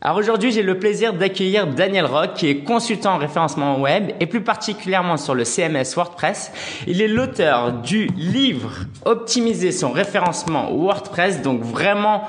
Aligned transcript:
Alors 0.00 0.18
aujourd'hui, 0.18 0.52
j'ai 0.52 0.62
le 0.62 0.78
plaisir 0.78 1.12
d'accueillir 1.12 1.66
Daniel 1.66 2.06
Rock, 2.06 2.34
qui 2.34 2.48
est 2.48 2.58
consultant 2.58 3.14
en 3.14 3.18
référencement 3.18 3.80
web 3.80 4.12
et 4.20 4.26
plus 4.26 4.42
particulièrement 4.42 5.16
sur 5.16 5.34
le 5.34 5.44
CMS 5.44 5.96
WordPress. 5.96 6.52
Il 6.86 7.02
est 7.02 7.08
l'auteur 7.08 7.72
du 7.72 8.06
livre 8.16 8.70
Optimiser 9.04 9.72
son 9.72 9.90
référencement 9.90 10.72
WordPress, 10.72 11.42
donc 11.42 11.62
vraiment 11.62 12.22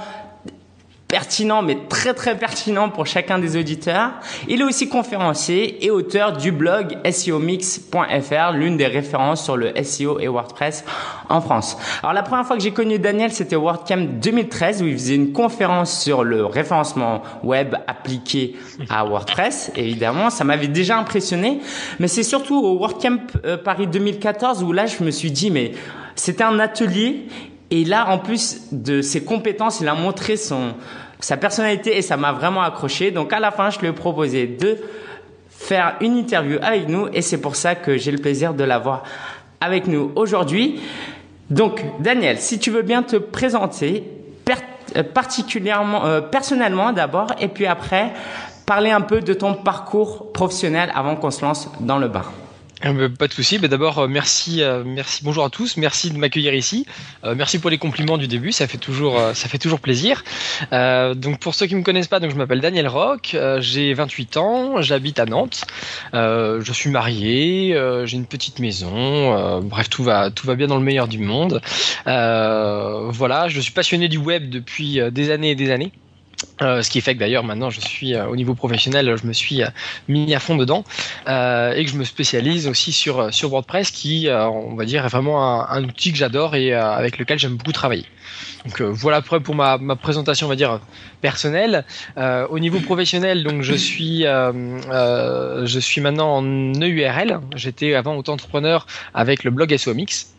pertinent, 1.09 1.63
mais 1.63 1.75
très 1.89 2.13
très 2.13 2.37
pertinent 2.37 2.89
pour 2.89 3.07
chacun 3.07 3.39
des 3.39 3.57
auditeurs. 3.57 4.11
Il 4.47 4.61
est 4.61 4.63
aussi 4.63 4.87
conférencier 4.87 5.83
et 5.83 5.89
auteur 5.89 6.37
du 6.37 6.51
blog 6.51 6.97
SEOmix.fr, 7.03 8.51
l'une 8.53 8.77
des 8.77 8.85
références 8.85 9.43
sur 9.43 9.57
le 9.57 9.73
SEO 9.83 10.19
et 10.19 10.27
WordPress 10.27 10.85
en 11.27 11.41
France. 11.41 11.77
Alors 12.03 12.13
la 12.13 12.21
première 12.21 12.45
fois 12.45 12.55
que 12.55 12.61
j'ai 12.61 12.71
connu 12.71 12.99
Daniel, 12.99 13.31
c'était 13.31 13.55
WordCamp 13.55 14.19
2013 14.21 14.83
où 14.83 14.85
il 14.85 14.93
faisait 14.93 15.15
une 15.15 15.33
conférence 15.33 15.99
sur 15.99 16.23
le 16.23 16.45
référencement 16.45 17.23
web 17.43 17.75
appliqué 17.87 18.55
à 18.87 19.03
WordPress. 19.03 19.71
Évidemment, 19.75 20.29
ça 20.29 20.43
m'avait 20.43 20.67
déjà 20.67 20.95
impressionné, 20.99 21.59
mais 21.99 22.07
c'est 22.07 22.23
surtout 22.23 22.59
au 22.59 22.77
WordCamp 22.77 23.17
euh, 23.45 23.57
Paris 23.57 23.87
2014 23.87 24.63
où 24.63 24.71
là 24.71 24.85
je 24.85 25.03
me 25.03 25.09
suis 25.09 25.31
dit 25.31 25.49
mais 25.49 25.71
c'était 26.15 26.43
un 26.43 26.59
atelier 26.59 27.25
et 27.71 27.85
là, 27.85 28.09
en 28.09 28.17
plus 28.17 28.61
de 28.71 29.01
ses 29.01 29.23
compétences, 29.23 29.79
il 29.79 29.87
a 29.87 29.93
montré 29.93 30.37
son, 30.37 30.73
sa 31.19 31.37
personnalité 31.37 31.97
et 31.97 32.01
ça 32.01 32.17
m'a 32.17 32.31
vraiment 32.31 32.61
accroché. 32.61 33.11
Donc 33.11 33.33
à 33.33 33.39
la 33.39 33.51
fin, 33.51 33.69
je 33.69 33.79
lui 33.79 33.87
ai 33.87 33.91
proposé 33.91 34.47
de 34.47 34.77
faire 35.49 35.95
une 36.01 36.17
interview 36.17 36.57
avec 36.61 36.87
nous 36.87 37.07
et 37.13 37.21
c'est 37.21 37.41
pour 37.41 37.55
ça 37.55 37.75
que 37.75 37.97
j'ai 37.97 38.11
le 38.11 38.19
plaisir 38.19 38.53
de 38.53 38.63
l'avoir 38.63 39.03
avec 39.59 39.87
nous 39.87 40.11
aujourd'hui. 40.15 40.81
Donc 41.49 41.83
Daniel, 41.99 42.39
si 42.39 42.59
tu 42.59 42.71
veux 42.71 42.83
bien 42.83 43.03
te 43.03 43.17
présenter 43.17 44.03
euh, 44.95 45.03
particulièrement, 45.03 46.05
euh, 46.05 46.21
personnellement 46.21 46.91
d'abord 46.93 47.27
et 47.39 47.47
puis 47.47 47.65
après 47.65 48.11
parler 48.65 48.91
un 48.91 49.01
peu 49.01 49.21
de 49.21 49.33
ton 49.33 49.53
parcours 49.53 50.31
professionnel 50.31 50.91
avant 50.95 51.15
qu'on 51.15 51.31
se 51.31 51.43
lance 51.43 51.69
dans 51.79 51.97
le 51.97 52.07
bain. 52.07 52.23
Euh, 52.85 53.09
pas 53.09 53.27
de 53.27 53.33
souci. 53.33 53.59
D'abord, 53.59 53.99
euh, 53.99 54.07
merci, 54.07 54.61
euh, 54.61 54.83
merci, 54.85 55.21
bonjour 55.23 55.43
à 55.43 55.49
tous. 55.49 55.75
Merci 55.77 56.11
de 56.11 56.17
m'accueillir 56.17 56.53
ici. 56.53 56.85
merci 57.35 57.59
pour 57.59 57.69
les 57.69 57.77
compliments 57.77 58.17
du 58.17 58.27
début. 58.27 58.51
Ça 58.51 58.67
fait 58.67 58.77
toujours, 58.77 59.19
ça 59.33 59.49
fait 59.49 59.57
toujours 59.57 59.79
plaisir. 59.79 60.23
donc, 60.71 61.39
pour 61.39 61.55
ceux 61.55 61.67
qui 61.67 61.75
me 61.75 61.83
connaissent 61.83 62.07
pas, 62.07 62.19
donc 62.19 62.31
je 62.31 62.35
m'appelle 62.35 62.61
Daniel 62.61 62.87
Rock. 62.87 63.35
j'ai 63.59 63.93
28 63.93 64.37
ans. 64.37 64.81
J'habite 64.81 65.19
à 65.19 65.25
Nantes. 65.25 65.65
je 66.13 66.71
suis 66.71 66.89
marié. 66.89 67.77
j'ai 68.05 68.17
une 68.17 68.25
petite 68.25 68.59
maison. 68.59 69.61
bref, 69.61 69.89
tout 69.89 70.03
va, 70.03 70.31
tout 70.31 70.47
va 70.47 70.55
bien 70.55 70.67
dans 70.67 70.77
le 70.77 70.83
meilleur 70.83 71.07
du 71.07 71.19
monde. 71.19 71.61
voilà. 72.05 73.47
Je 73.47 73.59
suis 73.59 73.73
passionné 73.73 74.07
du 74.07 74.17
web 74.17 74.49
depuis 74.49 74.99
des 75.11 75.31
années 75.31 75.51
et 75.51 75.55
des 75.55 75.71
années. 75.71 75.91
Euh, 76.61 76.81
ce 76.81 76.89
qui 76.89 77.01
fait 77.01 77.15
que 77.15 77.19
d'ailleurs 77.19 77.43
maintenant 77.43 77.69
je 77.69 77.79
suis 77.79 78.15
euh, 78.15 78.27
au 78.27 78.35
niveau 78.35 78.53
professionnel, 78.53 79.15
je 79.21 79.27
me 79.27 79.33
suis 79.33 79.63
euh, 79.63 79.67
mis 80.07 80.33
à 80.33 80.39
fond 80.39 80.55
dedans 80.55 80.83
et 81.25 81.83
que 81.85 81.89
je 81.89 81.95
me 81.95 82.03
spécialise 82.03 82.67
aussi 82.67 82.91
sur 82.91 83.33
sur 83.33 83.49
WordPress, 83.49 83.91
qui 83.91 84.27
on 84.29 84.75
va 84.75 84.85
dire 84.85 85.05
est 85.05 85.09
vraiment 85.09 85.69
un, 85.69 85.83
outil 85.83 86.11
que 86.11 86.17
j'adore 86.17 86.55
et 86.55 86.73
avec 86.73 87.17
lequel 87.17 87.39
j'aime 87.39 87.55
beaucoup 87.55 87.71
travailler. 87.71 88.05
Donc 88.65 88.81
voilà 88.81 89.21
pour, 89.21 89.41
pour 89.41 89.55
ma, 89.55 89.77
ma, 89.77 89.95
présentation 89.95 90.47
on 90.47 90.49
va 90.49 90.55
dire 90.55 90.79
personnelle. 91.21 91.85
au 92.17 92.59
niveau 92.59 92.79
professionnel, 92.79 93.43
donc 93.43 93.61
je 93.61 93.73
suis 93.73 94.23
je 94.23 95.79
suis 95.79 96.01
maintenant 96.01 96.37
en 96.37 96.43
EURL. 96.43 97.39
J'étais 97.55 97.93
avant 97.95 98.15
auto-entrepreneur 98.15 98.85
avec 99.13 99.43
le 99.43 99.51
blog 99.51 99.75
SOMix. 99.75 100.33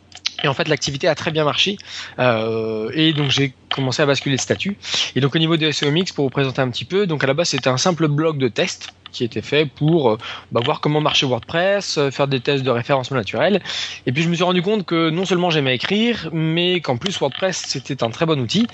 Et 0.44 0.48
en 0.48 0.54
fait, 0.54 0.68
l'activité 0.68 1.08
a 1.08 1.14
très 1.14 1.30
bien 1.30 1.44
marché. 1.44 1.76
Euh, 2.18 2.90
et 2.94 3.12
donc, 3.12 3.30
j'ai 3.30 3.52
commencé 3.74 4.02
à 4.02 4.06
basculer 4.06 4.36
le 4.36 4.40
statut. 4.40 4.76
Et 5.14 5.20
donc, 5.20 5.34
au 5.34 5.38
niveau 5.38 5.56
de 5.56 5.70
SEOMix, 5.70 6.12
pour 6.12 6.24
vous 6.24 6.30
présenter 6.30 6.60
un 6.60 6.70
petit 6.70 6.84
peu, 6.84 7.06
donc 7.06 7.24
à 7.24 7.26
la 7.26 7.34
base, 7.34 7.50
c'était 7.50 7.68
un 7.68 7.76
simple 7.76 8.08
blog 8.08 8.38
de 8.38 8.48
test 8.48 8.92
qui 9.12 9.24
était 9.24 9.42
fait 9.42 9.66
pour 9.66 10.10
euh, 10.10 10.18
bah, 10.52 10.60
voir 10.64 10.80
comment 10.80 11.00
marchait 11.00 11.26
WordPress, 11.26 11.98
euh, 11.98 12.10
faire 12.10 12.28
des 12.28 12.40
tests 12.40 12.62
de 12.62 12.70
référencement 12.70 13.16
naturel. 13.16 13.60
Et 14.06 14.12
puis 14.12 14.22
je 14.22 14.28
me 14.28 14.34
suis 14.34 14.44
rendu 14.44 14.62
compte 14.62 14.86
que 14.86 15.10
non 15.10 15.24
seulement 15.24 15.50
j'aimais 15.50 15.74
écrire, 15.74 16.28
mais 16.32 16.80
qu'en 16.80 16.96
plus 16.96 17.18
WordPress 17.18 17.64
c'était 17.66 18.02
un 18.02 18.10
très 18.10 18.26
bon 18.26 18.40
outil. 18.40 18.66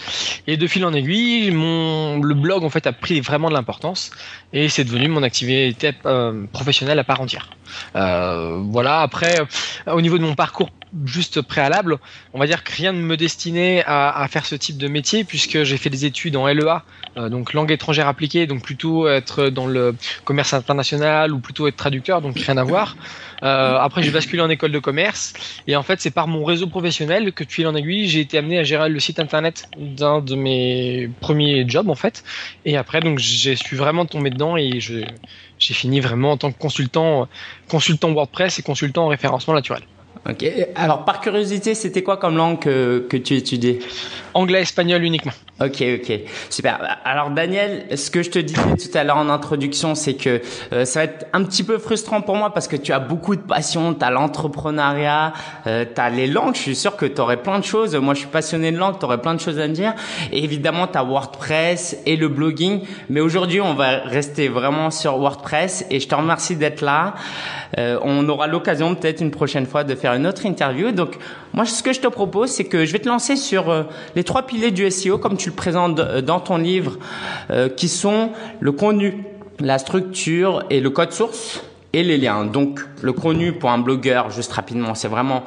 Et 0.47 0.56
de 0.56 0.66
fil 0.66 0.84
en 0.84 0.93
aiguille, 0.93 1.50
mon 1.50 2.21
le 2.21 2.34
blog 2.34 2.65
en 2.65 2.71
fait 2.71 2.87
a 2.87 2.93
pris 2.93 3.21
vraiment 3.21 3.48
de 3.48 3.54
l'importance 3.54 4.10
et 4.53 4.69
c'est 4.69 4.84
devenu 4.84 5.09
mon 5.09 5.22
activité 5.22 5.93
euh, 6.04 6.44
professionnelle 6.53 6.98
à 6.98 7.04
part 7.04 7.21
entière. 7.21 7.50
voilà. 7.94 9.00
Après, 9.00 9.38
au 9.87 10.00
niveau 10.00 10.19
de 10.19 10.22
mon 10.22 10.34
parcours 10.34 10.71
juste 11.05 11.43
préalable, 11.43 11.99
on 12.33 12.39
va 12.39 12.47
dire 12.47 12.65
que 12.65 12.73
rien 12.73 12.93
ne 12.93 13.01
me 13.01 13.17
destinait 13.17 13.84
à, 13.87 14.11
à 14.11 14.29
faire 14.29 14.47
ce 14.47 14.55
type 14.55 14.79
de 14.79 14.89
métier 14.89 15.25
puisque 15.25 15.62
j'ai 15.62 15.77
fait 15.77 15.91
des 15.91 16.05
études 16.05 16.37
en 16.37 16.47
LEA, 16.47 16.83
donc 17.17 17.53
langue 17.53 17.73
étrangère 17.73 18.09
appliquée, 18.09 18.47
donc 18.47 18.62
plutôt 18.62 19.09
être 19.09 19.49
dans 19.49 19.67
le 19.67 19.95
commerce 20.25 20.53
international 20.55 21.33
ou 21.33 21.39
plutôt 21.39 21.67
être 21.67 21.77
traducteur, 21.77 22.21
donc 22.21 22.39
rien 22.39 22.57
à 22.57 22.65
voir. 22.65 22.97
Euh, 23.43 23.77
après, 23.79 24.03
j'ai 24.03 24.11
basculé 24.11 24.43
en 24.43 24.49
école 24.49 24.73
de 24.73 24.79
commerce 24.79 25.34
et 25.67 25.77
en 25.77 25.83
fait, 25.83 26.01
c'est 26.01 26.11
par 26.11 26.29
mon 26.29 26.45
réseau 26.45 26.67
professionnel 26.67 27.33
que, 27.33 27.45
de 27.45 27.51
fil 27.51 27.67
en 27.67 27.75
aiguille, 27.75 28.09
j'ai 28.09 28.21
été 28.21 28.39
amené 28.39 28.59
à 28.59 28.65
gérer 28.65 28.89
le 28.89 29.01
site 29.01 29.19
internet 29.19 29.69
d'un 29.78 30.21
de 30.21 30.34
mes 30.34 31.11
premiers 31.21 31.69
jobs 31.69 31.89
en 31.89 31.95
fait. 31.95 32.25
Et 32.65 32.77
après, 32.77 33.01
donc, 33.01 33.19
j'ai 33.19 33.57
suis 33.57 33.77
vraiment 33.77 34.07
tombé 34.07 34.31
dedans 34.31 34.57
et 34.57 34.81
j'ai 34.81 35.07
fini 35.59 36.01
vraiment 36.01 36.33
en 36.33 36.37
tant 36.37 36.53
que 36.53 36.59
consultant, 36.59 37.28
consultant 37.69 38.13
WordPress 38.13 38.59
et 38.59 38.63
consultant 38.63 39.07
en 39.07 39.09
référencement 39.09 39.55
naturel. 39.55 39.83
Ok. 40.28 40.44
Alors, 40.75 41.04
par 41.04 41.21
curiosité, 41.21 41.75
c'était 41.75 42.03
quoi 42.03 42.16
comme 42.16 42.37
langue 42.37 42.59
que, 42.59 43.06
que 43.09 43.16
tu 43.16 43.34
étudiais? 43.34 43.78
Anglais, 44.34 44.62
espagnol 44.62 45.03
uniquement. 45.03 45.32
Ok, 45.59 45.82
ok, 45.82 46.21
super. 46.50 46.99
Alors 47.06 47.31
Daniel, 47.31 47.87
ce 47.97 48.10
que 48.10 48.22
je 48.22 48.31
te 48.31 48.38
disais 48.38 48.60
tout 48.60 48.99
à 48.99 49.04
l'heure 49.04 49.16
en 49.16 49.31
introduction, 49.31 49.94
c'est 49.94 50.12
que 50.12 50.43
euh, 50.75 50.84
ça 50.84 51.00
va 51.00 51.04
être 51.04 51.27
un 51.32 51.44
petit 51.44 51.65
peu 51.65 51.78
frustrant 51.78 52.21
pour 52.21 52.37
moi 52.37 52.53
parce 52.53 52.69
que 52.69 52.77
tu 52.77 52.93
as 52.93 52.99
beaucoup 52.99 53.37
de 53.37 53.41
passion, 53.41 53.94
tu 53.94 54.04
as 54.04 54.10
l'entrepreneuriat, 54.10 55.32
euh, 55.66 55.87
tu 55.87 55.99
as 55.99 56.10
les 56.10 56.27
langues, 56.27 56.54
je 56.54 56.60
suis 56.60 56.77
sûr 56.77 56.94
que 56.94 57.06
tu 57.06 57.19
aurais 57.22 57.38
plein 57.38 57.59
de 57.59 57.65
choses. 57.65 57.97
Moi, 57.97 58.12
je 58.12 58.19
suis 58.19 58.28
passionné 58.28 58.71
de 58.71 58.77
langue, 58.77 58.98
tu 58.98 59.06
aurais 59.06 59.22
plein 59.22 59.33
de 59.33 59.41
choses 59.41 59.59
à 59.59 59.66
me 59.66 59.72
dire. 59.72 59.94
Et 60.31 60.44
évidemment, 60.44 60.87
tu 60.88 60.98
as 60.98 61.03
WordPress 61.03 61.97
et 62.04 62.16
le 62.16 62.28
blogging. 62.28 62.83
Mais 63.09 63.21
aujourd'hui, 63.21 63.62
on 63.62 63.72
va 63.72 64.00
rester 64.00 64.48
vraiment 64.48 64.91
sur 64.91 65.16
WordPress 65.16 65.87
et 65.91 66.00
je 66.00 66.06
te 66.06 66.15
remercie 66.15 66.56
d'être 66.56 66.83
là. 66.83 67.15
Euh, 67.78 67.98
on 68.03 68.28
aura 68.28 68.47
l'occasion 68.47 68.94
peut-être 68.94 69.20
une 69.20 69.31
prochaine 69.31 69.66
fois 69.66 69.84
de 69.84 69.94
faire 69.94 70.14
une 70.14 70.26
autre 70.26 70.47
interview. 70.47 70.92
Donc, 70.92 71.19
moi, 71.53 71.66
ce 71.66 71.82
que 71.82 71.92
je 71.92 72.00
te 72.00 72.06
propose, 72.09 72.50
c'est 72.50 72.64
que 72.64 72.84
je 72.84 72.92
vais 72.92 72.98
te 72.98 73.09
lancer 73.09 73.37
sur 73.37 73.70
euh, 73.70 73.82
les 74.14 74.25
trois 74.25 74.42
piliers 74.42 74.70
du 74.70 74.91
SEO, 74.91 75.19
comme 75.19 75.37
tu 75.37 75.50
le 75.50 75.54
présentes 75.54 76.00
dans 76.00 76.41
ton 76.41 76.56
livre, 76.56 76.98
euh, 77.50 77.69
qui 77.69 77.88
sont 77.88 78.31
le 78.60 78.72
contenu, 78.72 79.25
la 79.60 79.78
structure 79.78 80.65
et 80.70 80.81
le 80.81 80.91
code 80.91 81.12
source 81.12 81.62
et 81.92 82.03
les 82.03 82.19
liens. 82.19 82.44
Donc, 82.44 82.81
le 83.03 83.12
contenu 83.12 83.53
pour 83.53 83.70
un 83.70 83.78
blogueur, 83.78 84.31
juste 84.31 84.53
rapidement, 84.53 84.94
c'est 84.94 85.09
vraiment 85.09 85.44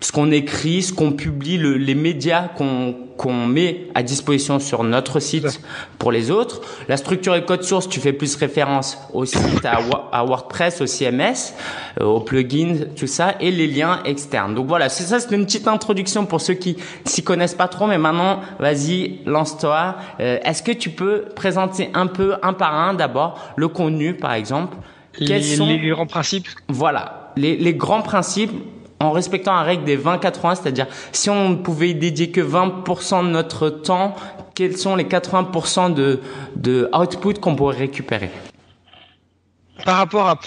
ce 0.00 0.12
qu'on 0.12 0.30
écrit, 0.30 0.82
ce 0.82 0.92
qu'on 0.92 1.12
publie, 1.12 1.56
le, 1.56 1.76
les 1.76 1.94
médias 1.94 2.48
qu'on 2.48 2.94
qu'on 3.16 3.46
met 3.46 3.88
à 3.94 4.02
disposition 4.02 4.58
sur 4.58 4.84
notre 4.84 5.20
site 5.20 5.60
pour 5.98 6.12
les 6.12 6.30
autres. 6.30 6.60
La 6.88 6.96
structure 6.96 7.34
et 7.34 7.44
code 7.44 7.62
source, 7.62 7.88
tu 7.88 8.00
fais 8.00 8.12
plus 8.12 8.36
référence 8.36 8.98
au 9.12 9.24
site, 9.24 9.64
à, 9.64 9.80
à 10.12 10.24
WordPress, 10.24 10.80
au 10.82 10.86
CMS, 10.86 11.54
euh, 12.00 12.04
au 12.04 12.20
plugin, 12.20 12.76
tout 12.94 13.06
ça, 13.06 13.34
et 13.40 13.50
les 13.50 13.66
liens 13.66 14.00
externes. 14.04 14.54
Donc 14.54 14.66
voilà, 14.66 14.88
c'est 14.88 15.04
ça, 15.04 15.18
c'est 15.18 15.34
une 15.34 15.46
petite 15.46 15.66
introduction 15.66 16.26
pour 16.26 16.40
ceux 16.40 16.54
qui 16.54 16.76
s'y 17.04 17.24
connaissent 17.24 17.54
pas 17.54 17.68
trop, 17.68 17.86
mais 17.86 17.98
maintenant, 17.98 18.40
vas-y, 18.58 19.20
lance-toi. 19.24 19.96
Euh, 20.20 20.38
est-ce 20.44 20.62
que 20.62 20.72
tu 20.72 20.90
peux 20.90 21.24
présenter 21.34 21.90
un 21.94 22.06
peu, 22.06 22.34
un 22.42 22.52
par 22.52 22.74
un, 22.74 22.94
d'abord, 22.94 23.40
le 23.56 23.68
contenu, 23.68 24.14
par 24.14 24.34
exemple? 24.34 24.76
Quels 25.16 25.28
les, 25.28 25.42
sont... 25.42 25.66
les 25.66 25.88
grands 25.88 26.06
principes 26.06 26.48
Voilà, 26.68 27.32
les, 27.36 27.56
les 27.56 27.72
grands 27.72 28.02
principes 28.02 28.52
en 29.00 29.10
respectant 29.10 29.54
la 29.54 29.62
règle 29.62 29.84
des 29.84 29.98
20-80, 29.98 30.62
c'est-à-dire 30.62 30.86
si 31.12 31.30
on 31.30 31.50
ne 31.50 31.56
pouvait 31.56 31.94
dédier 31.94 32.30
que 32.30 32.40
20% 32.40 33.24
de 33.24 33.30
notre 33.30 33.68
temps, 33.68 34.14
quels 34.54 34.76
sont 34.76 34.96
les 34.96 35.04
80% 35.04 35.92
de, 35.92 36.20
de 36.56 36.88
output 36.94 37.34
qu'on 37.34 37.54
pourrait 37.54 37.76
récupérer? 37.76 38.30
Par 39.84 39.98
rapport 39.98 40.26
à 40.26 40.38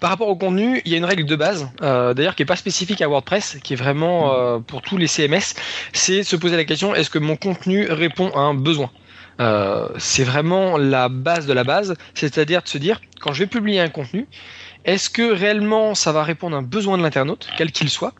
par 0.00 0.10
rapport 0.10 0.28
au 0.28 0.36
contenu, 0.36 0.82
il 0.84 0.92
y 0.92 0.94
a 0.94 0.98
une 0.98 1.04
règle 1.04 1.24
de 1.24 1.36
base, 1.36 1.68
euh, 1.82 2.12
d'ailleurs 2.12 2.34
qui 2.34 2.42
est 2.42 2.46
pas 2.46 2.56
spécifique 2.56 3.00
à 3.00 3.08
WordPress, 3.08 3.58
qui 3.62 3.72
est 3.72 3.76
vraiment 3.76 4.34
euh, 4.34 4.58
pour 4.58 4.82
tous 4.82 4.98
les 4.98 5.06
CMS, 5.06 5.54
c'est 5.92 6.22
se 6.22 6.36
poser 6.36 6.56
la 6.56 6.64
question 6.64 6.94
est-ce 6.94 7.08
que 7.08 7.18
mon 7.18 7.36
contenu 7.36 7.86
répond 7.90 8.30
à 8.34 8.40
un 8.40 8.54
besoin? 8.54 8.90
Euh, 9.40 9.88
C'est 9.98 10.24
vraiment 10.24 10.76
la 10.76 11.08
base 11.08 11.46
de 11.46 11.52
la 11.52 11.64
base, 11.64 11.94
c'est-à-dire 12.14 12.62
de 12.62 12.68
se 12.68 12.78
dire 12.78 13.00
quand 13.20 13.32
je 13.32 13.40
vais 13.40 13.46
publier 13.46 13.80
un 13.80 13.88
contenu, 13.88 14.26
est-ce 14.86 15.10
que 15.10 15.32
réellement 15.32 15.94
ça 15.94 16.12
va 16.12 16.22
répondre 16.22 16.56
à 16.56 16.60
un 16.60 16.62
besoin 16.62 16.96
de 16.96 17.02
l'internaute, 17.02 17.48
quel 17.58 17.72
qu'il 17.72 17.90
soit? 17.90 18.14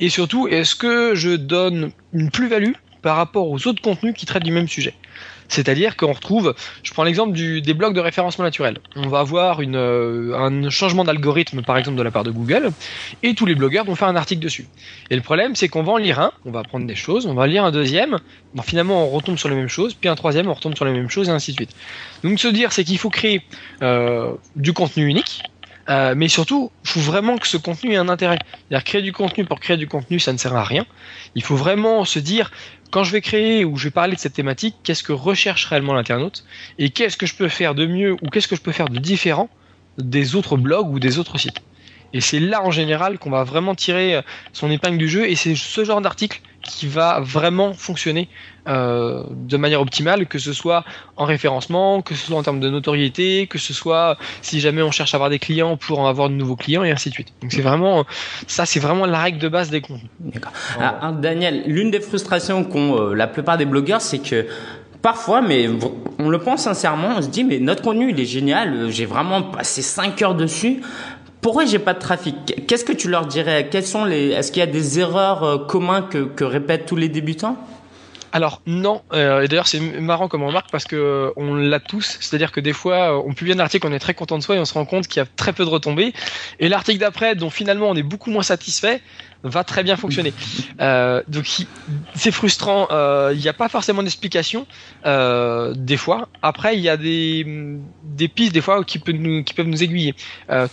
Et 0.00 0.08
surtout, 0.08 0.48
est-ce 0.48 0.74
que 0.74 1.14
je 1.14 1.30
donne 1.30 1.92
une 2.12 2.30
plus-value 2.30 2.72
par 3.02 3.16
rapport 3.16 3.48
aux 3.48 3.66
autres 3.68 3.82
contenus 3.82 4.14
qui 4.16 4.24
traitent 4.26 4.42
du 4.42 4.50
même 4.50 4.66
sujet? 4.66 4.94
C'est-à-dire 5.48 5.96
qu'on 5.96 6.12
retrouve, 6.12 6.54
je 6.82 6.92
prends 6.92 7.04
l'exemple 7.04 7.32
des 7.36 7.74
blocs 7.74 7.94
de 7.94 8.00
référencement 8.00 8.44
naturel. 8.44 8.78
On 8.96 9.08
va 9.08 9.20
avoir 9.20 9.60
euh, 9.60 10.34
un 10.34 10.70
changement 10.70 11.04
d'algorithme, 11.04 11.62
par 11.62 11.76
exemple, 11.76 11.96
de 11.96 12.02
la 12.02 12.10
part 12.10 12.24
de 12.24 12.30
Google, 12.30 12.70
et 13.22 13.34
tous 13.34 13.46
les 13.46 13.54
blogueurs 13.54 13.84
vont 13.84 13.94
faire 13.94 14.08
un 14.08 14.16
article 14.16 14.42
dessus. 14.42 14.66
Et 15.10 15.16
le 15.16 15.22
problème, 15.22 15.54
c'est 15.54 15.68
qu'on 15.68 15.82
va 15.82 15.92
en 15.92 15.96
lire 15.98 16.20
un, 16.20 16.32
on 16.44 16.50
va 16.50 16.60
apprendre 16.60 16.86
des 16.86 16.96
choses, 16.96 17.26
on 17.26 17.34
va 17.34 17.46
lire 17.46 17.64
un 17.64 17.70
deuxième, 17.70 18.18
finalement 18.64 19.06
on 19.06 19.10
retombe 19.10 19.36
sur 19.36 19.48
les 19.48 19.54
mêmes 19.54 19.68
choses, 19.68 19.94
puis 19.94 20.08
un 20.08 20.14
troisième, 20.16 20.48
on 20.48 20.54
retombe 20.54 20.74
sur 20.74 20.84
les 20.84 20.92
mêmes 20.92 21.10
choses, 21.10 21.28
et 21.28 21.32
ainsi 21.32 21.52
de 21.52 21.56
suite. 21.56 21.76
Donc 22.24 22.40
se 22.40 22.48
dire, 22.48 22.72
c'est 22.72 22.84
qu'il 22.84 22.98
faut 22.98 23.10
créer 23.10 23.42
euh, 23.82 24.32
du 24.56 24.72
contenu 24.72 25.06
unique, 25.06 25.42
euh, 25.88 26.14
mais 26.16 26.28
surtout, 26.28 26.70
il 26.84 26.90
faut 26.90 27.00
vraiment 27.00 27.38
que 27.38 27.46
ce 27.46 27.56
contenu 27.56 27.92
ait 27.92 27.96
un 27.96 28.08
intérêt. 28.08 28.38
C'est-à-dire 28.68 28.84
créer 28.84 29.02
du 29.02 29.12
contenu 29.12 29.44
pour 29.44 29.60
créer 29.60 29.76
du 29.76 29.86
contenu, 29.86 30.18
ça 30.18 30.32
ne 30.32 30.38
sert 30.38 30.54
à 30.54 30.64
rien. 30.64 30.84
Il 31.34 31.42
faut 31.42 31.56
vraiment 31.56 32.04
se 32.04 32.18
dire, 32.18 32.50
quand 32.90 33.04
je 33.04 33.12
vais 33.12 33.20
créer 33.20 33.64
ou 33.64 33.76
je 33.76 33.84
vais 33.84 33.90
parler 33.90 34.14
de 34.14 34.20
cette 34.20 34.32
thématique, 34.32 34.76
qu'est-ce 34.82 35.02
que 35.02 35.12
recherche 35.12 35.66
réellement 35.66 35.94
l'internaute 35.94 36.44
et 36.78 36.90
qu'est-ce 36.90 37.16
que 37.16 37.26
je 37.26 37.34
peux 37.34 37.48
faire 37.48 37.74
de 37.74 37.86
mieux 37.86 38.16
ou 38.22 38.30
qu'est-ce 38.30 38.48
que 38.48 38.56
je 38.56 38.62
peux 38.62 38.72
faire 38.72 38.88
de 38.88 38.98
différent 38.98 39.48
des 39.98 40.34
autres 40.34 40.56
blogs 40.56 40.90
ou 40.90 40.98
des 40.98 41.18
autres 41.18 41.38
sites. 41.38 41.62
Et 42.12 42.20
c'est 42.20 42.40
là 42.40 42.62
en 42.62 42.70
général 42.70 43.18
qu'on 43.18 43.30
va 43.30 43.44
vraiment 43.44 43.74
tirer 43.74 44.20
son 44.52 44.70
épingle 44.70 44.98
du 44.98 45.08
jeu 45.08 45.28
et 45.28 45.34
c'est 45.34 45.54
ce 45.54 45.84
genre 45.84 46.00
d'article 46.00 46.40
qui 46.66 46.86
va 46.86 47.20
vraiment 47.20 47.72
fonctionner 47.72 48.28
euh, 48.68 49.22
de 49.30 49.56
manière 49.56 49.80
optimale, 49.80 50.26
que 50.26 50.38
ce 50.38 50.52
soit 50.52 50.84
en 51.16 51.24
référencement, 51.24 52.02
que 52.02 52.14
ce 52.14 52.26
soit 52.26 52.36
en 52.36 52.42
termes 52.42 52.60
de 52.60 52.68
notoriété, 52.68 53.46
que 53.46 53.58
ce 53.58 53.72
soit 53.72 54.18
si 54.42 54.60
jamais 54.60 54.82
on 54.82 54.90
cherche 54.90 55.14
à 55.14 55.16
avoir 55.16 55.30
des 55.30 55.38
clients 55.38 55.76
pour 55.76 56.00
en 56.00 56.08
avoir 56.08 56.28
de 56.28 56.34
nouveaux 56.34 56.56
clients 56.56 56.82
et 56.82 56.90
ainsi 56.90 57.08
de 57.08 57.14
suite. 57.14 57.32
Donc 57.42 57.52
c'est 57.52 57.62
vraiment 57.62 58.04
ça, 58.46 58.66
c'est 58.66 58.80
vraiment 58.80 59.06
la 59.06 59.20
règle 59.20 59.38
de 59.38 59.48
base 59.48 59.70
des 59.70 59.80
contenus. 59.80 60.10
D'accord. 60.20 60.52
Ah, 60.80 61.12
Daniel, 61.12 61.62
l'une 61.66 61.90
des 61.90 62.00
frustrations 62.00 62.64
qu'ont 62.64 63.00
euh, 63.00 63.14
la 63.14 63.26
plupart 63.26 63.56
des 63.56 63.66
blogueurs, 63.66 64.00
c'est 64.00 64.18
que 64.18 64.46
Parfois, 65.06 65.40
mais 65.40 65.68
on 66.18 66.28
le 66.28 66.38
pense 66.40 66.62
sincèrement, 66.62 67.10
on 67.18 67.22
se 67.22 67.28
dit, 67.28 67.44
mais 67.44 67.60
notre 67.60 67.80
contenu, 67.80 68.10
il 68.10 68.18
est 68.18 68.24
génial, 68.24 68.74
euh, 68.74 68.90
j'ai 68.90 69.06
vraiment 69.06 69.40
passé 69.40 69.80
5 69.80 70.20
heures 70.22 70.34
dessus, 70.34 70.80
pourquoi 71.46 71.64
j'ai 71.64 71.78
pas 71.78 71.94
de 71.94 72.00
trafic? 72.00 72.66
Qu'est-ce 72.66 72.84
que 72.84 72.92
tu 72.92 73.08
leur 73.08 73.24
dirais? 73.24 73.70
Est-ce 73.72 74.50
qu'il 74.50 74.58
y 74.58 74.62
a 74.62 74.66
des 74.66 74.98
erreurs 74.98 75.44
euh, 75.44 75.58
communes 75.58 76.08
que, 76.10 76.24
que 76.24 76.42
répètent 76.42 76.86
tous 76.86 76.96
les 76.96 77.08
débutants? 77.08 77.56
Alors 78.32 78.62
non, 78.66 79.02
euh, 79.12 79.42
et 79.42 79.46
d'ailleurs 79.46 79.68
c'est 79.68 79.78
marrant 79.78 80.26
comme 80.26 80.42
remarque 80.42 80.72
parce 80.72 80.86
que 80.86 80.96
euh, 80.96 81.30
on 81.36 81.54
l'a 81.54 81.78
tous, 81.78 82.18
c'est-à-dire 82.20 82.50
que 82.50 82.58
des 82.58 82.72
fois 82.72 83.24
on 83.24 83.32
publie 83.32 83.52
un 83.52 83.60
article, 83.60 83.86
on 83.86 83.92
est 83.92 84.00
très 84.00 84.12
content 84.12 84.38
de 84.38 84.42
soi 84.42 84.56
et 84.56 84.58
on 84.58 84.64
se 84.64 84.74
rend 84.74 84.86
compte 84.86 85.06
qu'il 85.06 85.20
y 85.20 85.22
a 85.22 85.28
très 85.36 85.52
peu 85.52 85.64
de 85.64 85.70
retombées, 85.70 86.12
et 86.58 86.68
l'article 86.68 86.98
d'après 86.98 87.36
dont 87.36 87.48
finalement 87.48 87.90
on 87.90 87.94
est 87.94 88.02
beaucoup 88.02 88.32
moins 88.32 88.42
satisfait, 88.42 89.00
va 89.42 89.64
très 89.64 89.82
bien 89.82 89.96
fonctionner. 89.96 90.32
Euh, 90.80 91.22
donc 91.28 91.46
c'est 92.14 92.30
frustrant. 92.30 92.88
Euh, 92.90 93.32
il 93.34 93.40
n'y 93.40 93.48
a 93.48 93.52
pas 93.52 93.68
forcément 93.68 94.02
d'explication 94.02 94.66
euh, 95.04 95.72
des 95.76 95.96
fois. 95.96 96.28
Après, 96.42 96.76
il 96.76 96.82
y 96.82 96.88
a 96.88 96.96
des, 96.96 97.46
des 98.04 98.28
pistes 98.28 98.52
des 98.52 98.60
fois 98.60 98.84
qui, 98.84 98.98
peut 98.98 99.12
nous, 99.12 99.44
qui 99.44 99.54
peuvent 99.54 99.66
nous 99.66 99.82
aiguiller. 99.82 100.14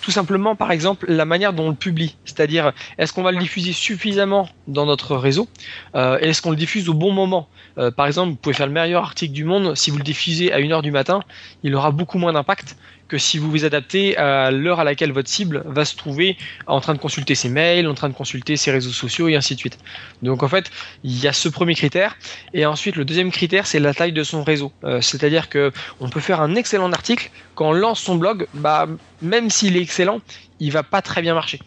tout 0.01 0.12
simplement, 0.12 0.56
par 0.56 0.71
exemple, 0.71 1.06
la 1.07 1.25
manière 1.25 1.54
dont 1.54 1.68
on 1.68 1.69
le 1.69 1.75
publie. 1.75 2.15
C'est-à-dire, 2.25 2.74
est-ce 2.98 3.13
qu'on 3.13 3.24
va 3.24 3.31
le 3.31 3.39
diffuser 3.39 3.74
suffisamment 3.74 4.50
dans 4.68 4.86
notre 4.86 5.15
réseau 5.15 5.48
Est-ce 5.94 6.42
qu'on 6.42 6.51
le 6.51 6.57
diffuse 6.57 6.89
au 6.89 6.94
bon 6.94 7.12
moment? 7.12 7.48
Par 7.95 8.06
exemple, 8.06 8.31
vous 8.31 8.36
pouvez 8.38 8.56
faire 8.56 8.68
le 8.68 8.74
meilleur 8.74 9.04
article 9.04 9.33
du 9.33 9.45
monde. 9.45 9.75
Si 9.75 9.92
vous 9.92 9.98
le 9.98 10.04
diffusez 10.04 10.51
à 10.51 10.60
1h 10.60 10.81
du 10.81 10.92
matin, 10.92 11.24
il 11.63 11.75
aura 11.75 11.92
beaucoup 11.92 12.18
moins 12.18 12.33
d'impact 12.33 12.75
que 13.13 13.19
si 13.19 13.38
vous 13.38 13.51
vous 13.51 13.63
adaptez 13.63 14.18
à 14.18 14.50
l'heure 14.50 14.80
à 14.80 14.83
laquelle 14.83 15.12
votre 15.12 15.30
cible 15.30 15.62
va 15.68 15.86
se 15.86 15.95
trouver 15.95 16.36
en 16.65 16.81
train 16.81 16.95
de 16.95 16.98
consulter 16.98 17.36
ses 17.36 17.48
mails, 17.48 17.88
en 17.88 17.94
train 17.94 18.10
de 18.10 18.15
consulter 18.15 18.57
ses 18.57 18.71
réseaux 18.71 18.89
sociaux 18.89 19.27
et 19.27 19.36
ainsi 19.36 19.54
de 19.54 19.60
suite. 19.60 19.77
Donc 20.24 20.42
en 20.42 20.48
fait, 20.48 20.71
il 21.04 21.24
y 21.24 21.27
a 21.27 21.31
ce 21.31 21.48
premier 21.48 21.75
critère 21.75 22.18
et 22.56 22.65
ensuite 22.65 22.95
le 22.95 23.06
deuxième 23.06 23.31
critère 23.31 23.68
c'est 23.68 23.77
la 23.77 23.94
taille 23.94 24.13
de 24.13 24.24
son 24.24 24.44
réseau. 24.44 24.71
Euh, 24.83 25.00
c'est-à-dire 25.00 25.48
que 25.50 25.71
on 26.00 26.10
peut 26.10 26.21
faire 26.21 26.42
un 26.42 26.56
excellent 26.56 26.92
article 26.92 27.30
quand 27.54 27.69
on 27.69 27.74
lance 27.74 28.00
son 28.00 28.15
blog, 28.15 28.48
bah 28.56 28.88
même 29.21 29.51
s'il 29.51 29.77
est 29.77 29.81
excellent, 29.81 30.21
il 30.63 30.71
va 30.71 30.83
pas 30.83 31.01
très 31.01 31.21
bien 31.21 31.33
marcher. 31.33 31.60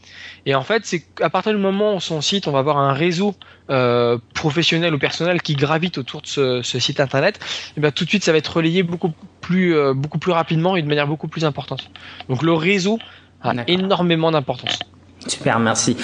Et 0.47 0.55
en 0.55 0.63
fait, 0.63 0.87
c'est 0.87 1.05
à 1.21 1.29
partir 1.29 1.53
du 1.53 1.59
moment 1.59 1.97
où 1.97 2.01
son 2.01 2.21
site, 2.21 2.49
on 2.49 2.53
va 2.53 2.61
avoir 2.61 2.79
un 2.79 2.95
réseau 2.95 3.35
euh, 3.71 4.19
professionnel 4.35 4.95
ou 4.95 4.99
personnel 4.99 5.43
qui 5.43 5.55
gravite 5.55 5.99
autour 5.99 6.23
de 6.23 6.27
ce, 6.27 6.63
site 6.63 6.99
internet, 6.99 7.39
et 7.77 7.81
bien 7.81 7.91
tout 7.91 8.05
de 8.05 8.09
suite, 8.09 8.25
ça 8.25 8.33
va 8.33 8.39
être 8.39 8.57
relayé 8.57 8.83
beaucoup 8.83 9.13
plus, 9.41 9.77
euh, 9.77 9.93
beaucoup 9.93 10.19
plus 10.19 10.33
rapidement 10.33 10.77
et 10.77 10.83
de 10.83 10.89
manière 10.89 11.07
beaucoup 11.07 11.29
plus 11.29 11.45
importante. 11.45 11.91
Donc 12.29 12.43
le 12.43 12.55
réseau 12.55 12.99
a 13.43 13.53
énormément 13.67 14.31
d'importance. 14.31 14.79
Super, 15.27 15.59
merci. 15.59 15.97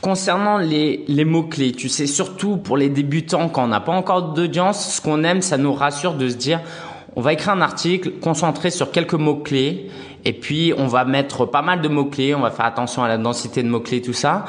Concernant 0.00 0.58
les, 0.58 1.04
les 1.06 1.24
mots-clés, 1.24 1.70
tu 1.70 1.88
sais, 1.88 2.08
surtout 2.08 2.56
pour 2.56 2.76
les 2.76 2.88
débutants, 2.88 3.48
quand 3.48 3.64
on 3.64 3.68
n'a 3.68 3.80
pas 3.80 3.92
encore 3.92 4.32
d'audience, 4.32 4.96
ce 4.96 5.00
qu'on 5.00 5.22
aime, 5.22 5.40
ça 5.40 5.56
nous 5.56 5.72
rassure 5.72 6.14
de 6.14 6.28
se 6.28 6.34
dire, 6.34 6.60
on 7.16 7.20
va 7.20 7.32
écrire 7.32 7.52
un 7.52 7.60
article 7.60 8.12
concentré 8.20 8.70
sur 8.70 8.90
quelques 8.90 9.14
mots-clés 9.14 9.90
et 10.24 10.32
puis 10.32 10.72
on 10.76 10.86
va 10.86 11.04
mettre 11.04 11.46
pas 11.46 11.62
mal 11.62 11.80
de 11.80 11.88
mots-clés, 11.88 12.34
on 12.34 12.40
va 12.40 12.50
faire 12.50 12.64
attention 12.64 13.02
à 13.02 13.08
la 13.08 13.18
densité 13.18 13.62
de 13.62 13.68
mots-clés, 13.68 14.02
tout 14.02 14.12
ça. 14.12 14.44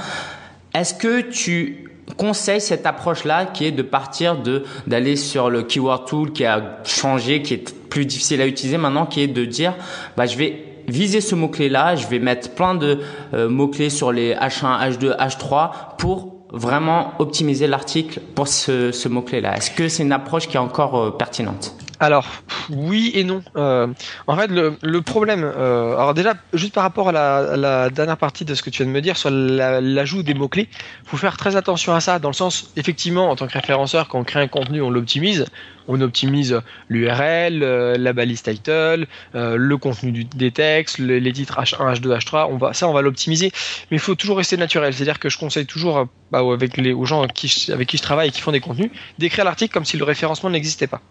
Est-ce 0.73 0.93
que 0.93 1.21
tu 1.21 1.89
conseilles 2.17 2.61
cette 2.61 2.85
approche-là 2.85 3.45
qui 3.45 3.65
est 3.65 3.71
de 3.71 3.81
partir 3.81 4.37
de 4.37 4.63
d'aller 4.87 5.15
sur 5.15 5.49
le 5.49 5.63
keyword 5.63 6.05
tool 6.07 6.31
qui 6.31 6.45
a 6.45 6.79
changé, 6.83 7.41
qui 7.41 7.55
est 7.55 7.75
plus 7.89 8.05
difficile 8.05 8.41
à 8.41 8.47
utiliser 8.47 8.77
maintenant, 8.77 9.05
qui 9.05 9.21
est 9.21 9.27
de 9.27 9.45
dire 9.45 9.75
bah 10.17 10.25
je 10.25 10.37
vais 10.37 10.63
viser 10.87 11.21
ce 11.21 11.35
mot-clé 11.35 11.69
là, 11.69 11.95
je 11.95 12.07
vais 12.07 12.19
mettre 12.19 12.51
plein 12.51 12.75
de 12.75 12.99
euh, 13.33 13.49
mots-clés 13.49 13.89
sur 13.89 14.11
les 14.11 14.33
H1, 14.35 14.91
H2, 14.91 15.17
H3 15.17 15.71
pour 15.97 16.33
vraiment 16.51 17.13
optimiser 17.19 17.67
l'article 17.67 18.19
pour 18.35 18.47
ce, 18.47 18.91
ce 18.91 19.07
mot-clé 19.07 19.41
là. 19.41 19.55
Est-ce 19.57 19.71
que 19.71 19.87
c'est 19.87 20.03
une 20.03 20.11
approche 20.11 20.47
qui 20.47 20.57
est 20.57 20.59
encore 20.59 20.99
euh, 20.99 21.11
pertinente? 21.11 21.75
Alors 22.03 22.27
oui 22.69 23.11
et 23.13 23.23
non. 23.23 23.41
Euh, 23.55 23.87
en 24.27 24.35
fait, 24.35 24.47
le, 24.47 25.01
problème, 25.01 25.43
euh, 25.43 25.95
alors 25.95 26.13
déjà, 26.13 26.33
juste 26.53 26.73
par 26.73 26.83
rapport 26.83 27.09
à 27.09 27.11
la, 27.11 27.89
dernière 27.89 28.17
partie 28.17 28.43
de 28.43 28.55
ce 28.55 28.61
que 28.61 28.69
tu 28.69 28.83
viens 28.83 28.91
de 28.91 28.95
me 28.95 29.01
dire 29.01 29.15
sur 29.15 29.29
l'ajout 29.29 30.21
des 30.21 30.33
mots 30.33 30.49
clés, 30.49 30.67
faut 31.05 31.17
faire 31.17 31.37
très 31.37 31.55
attention 31.55 31.93
à 31.93 32.01
ça. 32.01 32.19
Dans 32.19 32.29
le 32.29 32.33
sens, 32.33 32.71
effectivement, 32.75 33.29
en 33.29 33.35
tant 33.35 33.47
que 33.47 33.53
référenceur, 33.53 34.09
quand 34.09 34.19
on 34.19 34.23
crée 34.23 34.41
un 34.41 34.47
contenu, 34.47 34.81
on 34.81 34.89
l'optimise. 34.89 35.45
On 35.87 35.99
optimise 35.99 36.61
l'URL, 36.87 37.61
euh, 37.61 37.97
la 37.97 38.13
balise 38.13 38.41
title, 38.41 39.05
le 39.33 39.75
contenu 39.75 40.23
des 40.23 40.51
textes, 40.51 40.97
les, 40.97 41.33
titres 41.33 41.59
H1, 41.59 41.95
H2, 41.95 42.19
H3. 42.19 42.47
On 42.49 42.57
va, 42.57 42.73
ça, 42.73 42.87
on 42.87 42.93
va 42.93 43.01
l'optimiser. 43.01 43.51
Mais 43.91 43.97
il 43.97 43.99
faut 43.99 44.15
toujours 44.15 44.37
rester 44.37 44.57
naturel. 44.57 44.93
C'est-à-dire 44.93 45.19
que 45.19 45.29
je 45.29 45.37
conseille 45.37 45.65
toujours 45.65 46.07
bah, 46.31 46.39
avec 46.39 46.77
les, 46.77 46.91
aux 46.91 47.05
gens 47.05 47.21
avec 47.21 47.33
qui 47.33 47.47
je 47.47 48.01
travaille 48.01 48.29
et 48.29 48.31
qui 48.31 48.41
font 48.41 48.51
des 48.51 48.61
contenus 48.61 48.91
d'écrire 49.19 49.45
l'article 49.45 49.73
comme 49.73 49.85
si 49.85 49.97
le 49.97 50.03
référencement 50.03 50.49
n'existait 50.49 50.87
pas 50.87 51.01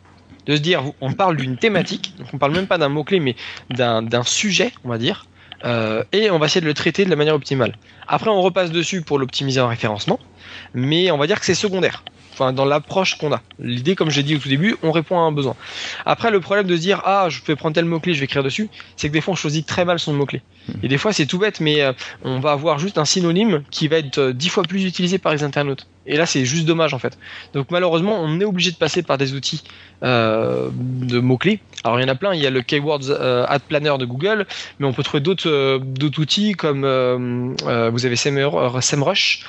de 0.46 0.56
se 0.56 0.60
dire, 0.60 0.82
on 1.00 1.12
parle 1.12 1.36
d'une 1.36 1.56
thématique, 1.56 2.14
donc 2.18 2.28
on 2.32 2.38
parle 2.38 2.52
même 2.52 2.66
pas 2.66 2.78
d'un 2.78 2.88
mot-clé, 2.88 3.20
mais 3.20 3.36
d'un 3.70 4.22
sujet, 4.24 4.72
on 4.84 4.88
va 4.88 4.98
dire, 4.98 5.26
euh, 5.64 6.02
et 6.12 6.30
on 6.30 6.38
va 6.38 6.46
essayer 6.46 6.60
de 6.60 6.66
le 6.66 6.74
traiter 6.74 7.04
de 7.04 7.10
la 7.10 7.16
manière 7.16 7.34
optimale. 7.34 7.76
Après, 8.08 8.30
on 8.30 8.42
repasse 8.42 8.70
dessus 8.72 9.02
pour 9.02 9.18
l'optimiser 9.18 9.60
en 9.60 9.68
référencement, 9.68 10.18
mais 10.74 11.10
on 11.10 11.18
va 11.18 11.26
dire 11.26 11.38
que 11.38 11.46
c'est 11.46 11.54
secondaire. 11.54 12.02
Enfin, 12.32 12.52
dans 12.52 12.64
l'approche 12.64 13.18
qu'on 13.18 13.32
a. 13.32 13.42
L'idée, 13.58 13.94
comme 13.94 14.10
j'ai 14.10 14.22
dit 14.22 14.34
au 14.36 14.38
tout 14.38 14.48
début, 14.48 14.76
on 14.82 14.90
répond 14.90 15.18
à 15.18 15.20
un 15.20 15.32
besoin. 15.32 15.54
Après, 16.06 16.30
le 16.30 16.40
problème 16.40 16.66
de 16.66 16.74
se 16.74 16.80
dire, 16.80 17.02
ah, 17.04 17.26
je 17.28 17.40
vais 17.46 17.56
prendre 17.56 17.74
tel 17.74 17.84
mot-clé, 17.84 18.14
je 18.14 18.20
vais 18.20 18.24
écrire 18.24 18.42
dessus, 18.42 18.70
c'est 18.96 19.08
que 19.08 19.12
des 19.12 19.20
fois, 19.20 19.32
on 19.32 19.36
choisit 19.36 19.66
très 19.66 19.84
mal 19.84 19.98
son 19.98 20.14
mot-clé. 20.14 20.40
Et 20.82 20.88
des 20.88 20.98
fois, 20.98 21.12
c'est 21.12 21.26
tout 21.26 21.38
bête, 21.38 21.60
mais 21.60 21.82
euh, 21.82 21.92
on 22.22 22.40
va 22.40 22.52
avoir 22.52 22.78
juste 22.78 22.98
un 22.98 23.04
synonyme 23.04 23.62
qui 23.70 23.88
va 23.88 23.98
être 23.98 24.18
euh, 24.18 24.32
dix 24.32 24.48
fois 24.48 24.62
plus 24.62 24.84
utilisé 24.84 25.18
par 25.18 25.32
les 25.32 25.42
internautes. 25.42 25.86
Et 26.06 26.16
là, 26.16 26.26
c'est 26.26 26.44
juste 26.44 26.66
dommage 26.66 26.94
en 26.94 26.98
fait. 26.98 27.18
Donc 27.54 27.70
malheureusement, 27.70 28.20
on 28.20 28.40
est 28.40 28.44
obligé 28.44 28.70
de 28.70 28.76
passer 28.76 29.02
par 29.02 29.18
des 29.18 29.34
outils 29.34 29.62
euh, 30.02 30.68
de 30.72 31.20
mots-clés. 31.20 31.60
Alors 31.84 32.00
il 32.00 32.02
y 32.02 32.04
en 32.04 32.08
a 32.08 32.14
plein, 32.14 32.34
il 32.34 32.40
y 32.40 32.46
a 32.46 32.50
le 32.50 32.62
Keywords 32.62 33.10
Ad 33.10 33.62
Planner 33.62 33.94
de 33.98 34.04
Google, 34.04 34.46
mais 34.78 34.86
on 34.86 34.92
peut 34.92 35.02
trouver 35.02 35.20
d'autres 35.20 35.78
d'autres 35.78 36.20
outils 36.20 36.52
comme 36.52 36.82
vous 36.82 38.06
avez 38.06 38.16
SEMrush, 38.16 39.44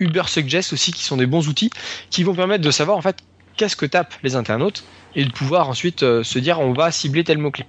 Uber 0.00 0.22
Suggest 0.26 0.72
aussi, 0.72 0.92
qui 0.92 1.02
sont 1.02 1.16
des 1.16 1.26
bons 1.26 1.48
outils 1.48 1.70
qui 2.10 2.24
vont 2.24 2.34
permettre 2.34 2.64
de 2.64 2.70
savoir 2.70 2.98
en 2.98 3.02
fait 3.02 3.16
qu'est-ce 3.56 3.76
que 3.76 3.86
tapent 3.86 4.14
les 4.22 4.36
internautes 4.36 4.84
et 5.14 5.24
de 5.24 5.30
pouvoir 5.30 5.68
ensuite 5.68 6.00
se 6.00 6.38
dire 6.38 6.60
on 6.60 6.72
va 6.72 6.90
cibler 6.90 7.24
tel 7.24 7.38
mot-clé. 7.38 7.64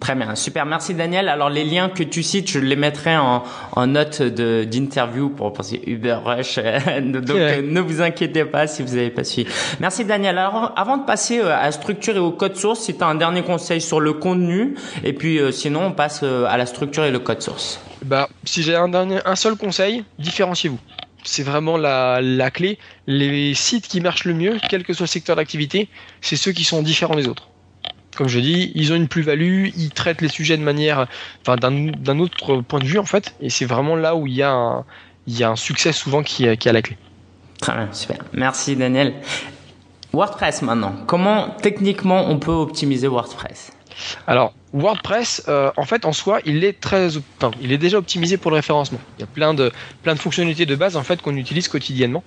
Très 0.00 0.14
bien, 0.14 0.34
super, 0.36 0.64
merci 0.64 0.94
Daniel. 0.94 1.28
Alors 1.28 1.50
les 1.50 1.62
liens 1.62 1.90
que 1.90 2.02
tu 2.02 2.22
cites, 2.22 2.50
je 2.50 2.58
les 2.58 2.76
mettrai 2.76 3.18
en, 3.18 3.42
en 3.72 3.86
note 3.86 4.22
d'interview 4.22 5.28
pour 5.28 5.52
penser 5.52 5.82
Uber 5.86 6.16
Rush. 6.24 6.56
Donc 7.02 7.28
ne 7.28 7.80
vous 7.80 8.00
inquiétez 8.00 8.46
pas 8.46 8.66
si 8.66 8.82
vous 8.82 8.96
n'avez 8.96 9.10
pas 9.10 9.22
suivi. 9.22 9.50
Merci 9.78 10.06
Daniel. 10.06 10.38
Alors 10.38 10.72
avant 10.76 10.96
de 10.96 11.04
passer 11.04 11.40
euh, 11.40 11.54
à 11.54 11.64
la 11.64 11.72
structure 11.72 12.16
et 12.16 12.20
au 12.20 12.30
code 12.30 12.56
source, 12.56 12.80
si 12.80 12.96
tu 12.96 13.04
as 13.04 13.06
un 13.06 13.16
dernier 13.16 13.42
conseil 13.42 13.82
sur 13.82 14.00
le 14.00 14.14
contenu, 14.14 14.76
et 15.04 15.12
puis 15.12 15.38
euh, 15.38 15.52
sinon 15.52 15.86
on 15.86 15.92
passe 15.92 16.20
euh, 16.22 16.46
à 16.48 16.56
la 16.56 16.64
structure 16.64 17.04
et 17.04 17.10
le 17.10 17.18
code 17.18 17.42
source. 17.42 17.78
Bah 18.02 18.30
si 18.44 18.62
j'ai 18.62 18.76
un 18.76 18.88
dernier, 18.88 19.18
un 19.26 19.36
seul 19.36 19.56
conseil, 19.56 20.04
différenciez-vous 20.18 20.78
c'est 21.28 21.42
vraiment 21.42 21.76
la, 21.76 22.20
la, 22.22 22.52
clé. 22.52 22.78
Les 23.08 23.52
sites 23.52 23.88
qui 23.88 24.00
marchent 24.00 24.26
le 24.26 24.34
mieux, 24.34 24.58
quel 24.70 24.84
que 24.84 24.92
soit 24.92 25.04
le 25.04 25.08
secteur 25.08 25.34
d'activité, 25.34 25.88
c'est 26.20 26.36
ceux 26.36 26.52
qui 26.52 26.62
sont 26.62 26.82
différents 26.82 27.16
des 27.16 27.26
autres 27.26 27.48
comme 28.16 28.28
je 28.28 28.40
dis, 28.40 28.72
ils 28.74 28.92
ont 28.92 28.96
une 28.96 29.08
plus-value, 29.08 29.68
ils 29.76 29.90
traitent 29.90 30.22
les 30.22 30.28
sujets 30.28 30.56
de 30.56 30.62
manière, 30.62 31.06
enfin, 31.42 31.56
d'un 31.56 32.18
autre 32.18 32.60
point 32.62 32.80
de 32.80 32.84
vue 32.84 32.98
en 32.98 33.04
fait, 33.04 33.34
et 33.40 33.50
c'est 33.50 33.66
vraiment 33.66 33.94
là 33.94 34.16
où 34.16 34.26
il 34.26 34.34
y 34.34 34.42
a 34.42 34.50
un, 34.50 34.84
il 35.26 35.38
y 35.38 35.44
a 35.44 35.50
un 35.50 35.56
succès 35.56 35.92
souvent 35.92 36.22
qui, 36.22 36.44
qui 36.56 36.68
est 36.68 36.70
à 36.70 36.72
la 36.72 36.82
clé. 36.82 36.96
Très 37.60 37.72
bien, 37.72 37.88
super. 37.92 38.18
Merci 38.32 38.76
Daniel. 38.76 39.14
WordPress 40.12 40.62
maintenant. 40.62 40.94
Comment 41.06 41.50
techniquement 41.62 42.28
on 42.28 42.38
peut 42.38 42.52
optimiser 42.52 43.06
WordPress? 43.06 43.72
Alors, 44.26 44.52
WordPress, 44.72 45.44
euh, 45.48 45.70
en 45.76 45.84
fait, 45.84 46.04
en 46.04 46.12
soi, 46.12 46.40
il 46.44 46.64
est 46.64 46.80
très, 46.80 47.08
il 47.60 47.72
est 47.72 47.78
déjà 47.78 47.98
optimisé 47.98 48.36
pour 48.36 48.50
le 48.50 48.56
référencement. 48.56 48.98
Il 49.18 49.22
y 49.22 49.24
a 49.24 49.26
plein 49.26 49.54
de, 49.54 49.72
plein 50.02 50.14
de 50.14 50.18
fonctionnalités 50.18 50.66
de 50.66 50.74
base 50.74 50.96
en 50.96 51.02
fait 51.02 51.22
qu'on 51.22 51.36
utilise 51.36 51.68
quotidiennement. 51.68 52.22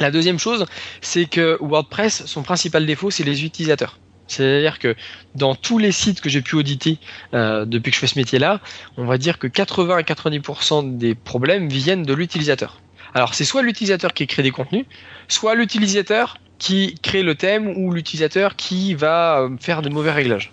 La 0.00 0.10
deuxième 0.10 0.38
chose, 0.38 0.66
c'est 1.00 1.26
que 1.26 1.58
WordPress, 1.60 2.26
son 2.26 2.42
principal 2.42 2.86
défaut, 2.86 3.10
c'est 3.10 3.24
les 3.24 3.44
utilisateurs. 3.44 3.98
C'est-à-dire 4.32 4.78
que 4.78 4.94
dans 5.34 5.54
tous 5.54 5.78
les 5.78 5.92
sites 5.92 6.20
que 6.20 6.28
j'ai 6.28 6.42
pu 6.42 6.56
auditer 6.56 6.98
euh, 7.34 7.64
depuis 7.64 7.90
que 7.90 7.94
je 7.94 8.00
fais 8.00 8.06
ce 8.06 8.18
métier-là, 8.18 8.60
on 8.96 9.04
va 9.04 9.18
dire 9.18 9.38
que 9.38 9.46
80 9.46 9.96
à 9.96 10.02
90% 10.02 10.96
des 10.96 11.14
problèmes 11.14 11.68
viennent 11.68 12.02
de 12.02 12.14
l'utilisateur. 12.14 12.80
Alors 13.14 13.34
c'est 13.34 13.44
soit 13.44 13.62
l'utilisateur 13.62 14.14
qui 14.14 14.26
crée 14.26 14.42
des 14.42 14.50
contenus, 14.50 14.86
soit 15.28 15.54
l'utilisateur 15.54 16.38
qui 16.58 16.94
crée 17.02 17.22
le 17.22 17.34
thème 17.34 17.68
ou 17.76 17.92
l'utilisateur 17.92 18.56
qui 18.56 18.94
va 18.94 19.40
euh, 19.40 19.50
faire 19.60 19.82
de 19.82 19.88
mauvais 19.88 20.12
réglages. 20.12 20.52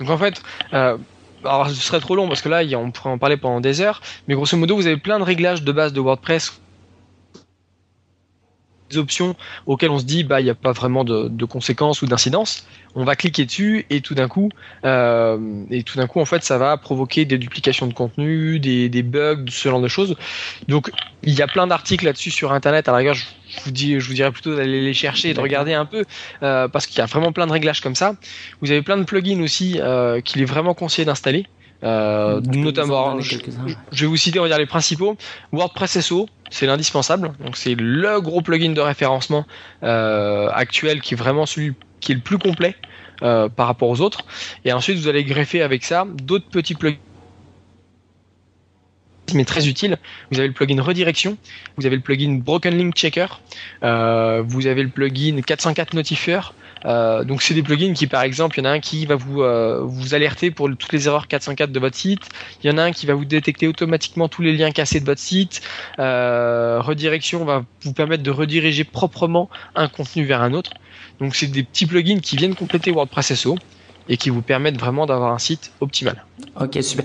Donc 0.00 0.10
en 0.10 0.18
fait, 0.18 0.42
euh, 0.72 0.96
alors 1.44 1.68
ce 1.68 1.74
serait 1.74 2.00
trop 2.00 2.16
long 2.16 2.28
parce 2.28 2.42
que 2.42 2.48
là 2.48 2.62
on 2.76 2.90
pourrait 2.90 3.10
en 3.10 3.18
parler 3.18 3.36
pendant 3.36 3.60
des 3.60 3.80
heures, 3.80 4.00
mais 4.26 4.34
grosso 4.34 4.56
modo 4.56 4.76
vous 4.76 4.86
avez 4.86 4.96
plein 4.96 5.18
de 5.18 5.24
réglages 5.24 5.62
de 5.62 5.72
base 5.72 5.92
de 5.92 6.00
WordPress 6.00 6.60
options 8.96 9.36
auxquelles 9.66 9.90
on 9.90 9.98
se 9.98 10.04
dit 10.04 10.24
bah 10.24 10.40
il 10.40 10.44
n'y 10.44 10.50
a 10.50 10.54
pas 10.54 10.72
vraiment 10.72 11.04
de, 11.04 11.44
conséquences 11.44 12.02
ou 12.02 12.06
d'incidences. 12.06 12.66
On 12.94 13.04
va 13.04 13.16
cliquer 13.16 13.46
dessus 13.46 13.86
et 13.88 14.00
tout 14.02 14.14
d'un 14.14 14.28
coup 14.28 14.50
euh, 14.84 15.64
et 15.70 15.82
tout 15.82 15.96
d'un 15.96 16.06
coup 16.06 16.20
en 16.20 16.24
fait 16.24 16.44
ça 16.44 16.58
va 16.58 16.76
provoquer 16.76 17.24
des 17.24 17.38
duplications 17.38 17.86
de 17.86 17.94
contenu, 17.94 18.58
des, 18.58 19.02
bugs, 19.02 19.44
ce 19.48 19.68
genre 19.68 19.80
de 19.80 19.88
choses. 19.88 20.16
Donc 20.68 20.90
il 21.22 21.34
y 21.34 21.42
a 21.42 21.46
plein 21.46 21.66
d'articles 21.66 22.04
là-dessus 22.04 22.30
sur 22.30 22.52
internet. 22.52 22.88
À 22.88 22.92
la 22.92 22.98
rigueur 22.98 23.14
je 23.14 23.26
vous 23.64 23.70
dis 23.70 23.98
je 23.98 24.06
vous 24.06 24.14
dirais 24.14 24.30
plutôt 24.30 24.54
d'aller 24.54 24.80
les 24.80 24.94
chercher 24.94 25.30
et 25.30 25.34
de 25.34 25.40
regarder 25.40 25.74
un 25.74 25.86
peu 25.86 26.04
euh, 26.42 26.68
parce 26.68 26.86
qu'il 26.86 26.98
y 26.98 27.02
a 27.02 27.06
vraiment 27.06 27.32
plein 27.32 27.46
de 27.46 27.52
réglages 27.52 27.80
comme 27.80 27.94
ça. 27.94 28.14
Vous 28.60 28.70
avez 28.70 28.82
plein 28.82 28.96
de 28.96 29.04
plugins 29.04 29.42
aussi 29.42 29.78
euh, 29.80 30.20
qu'il 30.20 30.42
est 30.42 30.46
vraiment 30.46 30.74
conseillé 30.74 31.04
d'installer. 31.04 31.46
Euh, 31.84 32.40
notamment, 32.40 33.20
je, 33.20 33.36
vais 33.36 34.06
vous 34.06 34.16
citer 34.16 34.38
on 34.38 34.42
va 34.42 34.48
dire 34.48 34.58
les 34.58 34.66
principaux. 34.66 35.16
WordPress 35.52 36.00
SO, 36.00 36.28
c'est 36.50 36.66
l'indispensable. 36.66 37.32
Donc 37.44 37.56
c'est 37.56 37.74
le 37.74 38.20
gros 38.20 38.40
plugin 38.40 38.72
de 38.72 38.80
référencement 38.80 39.46
euh, 39.82 40.48
actuel 40.52 41.00
qui 41.00 41.14
est 41.14 41.16
vraiment 41.16 41.46
celui 41.46 41.74
qui 42.00 42.12
est 42.12 42.16
le 42.16 42.20
plus 42.20 42.38
complet 42.38 42.76
euh, 43.22 43.48
par 43.48 43.66
rapport 43.66 43.88
aux 43.88 44.00
autres. 44.00 44.24
Et 44.64 44.72
ensuite 44.72 44.98
vous 44.98 45.08
allez 45.08 45.24
greffer 45.24 45.62
avec 45.62 45.84
ça 45.84 46.06
d'autres 46.06 46.48
petits 46.48 46.74
plugins 46.74 46.98
mais 49.34 49.44
très 49.44 49.66
utile. 49.66 49.96
Vous 50.30 50.38
avez 50.38 50.48
le 50.48 50.54
plugin 50.54 50.80
redirection, 50.82 51.38
vous 51.76 51.86
avez 51.86 51.96
le 51.96 52.02
plugin 52.02 52.38
Broken 52.38 52.76
Link 52.76 52.94
Checker, 52.94 53.26
euh, 53.82 54.42
vous 54.44 54.66
avez 54.66 54.82
le 54.82 54.88
plugin 54.88 55.40
404 55.40 55.94
Notifier, 55.94 56.40
euh, 56.84 57.24
donc 57.24 57.42
c'est 57.42 57.54
des 57.54 57.62
plugins 57.62 57.92
qui 57.92 58.06
par 58.06 58.22
exemple, 58.22 58.58
il 58.58 58.64
y 58.64 58.66
en 58.66 58.70
a 58.70 58.72
un 58.72 58.80
qui 58.80 59.06
va 59.06 59.14
vous 59.14 59.42
euh, 59.42 59.80
vous 59.82 60.14
alerter 60.14 60.50
pour 60.50 60.68
toutes 60.68 60.92
les 60.92 61.06
erreurs 61.06 61.28
404 61.28 61.70
de 61.70 61.80
votre 61.80 61.96
site, 61.96 62.22
il 62.62 62.70
y 62.70 62.74
en 62.74 62.78
a 62.78 62.82
un 62.82 62.92
qui 62.92 63.06
va 63.06 63.14
vous 63.14 63.24
détecter 63.24 63.68
automatiquement 63.68 64.28
tous 64.28 64.42
les 64.42 64.52
liens 64.56 64.70
cassés 64.70 65.00
de 65.00 65.06
votre 65.06 65.20
site. 65.20 65.62
Euh, 65.98 66.80
redirection 66.80 67.44
va 67.44 67.64
vous 67.82 67.92
permettre 67.92 68.22
de 68.22 68.30
rediriger 68.30 68.84
proprement 68.84 69.48
un 69.74 69.88
contenu 69.88 70.24
vers 70.24 70.42
un 70.42 70.52
autre. 70.52 70.72
Donc 71.20 71.36
c'est 71.36 71.46
des 71.46 71.62
petits 71.62 71.86
plugins 71.86 72.20
qui 72.20 72.36
viennent 72.36 72.54
compléter 72.54 72.90
WordPress 72.90 73.34
SEO 73.34 73.56
et 74.08 74.16
qui 74.16 74.30
vous 74.30 74.42
permettent 74.42 74.78
vraiment 74.78 75.06
d'avoir 75.06 75.32
un 75.32 75.38
site 75.38 75.72
optimal. 75.80 76.24
Ok, 76.60 76.78
super. 76.82 77.04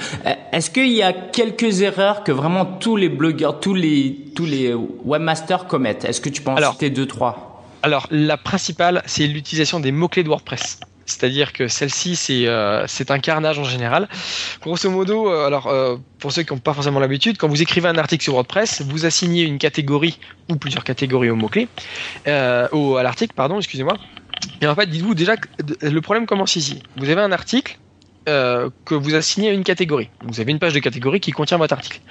Est-ce 0.51 0.72
qu'il 0.72 0.91
y 0.91 1.03
a 1.03 1.13
quelques 1.13 1.81
erreurs 1.81 2.24
que 2.24 2.31
vraiment 2.31 2.65
tous 2.65 2.96
les 2.96 3.10
blogueurs, 3.10 3.60
tous 3.60 3.75
les 3.75 4.25
tous 4.36 4.46
les 4.46 4.74
webmasters 4.74 5.67
commettent? 5.67 6.05
Est-ce 6.05 6.22
que 6.22 6.29
tu 6.29 6.41
peux 6.41 6.51
en 6.51 6.72
citer 6.72 6.89
deux 6.89 7.05
trois? 7.05 7.47
Alors, 7.84 8.07
la 8.12 8.38
principale, 8.38 9.03
c'est 9.05 9.27
l'utilisation 9.27 9.79
des 9.79 9.91
mots-clés 9.91 10.24
de 10.24 10.29
WordPress. 10.29 10.79
C'est-à-dire 11.05 11.53
que 11.53 11.67
celle-ci, 11.69 12.17
c'est 12.17 12.48
euh, 12.48 12.86
un 13.10 13.19
carnage 13.19 13.57
en 13.60 13.63
général. 13.63 14.10
Grosso 14.62 14.89
modo, 14.89 15.29
euh, 15.29 15.48
alors 15.48 15.67
euh, 15.67 15.96
pour 16.19 16.34
ceux 16.34 16.43
qui 16.43 16.53
n'ont 16.53 16.60
pas 16.60 16.74
forcément 16.74 17.00
l'habitude, 17.00 17.38
quand 17.38 17.48
vous 17.48 17.62
écrivez 17.62 17.88
un 17.88 17.98
article 17.98 18.24
sur 18.24 18.34
WordPress, 18.34 18.81
vous 18.81 19.05
assignez 19.05 19.43
une 19.43 19.57
catégorie 19.57 20.19
ou 20.50 20.57
plusieurs 20.57 20.84
catégories 20.84 21.29
aux 21.29 21.36
mots-clés, 21.36 21.69
à 22.25 22.69
l'article, 23.03 23.34
pardon, 23.36 23.57
excusez-moi. 23.57 23.96
Et 24.62 24.67
en 24.67 24.75
fait, 24.75 24.88
dites-vous 24.88 25.15
déjà 25.15 25.36
le 25.81 26.01
problème 26.01 26.25
commence 26.25 26.57
ici. 26.57 26.84
Vous 26.98 27.10
avez 27.10 27.22
un 27.22 27.31
article, 27.31 27.79
euh, 28.27 28.69
que 28.86 28.96
vous 28.96 29.15
assignez 29.15 29.50
à 29.50 29.53
une 29.53 29.63
catégorie. 29.63 30.10
Vous 30.24 30.39
avez 30.39 30.51
une 30.51 30.60
page 30.60 30.74
de 30.74 30.79
catégorie 30.79 31.19
qui 31.19 31.31
contient 31.31 31.57
votre 31.57 31.74
article. 31.74 32.01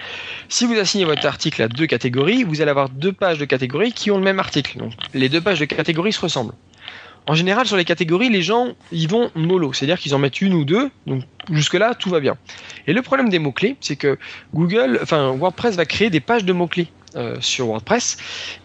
Si 0.48 0.64
vous 0.64 0.74
assignez 0.74 1.04
votre 1.04 1.26
article 1.26 1.62
à 1.62 1.68
deux 1.68 1.86
catégories, 1.86 2.42
vous 2.42 2.60
allez 2.60 2.70
avoir 2.70 2.88
deux 2.88 3.12
pages 3.12 3.38
de 3.38 3.44
catégorie 3.44 3.92
qui 3.92 4.10
ont 4.10 4.16
le 4.16 4.24
même 4.24 4.38
article. 4.38 4.78
Donc 4.78 4.92
les 5.14 5.28
deux 5.28 5.40
pages 5.40 5.60
de 5.60 5.66
catégorie 5.66 6.12
se 6.12 6.20
ressemblent. 6.20 6.54
En 7.28 7.34
général, 7.34 7.66
sur 7.66 7.76
les 7.76 7.84
catégories, 7.84 8.30
les 8.30 8.42
gens 8.42 8.68
y 8.92 9.06
vont 9.06 9.30
mollo, 9.34 9.72
c'est-à-dire 9.72 9.98
qu'ils 9.98 10.14
en 10.14 10.18
mettent 10.18 10.40
une 10.40 10.54
ou 10.54 10.64
deux. 10.64 10.90
Donc 11.06 11.24
jusque-là, 11.50 11.94
tout 11.94 12.08
va 12.08 12.20
bien. 12.20 12.36
Et 12.86 12.92
le 12.92 13.02
problème 13.02 13.28
des 13.28 13.40
mots-clés, 13.40 13.76
c'est 13.80 13.96
que 13.96 14.16
Google, 14.54 15.00
enfin 15.02 15.32
WordPress 15.32 15.76
va 15.76 15.84
créer 15.86 16.08
des 16.08 16.20
pages 16.20 16.44
de 16.44 16.52
mots-clés 16.52 16.88
euh, 17.16 17.36
sur 17.40 17.66
WordPress. 17.68 18.16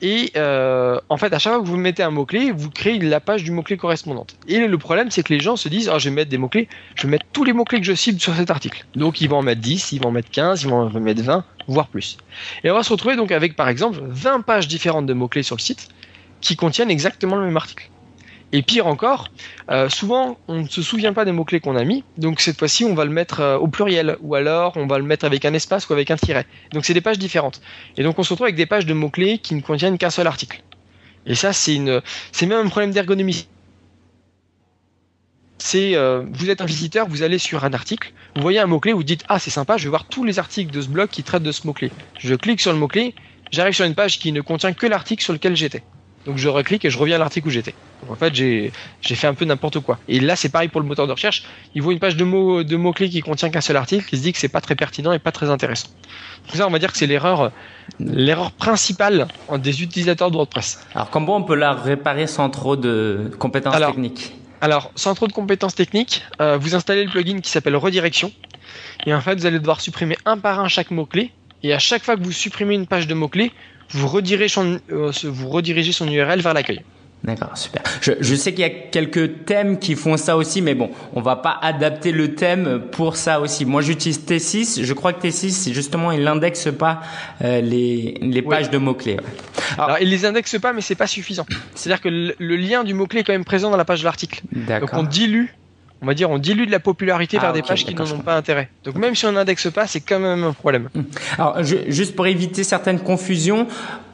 Et 0.01 0.31
euh, 0.35 0.99
en 1.09 1.17
fait, 1.17 1.33
à 1.33 1.39
chaque 1.39 1.53
fois 1.53 1.61
que 1.61 1.67
vous 1.67 1.77
mettez 1.77 2.03
un 2.03 2.11
mot-clé, 2.11 2.51
vous 2.51 2.69
créez 2.69 2.99
la 2.99 3.19
page 3.19 3.43
du 3.43 3.51
mot-clé 3.51 3.77
correspondante. 3.77 4.35
Et 4.47 4.67
le 4.67 4.77
problème, 4.77 5.09
c'est 5.09 5.23
que 5.23 5.33
les 5.33 5.39
gens 5.39 5.55
se 5.55 5.69
disent 5.69 5.89
oh, 5.93 5.99
je 5.99 6.09
vais 6.09 6.15
mettre 6.15 6.29
des 6.29 6.37
mots-clés, 6.37 6.67
je 6.95 7.03
vais 7.03 7.09
mettre 7.09 7.25
tous 7.31 7.43
les 7.43 7.53
mots-clés 7.53 7.79
que 7.79 7.85
je 7.85 7.93
cible 7.93 8.19
sur 8.19 8.35
cet 8.35 8.51
article. 8.51 8.85
Donc 8.95 9.21
ils 9.21 9.29
vont 9.29 9.37
en 9.37 9.41
mettre 9.41 9.61
10, 9.61 9.93
ils 9.93 10.01
vont 10.01 10.09
en 10.09 10.11
mettre 10.11 10.29
15, 10.31 10.63
ils 10.63 10.69
vont 10.69 10.87
en 10.87 10.99
mettre 10.99 11.21
20, 11.21 11.45
voire 11.67 11.87
plus. 11.87 12.17
Et 12.63 12.71
on 12.71 12.75
va 12.75 12.83
se 12.83 12.91
retrouver 12.91 13.15
donc 13.15 13.31
avec 13.31 13.55
par 13.55 13.69
exemple 13.69 13.99
20 14.01 14.41
pages 14.41 14.67
différentes 14.67 15.05
de 15.05 15.13
mots-clés 15.13 15.43
sur 15.43 15.55
le 15.55 15.61
site 15.61 15.89
qui 16.41 16.55
contiennent 16.55 16.91
exactement 16.91 17.37
le 17.37 17.45
même 17.45 17.57
article. 17.57 17.89
Et 18.53 18.63
pire 18.63 18.87
encore, 18.87 19.29
euh, 19.69 19.87
souvent 19.87 20.37
on 20.49 20.63
ne 20.63 20.67
se 20.67 20.81
souvient 20.81 21.13
pas 21.13 21.23
des 21.23 21.31
mots-clés 21.31 21.61
qu'on 21.61 21.77
a 21.77 21.85
mis, 21.85 22.03
donc 22.17 22.41
cette 22.41 22.59
fois-ci 22.59 22.83
on 22.83 22.93
va 22.93 23.05
le 23.05 23.11
mettre 23.11 23.39
euh, 23.39 23.57
au 23.57 23.67
pluriel, 23.67 24.17
ou 24.21 24.35
alors 24.35 24.73
on 24.75 24.87
va 24.87 24.97
le 24.97 25.05
mettre 25.05 25.23
avec 25.23 25.45
un 25.45 25.53
espace 25.53 25.87
ou 25.87 25.93
avec 25.93 26.11
un 26.11 26.17
tiret. 26.17 26.45
Donc 26.73 26.83
c'est 26.83 26.93
des 26.93 27.01
pages 27.01 27.17
différentes. 27.17 27.61
Et 27.95 28.03
donc 28.03 28.19
on 28.19 28.23
se 28.23 28.33
retrouve 28.33 28.45
avec 28.45 28.57
des 28.57 28.65
pages 28.65 28.85
de 28.85 28.93
mots-clés 28.93 29.37
qui 29.37 29.55
ne 29.55 29.61
contiennent 29.61 29.97
qu'un 29.97 30.09
seul 30.09 30.27
article. 30.27 30.61
Et 31.25 31.35
ça 31.35 31.53
c'est 31.53 31.75
une, 31.75 32.01
même 32.41 32.65
un 32.65 32.67
problème 32.67 32.91
d'ergonomie. 32.91 33.47
C'est, 35.57 35.95
euh, 35.95 36.25
vous 36.33 36.49
êtes 36.49 36.59
un 36.59 36.65
visiteur, 36.65 37.07
vous 37.07 37.23
allez 37.23 37.37
sur 37.37 37.63
un 37.63 37.71
article, 37.71 38.11
vous 38.35 38.41
voyez 38.41 38.59
un 38.59 38.65
mot-clé, 38.65 38.91
vous 38.91 39.03
dites 39.03 39.23
ah 39.29 39.39
c'est 39.39 39.51
sympa, 39.51 39.77
je 39.77 39.83
vais 39.83 39.89
voir 39.89 40.05
tous 40.05 40.25
les 40.25 40.39
articles 40.39 40.73
de 40.73 40.81
ce 40.81 40.89
blog 40.89 41.07
qui 41.09 41.23
traitent 41.23 41.43
de 41.43 41.51
ce 41.53 41.65
mot-clé. 41.67 41.89
Je 42.19 42.35
clique 42.35 42.59
sur 42.59 42.73
le 42.73 42.79
mot-clé, 42.79 43.15
j'arrive 43.51 43.75
sur 43.75 43.85
une 43.85 43.95
page 43.95 44.19
qui 44.19 44.33
ne 44.33 44.41
contient 44.41 44.73
que 44.73 44.87
l'article 44.87 45.23
sur 45.23 45.31
lequel 45.31 45.55
j'étais. 45.55 45.83
Donc 46.25 46.37
je 46.37 46.49
reclique 46.49 46.85
et 46.85 46.89
je 46.89 46.97
reviens 46.97 47.15
à 47.15 47.19
l'article 47.19 47.47
où 47.47 47.51
j'étais. 47.51 47.73
En 48.09 48.15
fait, 48.15 48.33
j'ai 48.33 48.71
fait 49.01 49.27
un 49.27 49.33
peu 49.33 49.45
n'importe 49.45 49.79
quoi. 49.79 49.99
Et 50.07 50.19
là, 50.19 50.35
c'est 50.35 50.49
pareil 50.49 50.67
pour 50.67 50.81
le 50.81 50.87
moteur 50.87 51.07
de 51.07 51.11
recherche. 51.11 51.43
Il 51.75 51.81
voit 51.81 51.93
une 51.93 51.99
page 51.99 52.15
de 52.15 52.23
mots 52.23 52.63
de 52.63 52.75
mots 52.75 52.93
clés 52.93 53.09
qui 53.09 53.21
contient 53.21 53.49
qu'un 53.49 53.61
seul 53.61 53.77
article, 53.77 54.05
il 54.11 54.17
se 54.17 54.23
dit 54.23 54.33
que 54.33 54.39
c'est 54.39 54.49
pas 54.49 54.61
très 54.61 54.75
pertinent 54.75 55.11
et 55.13 55.19
pas 55.19 55.31
très 55.31 55.49
intéressant. 55.49 55.87
Donc 56.47 56.55
ça, 56.55 56.67
on 56.67 56.71
va 56.71 56.79
dire 56.79 56.91
que 56.91 56.97
c'est 56.97 57.07
l'erreur 57.07 57.51
l'erreur 57.99 58.51
principale 58.51 59.27
des 59.57 59.83
utilisateurs 59.83 60.31
de 60.31 60.35
WordPress. 60.35 60.79
Alors 60.95 61.09
comment 61.09 61.35
on 61.35 61.43
peut 61.43 61.55
la 61.55 61.73
réparer 61.73 62.27
sans 62.27 62.49
trop 62.49 62.75
de 62.75 63.31
compétences 63.37 63.77
techniques? 63.77 64.33
Alors, 64.61 64.91
sans 64.95 65.15
trop 65.15 65.25
de 65.25 65.33
compétences 65.33 65.73
techniques, 65.73 66.23
euh, 66.39 66.55
vous 66.55 66.75
installez 66.75 67.03
le 67.03 67.09
plugin 67.09 67.39
qui 67.39 67.49
s'appelle 67.49 67.75
redirection. 67.75 68.31
Et 69.07 69.13
en 69.13 69.19
fait, 69.19 69.33
vous 69.35 69.47
allez 69.47 69.57
devoir 69.57 69.81
supprimer 69.81 70.17
un 70.25 70.37
par 70.37 70.59
un 70.59 70.67
chaque 70.67 70.91
mot-clé. 70.91 71.31
Et 71.63 71.73
à 71.73 71.79
chaque 71.79 72.03
fois 72.03 72.15
que 72.15 72.23
vous 72.23 72.31
supprimez 72.31 72.75
une 72.75 72.85
page 72.85 73.07
de 73.07 73.15
mots-clés, 73.15 73.51
vous 73.91 74.07
redirigez 74.07 74.47
son, 74.47 74.79
euh, 74.91 75.11
vous 75.23 75.49
redirigez 75.49 75.91
son 75.91 76.07
URL 76.07 76.41
vers 76.41 76.53
l'accueil. 76.53 76.81
D'accord, 77.23 77.55
super. 77.55 77.83
Je, 78.01 78.13
je 78.19 78.35
sais 78.35 78.51
qu'il 78.51 78.61
y 78.61 78.63
a 78.63 78.69
quelques 78.71 79.45
thèmes 79.45 79.77
qui 79.77 79.93
font 79.93 80.17
ça 80.17 80.37
aussi, 80.37 80.61
mais 80.61 80.73
bon, 80.73 80.89
on 81.13 81.21
va 81.21 81.35
pas 81.35 81.59
adapter 81.61 82.11
le 82.11 82.33
thème 82.33 82.81
pour 82.91 83.15
ça 83.15 83.39
aussi. 83.39 83.63
Moi, 83.63 83.83
j'utilise 83.83 84.25
T6. 84.25 84.83
Je 84.83 84.93
crois 84.93 85.13
que 85.13 85.27
T6, 85.27 85.71
justement, 85.71 86.11
il 86.11 86.23
n'indexe 86.23 86.69
pas 86.71 87.01
euh, 87.43 87.61
les, 87.61 88.17
les 88.21 88.41
pages 88.41 88.71
de 88.71 88.79
mots-clés. 88.79 89.17
Alors, 89.77 89.97
il 90.01 90.09
les 90.09 90.25
indexe 90.25 90.57
pas, 90.59 90.73
mais 90.73 90.81
c'est 90.81 90.95
pas 90.95 91.05
suffisant. 91.05 91.45
C'est-à-dire 91.75 92.01
que 92.01 92.09
le, 92.09 92.33
le, 92.39 92.55
lien 92.55 92.83
du 92.83 92.95
mot-clé 92.95 93.19
est 93.19 93.23
quand 93.23 93.33
même 93.33 93.45
présent 93.45 93.69
dans 93.69 93.77
la 93.77 93.85
page 93.85 93.99
de 93.99 94.05
l'article. 94.05 94.41
Donc, 94.51 94.89
on 94.93 95.03
dilue 95.03 95.53
on 96.01 96.07
va 96.07 96.13
dire, 96.15 96.29
on 96.31 96.39
dilue 96.39 96.65
de 96.65 96.71
la 96.71 96.79
popularité 96.79 97.37
vers 97.37 97.51
ah, 97.51 97.53
des 97.53 97.61
pages 97.61 97.85
qui 97.85 97.93
n'en 97.93 98.09
ont 98.11 98.19
pas 98.19 98.35
intérêt. 98.35 98.69
Donc 98.83 98.95
même 98.95 99.13
si 99.13 99.25
on 99.27 99.33
n'indexe 99.33 99.69
pas, 99.69 99.85
c'est 99.85 100.01
quand 100.01 100.19
même 100.19 100.43
un 100.43 100.53
problème. 100.53 100.89
Hmm. 100.95 101.03
Alors 101.37 101.63
juste 101.63 102.15
pour 102.15 102.25
éviter 102.25 102.63
certaines 102.63 102.99
confusions, 102.99 103.67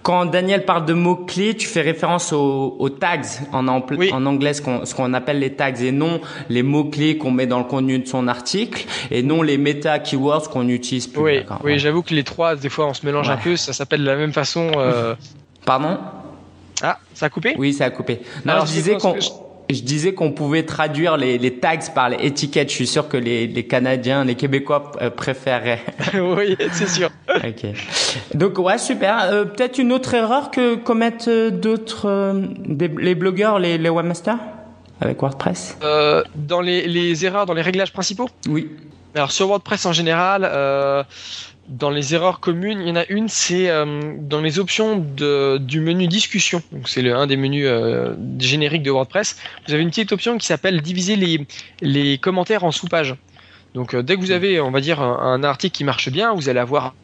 quand 0.03 0.25
Daniel 0.25 0.65
parle 0.65 0.85
de 0.85 0.93
mots 0.93 1.15
clés, 1.15 1.55
tu 1.55 1.67
fais 1.67 1.81
référence 1.81 2.33
aux, 2.33 2.89
tags 2.89 3.21
en, 3.51 3.67
en 3.67 4.25
anglais, 4.25 4.53
ce 4.53 4.95
qu'on 4.95 5.13
appelle 5.13 5.39
les 5.39 5.53
tags, 5.53 5.73
et 5.73 5.91
non 5.91 6.21
les 6.49 6.63
mots 6.63 6.85
clés 6.85 7.17
qu'on 7.17 7.31
met 7.31 7.47
dans 7.47 7.59
le 7.59 7.65
contenu 7.65 7.99
de 7.99 8.07
son 8.07 8.27
article, 8.27 8.85
et 9.11 9.23
non 9.23 9.41
les 9.41 9.57
meta 9.57 9.99
keywords 9.99 10.49
qu'on 10.49 10.67
utilise 10.67 11.07
plus. 11.07 11.21
Oui, 11.21 11.39
oui, 11.63 11.79
j'avoue 11.79 12.03
que 12.03 12.13
les 12.13 12.23
trois, 12.23 12.55
des 12.55 12.69
fois, 12.69 12.87
on 12.87 12.93
se 12.93 13.05
mélange 13.05 13.29
un 13.29 13.37
peu. 13.37 13.55
Ça 13.55 13.73
s'appelle 13.73 14.01
de 14.01 14.05
la 14.05 14.15
même 14.15 14.33
façon. 14.33 14.71
Euh... 14.75 15.15
Pardon? 15.65 15.97
Ah, 16.81 16.99
ça 17.13 17.25
a 17.25 17.29
coupé? 17.29 17.55
Oui, 17.57 17.73
ça 17.73 17.85
a 17.85 17.89
coupé. 17.89 18.21
Non, 18.45 18.53
Alors, 18.53 18.65
je 18.65 18.71
disais 18.71 18.97
qu'on 18.97 19.15
je 19.69 19.81
disais 19.81 20.13
qu'on 20.13 20.31
pouvait 20.31 20.63
traduire 20.63 21.17
les, 21.17 21.37
les, 21.37 21.55
tags 21.55 21.77
par 21.93 22.09
les 22.09 22.17
étiquettes. 22.25 22.69
Je 22.69 22.75
suis 22.75 22.87
sûr 22.87 23.09
que 23.09 23.17
les, 23.17 23.47
les 23.47 23.65
Canadiens, 23.65 24.23
les 24.23 24.35
Québécois 24.35 24.91
euh, 25.01 25.09
préféreraient. 25.09 25.81
oui, 26.13 26.55
c'est 26.71 26.87
sûr. 26.87 27.09
ok. 27.29 27.67
Donc 28.33 28.57
ouais, 28.59 28.77
super. 28.77 29.23
Euh, 29.25 29.45
Peut-être 29.45 29.77
une 29.77 29.91
autre 29.91 30.13
erreur 30.13 30.51
que 30.51 30.75
commettent 30.75 31.27
euh, 31.27 31.49
d'autres 31.49 32.07
euh, 32.07 32.43
les 32.65 33.15
blogueurs, 33.15 33.59
les, 33.59 33.77
les 33.77 33.89
webmasters 33.89 34.39
avec 34.99 35.21
WordPress? 35.21 35.77
dans 36.35 36.61
les, 36.61 36.87
les, 36.87 37.23
erreurs, 37.23 37.45
dans 37.45 37.53
les 37.53 37.61
réglages 37.61 37.93
principaux? 37.93 38.29
Oui. 38.47 38.71
Alors 39.13 39.31
sur 39.31 39.47
WordPress 39.47 39.85
en 39.85 39.93
général 39.93 40.43
dans 41.67 41.89
les 41.89 42.13
erreurs 42.13 42.39
communes, 42.39 42.79
il 42.81 42.87
y 42.87 42.91
en 42.91 42.95
a 42.95 43.05
une, 43.09 43.27
c'est 43.27 43.69
euh, 43.69 44.13
dans 44.19 44.41
les 44.41 44.59
options 44.59 44.97
du 44.97 45.79
menu 45.81 46.07
discussion. 46.07 46.61
Donc 46.71 46.87
c'est 46.87 47.09
un 47.11 47.27
des 47.27 47.37
menus 47.37 47.65
euh, 47.67 48.15
génériques 48.39 48.83
de 48.83 48.91
WordPress. 48.91 49.37
Vous 49.67 49.73
avez 49.73 49.83
une 49.83 49.89
petite 49.89 50.11
option 50.11 50.37
qui 50.37 50.47
s'appelle 50.47 50.81
diviser 50.81 51.15
les, 51.15 51.45
les 51.81 52.17
commentaires 52.17 52.63
en 52.63 52.71
sous-pages. 52.71 53.15
Donc 53.73 53.93
euh, 53.93 54.01
dès 54.01 54.15
que 54.15 54.21
vous 54.21 54.31
avez, 54.31 54.61
on 54.61 54.71
va 54.71 54.79
dire, 54.79 55.01
un, 55.01 55.19
un, 55.19 55.43
article 55.43 55.75
qui 55.75 55.83
marche 55.83 56.09
bien, 56.09 56.33
vous 56.33 56.49
allez 56.49 56.59
avoir 56.59 56.95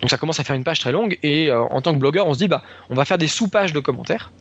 donc 0.00 0.08
ça 0.08 0.16
commence 0.16 0.40
à 0.40 0.44
faire 0.44 0.56
une 0.56 0.64
page 0.64 0.80
très 0.80 0.92
longue 0.92 1.18
et 1.22 1.52
en 1.52 1.82
tant 1.82 1.92
que 1.92 1.98
blogueur, 1.98 2.26
on 2.26 2.32
se 2.32 2.38
dit 2.38 2.48
bah 2.48 2.62
on 2.88 2.94
va 2.94 3.04
faire 3.04 3.18
des 3.18 3.28
sous-pages 3.28 3.74
de 3.74 3.80
commentaires. 3.80 4.32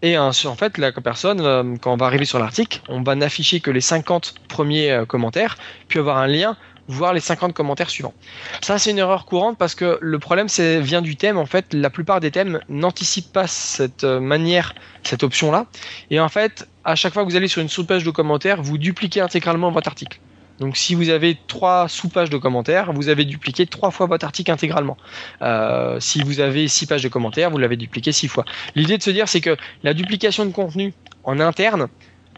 Et 0.00 0.16
en 0.16 0.32
fait, 0.32 0.78
la 0.78 0.90
personne, 0.90 1.78
quand 1.80 1.92
on 1.92 1.98
va 1.98 2.06
arriver 2.06 2.24
sur 2.24 2.38
l'article, 2.38 2.80
on 2.88 3.02
va 3.02 3.14
n'afficher 3.14 3.60
que 3.60 3.70
les 3.70 3.82
50 3.82 4.36
premiers 4.48 5.02
commentaires, 5.06 5.58
puis 5.88 5.98
avoir 5.98 6.16
un 6.16 6.26
lien 6.28 6.56
voir 6.88 7.12
les 7.12 7.20
50 7.20 7.52
commentaires 7.52 7.90
suivants. 7.90 8.14
Ça, 8.62 8.78
c'est 8.78 8.90
une 8.90 8.98
erreur 8.98 9.26
courante 9.26 9.58
parce 9.58 9.74
que 9.74 9.98
le 10.00 10.18
problème 10.18 10.48
c'est, 10.48 10.80
vient 10.80 11.02
du 11.02 11.16
thème. 11.16 11.38
En 11.38 11.46
fait, 11.46 11.72
la 11.74 11.90
plupart 11.90 12.20
des 12.20 12.30
thèmes 12.30 12.60
n'anticipent 12.68 13.32
pas 13.32 13.46
cette 13.46 14.04
euh, 14.04 14.20
manière, 14.20 14.74
cette 15.04 15.22
option-là. 15.22 15.66
Et 16.10 16.18
en 16.18 16.28
fait, 16.28 16.68
à 16.84 16.94
chaque 16.96 17.12
fois 17.12 17.24
que 17.24 17.30
vous 17.30 17.36
allez 17.36 17.48
sur 17.48 17.62
une 17.62 17.68
sous-page 17.68 18.04
de 18.04 18.10
commentaires, 18.10 18.62
vous 18.62 18.78
dupliquez 18.78 19.20
intégralement 19.20 19.70
votre 19.70 19.88
article. 19.88 20.18
Donc 20.58 20.76
si 20.76 20.94
vous 20.94 21.08
avez 21.08 21.38
trois 21.46 21.88
sous-pages 21.88 22.30
de 22.30 22.36
commentaires, 22.36 22.92
vous 22.92 23.08
avez 23.08 23.24
dupliqué 23.24 23.66
trois 23.66 23.90
fois 23.90 24.06
votre 24.06 24.24
article 24.24 24.50
intégralement. 24.50 24.96
Euh, 25.42 26.00
si 26.00 26.22
vous 26.22 26.40
avez 26.40 26.66
six 26.66 26.86
pages 26.86 27.02
de 27.02 27.08
commentaires, 27.08 27.50
vous 27.50 27.58
l'avez 27.58 27.76
dupliqué 27.76 28.10
six 28.10 28.28
fois. 28.28 28.44
L'idée 28.74 28.98
de 28.98 29.02
se 29.02 29.10
dire, 29.10 29.28
c'est 29.28 29.40
que 29.40 29.56
la 29.84 29.94
duplication 29.94 30.44
de 30.46 30.52
contenu 30.52 30.92
en 31.24 31.38
interne, 31.38 31.88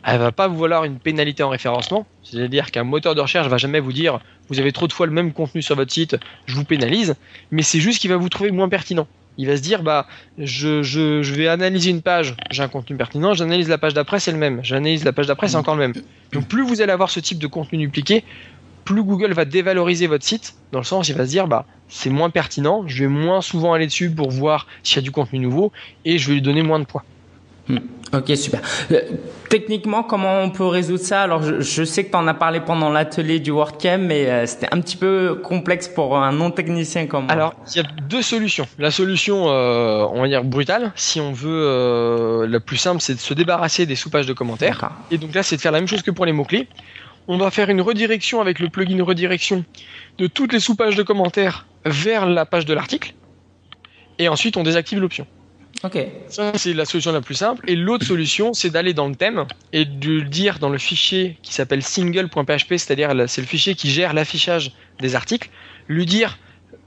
elle 0.04 0.18
va 0.18 0.32
pas 0.32 0.48
vous 0.48 0.58
valoir 0.58 0.84
une 0.84 0.98
pénalité 0.98 1.42
en 1.42 1.48
référencement. 1.48 2.06
C'est-à-dire 2.22 2.70
qu'un 2.70 2.84
moteur 2.84 3.14
de 3.14 3.20
recherche 3.20 3.48
va 3.48 3.58
jamais 3.58 3.80
vous 3.80 3.92
dire 3.92 4.20
vous 4.48 4.58
avez 4.58 4.72
trop 4.72 4.88
de 4.88 4.92
fois 4.92 5.06
le 5.06 5.12
même 5.12 5.32
contenu 5.32 5.62
sur 5.62 5.76
votre 5.76 5.92
site, 5.92 6.16
je 6.46 6.54
vous 6.54 6.64
pénalise. 6.64 7.14
Mais 7.50 7.62
c'est 7.62 7.80
juste 7.80 8.00
qu'il 8.00 8.10
va 8.10 8.16
vous 8.16 8.28
trouver 8.28 8.50
moins 8.50 8.68
pertinent. 8.68 9.06
Il 9.38 9.46
va 9.46 9.56
se 9.56 9.62
dire 9.62 9.82
bah 9.82 10.06
je, 10.38 10.82
je, 10.82 11.34
vais 11.34 11.48
analyser 11.48 11.90
une 11.90 12.02
page, 12.02 12.34
j'ai 12.50 12.62
un 12.62 12.68
contenu 12.68 12.96
pertinent, 12.96 13.32
j'analyse 13.32 13.68
la 13.68 13.78
page 13.78 13.94
d'après, 13.94 14.20
c'est 14.20 14.32
le 14.32 14.38
même. 14.38 14.60
J'analyse 14.62 15.04
la 15.04 15.12
page 15.12 15.26
d'après, 15.26 15.48
c'est 15.48 15.56
encore 15.56 15.76
le 15.76 15.88
même. 15.88 16.02
Donc 16.32 16.48
plus 16.48 16.62
vous 16.62 16.80
allez 16.80 16.92
avoir 16.92 17.10
ce 17.10 17.20
type 17.20 17.38
de 17.38 17.46
contenu 17.46 17.78
dupliqué, 17.78 18.24
plus 18.84 19.02
Google 19.04 19.32
va 19.32 19.44
dévaloriser 19.44 20.08
votre 20.08 20.24
site, 20.24 20.56
dans 20.72 20.80
le 20.80 20.84
sens 20.84 21.08
il 21.08 21.14
va 21.14 21.24
se 21.24 21.30
dire 21.30 21.46
bah 21.46 21.64
c'est 21.88 22.10
moins 22.10 22.30
pertinent, 22.30 22.84
je 22.86 23.04
vais 23.04 23.08
moins 23.08 23.40
souvent 23.40 23.72
aller 23.72 23.86
dessus 23.86 24.10
pour 24.10 24.30
voir 24.30 24.66
s'il 24.82 24.96
y 24.96 24.98
a 24.98 25.02
du 25.02 25.10
contenu 25.10 25.38
nouveau 25.38 25.72
et 26.04 26.18
je 26.18 26.28
vais 26.28 26.34
lui 26.34 26.42
donner 26.42 26.62
moins 26.62 26.80
de 26.80 26.84
poids. 26.84 27.04
Hmm. 27.70 27.78
Ok, 28.12 28.36
super. 28.36 28.60
Euh, 28.90 29.02
techniquement, 29.48 30.02
comment 30.02 30.42
on 30.42 30.50
peut 30.50 30.66
résoudre 30.66 31.04
ça? 31.04 31.22
Alors, 31.22 31.44
je, 31.44 31.60
je, 31.60 31.84
sais 31.84 32.04
que 32.04 32.10
tu 32.10 32.16
en 32.16 32.26
as 32.26 32.34
parlé 32.34 32.58
pendant 32.58 32.90
l'atelier 32.90 33.38
du 33.38 33.52
WordCamp, 33.52 33.98
mais 33.98 34.26
euh, 34.26 34.46
c'était 34.46 34.66
un 34.72 34.80
petit 34.80 34.96
peu 34.96 35.40
complexe 35.44 35.86
pour 35.86 36.18
un 36.18 36.32
non-technicien 36.32 37.06
comme 37.06 37.26
moi. 37.26 37.32
Alors, 37.32 37.54
il 37.72 37.82
y 37.82 37.84
a 37.84 37.88
deux 38.08 38.22
solutions. 38.22 38.66
La 38.78 38.90
solution, 38.90 39.44
euh, 39.46 40.04
on 40.12 40.22
va 40.22 40.28
dire 40.28 40.42
brutale, 40.42 40.90
si 40.96 41.20
on 41.20 41.32
veut, 41.32 41.50
euh, 41.52 42.48
la 42.48 42.58
plus 42.58 42.78
simple, 42.78 43.00
c'est 43.00 43.14
de 43.14 43.20
se 43.20 43.32
débarrasser 43.32 43.86
des 43.86 43.94
sous-pages 43.94 44.26
de 44.26 44.32
commentaires. 44.32 44.90
Et 45.12 45.18
donc 45.18 45.32
là, 45.32 45.44
c'est 45.44 45.54
de 45.54 45.60
faire 45.60 45.72
la 45.72 45.78
même 45.78 45.88
chose 45.88 46.02
que 46.02 46.10
pour 46.10 46.26
les 46.26 46.32
mots-clés. 46.32 46.66
On 47.28 47.38
va 47.38 47.52
faire 47.52 47.70
une 47.70 47.80
redirection 47.80 48.40
avec 48.40 48.58
le 48.58 48.70
plugin 48.70 49.04
redirection 49.04 49.64
de 50.18 50.26
toutes 50.26 50.52
les 50.52 50.58
sous-pages 50.58 50.96
de 50.96 51.04
commentaires 51.04 51.66
vers 51.84 52.26
la 52.26 52.44
page 52.44 52.66
de 52.66 52.74
l'article. 52.74 53.14
Et 54.18 54.28
ensuite, 54.28 54.56
on 54.56 54.64
désactive 54.64 54.98
l'option. 54.98 55.28
Ok. 55.82 55.98
Ça, 56.28 56.52
c'est 56.56 56.74
la 56.74 56.84
solution 56.84 57.12
la 57.12 57.22
plus 57.22 57.34
simple. 57.34 57.64
Et 57.66 57.74
l'autre 57.74 58.04
solution, 58.04 58.52
c'est 58.52 58.70
d'aller 58.70 58.92
dans 58.92 59.08
le 59.08 59.14
thème 59.14 59.46
et 59.72 59.86
de 59.86 60.10
le 60.10 60.22
dire 60.22 60.58
dans 60.58 60.68
le 60.68 60.78
fichier 60.78 61.38
qui 61.42 61.54
s'appelle 61.54 61.82
single.php, 61.82 62.76
c'est-à-dire 62.76 63.12
c'est 63.28 63.40
le 63.40 63.46
fichier 63.46 63.74
qui 63.74 63.90
gère 63.90 64.12
l'affichage 64.12 64.72
des 65.00 65.14
articles, 65.14 65.48
lui 65.88 66.04
dire 66.04 66.38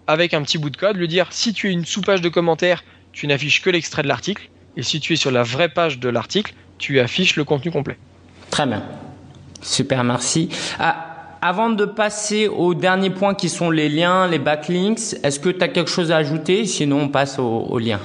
avec 0.05 0.33
un 0.33 0.43
petit 0.43 0.57
bout 0.57 0.69
de 0.69 0.77
code, 0.77 0.97
lui 0.97 1.07
dire 1.07 1.27
si 1.31 1.53
tu 1.53 1.69
es 1.69 1.71
une 1.71 1.85
sous-page 1.85 2.21
de 2.21 2.29
commentaires, 2.29 2.83
tu 3.13 3.25
n'affiches 3.25 3.61
que 3.61 3.69
l'extrait 3.69 4.03
de 4.03 4.07
l'article, 4.07 4.49
et 4.77 4.83
si 4.83 4.99
tu 4.99 5.13
es 5.13 5.15
sur 5.15 5.31
la 5.31 5.43
vraie 5.43 5.69
page 5.69 5.99
de 5.99 6.09
l'article, 6.09 6.53
tu 6.77 6.99
affiches 6.99 7.35
le 7.35 7.43
contenu 7.43 7.71
complet. 7.71 7.97
Très 8.51 8.67
bien. 8.67 8.83
Super, 9.61 10.03
merci. 10.03 10.49
Ah, 10.77 11.37
avant 11.41 11.69
de 11.69 11.85
passer 11.85 12.47
au 12.47 12.73
dernier 12.73 13.09
point 13.09 13.33
qui 13.33 13.49
sont 13.49 13.71
les 13.71 13.89
liens, 13.89 14.27
les 14.27 14.39
backlinks, 14.39 15.15
est-ce 15.23 15.39
que 15.39 15.49
tu 15.49 15.63
as 15.63 15.67
quelque 15.67 15.89
chose 15.89 16.11
à 16.11 16.17
ajouter? 16.17 16.65
Sinon, 16.65 17.01
on 17.01 17.09
passe 17.09 17.39
aux 17.39 17.79
liens. 17.79 17.99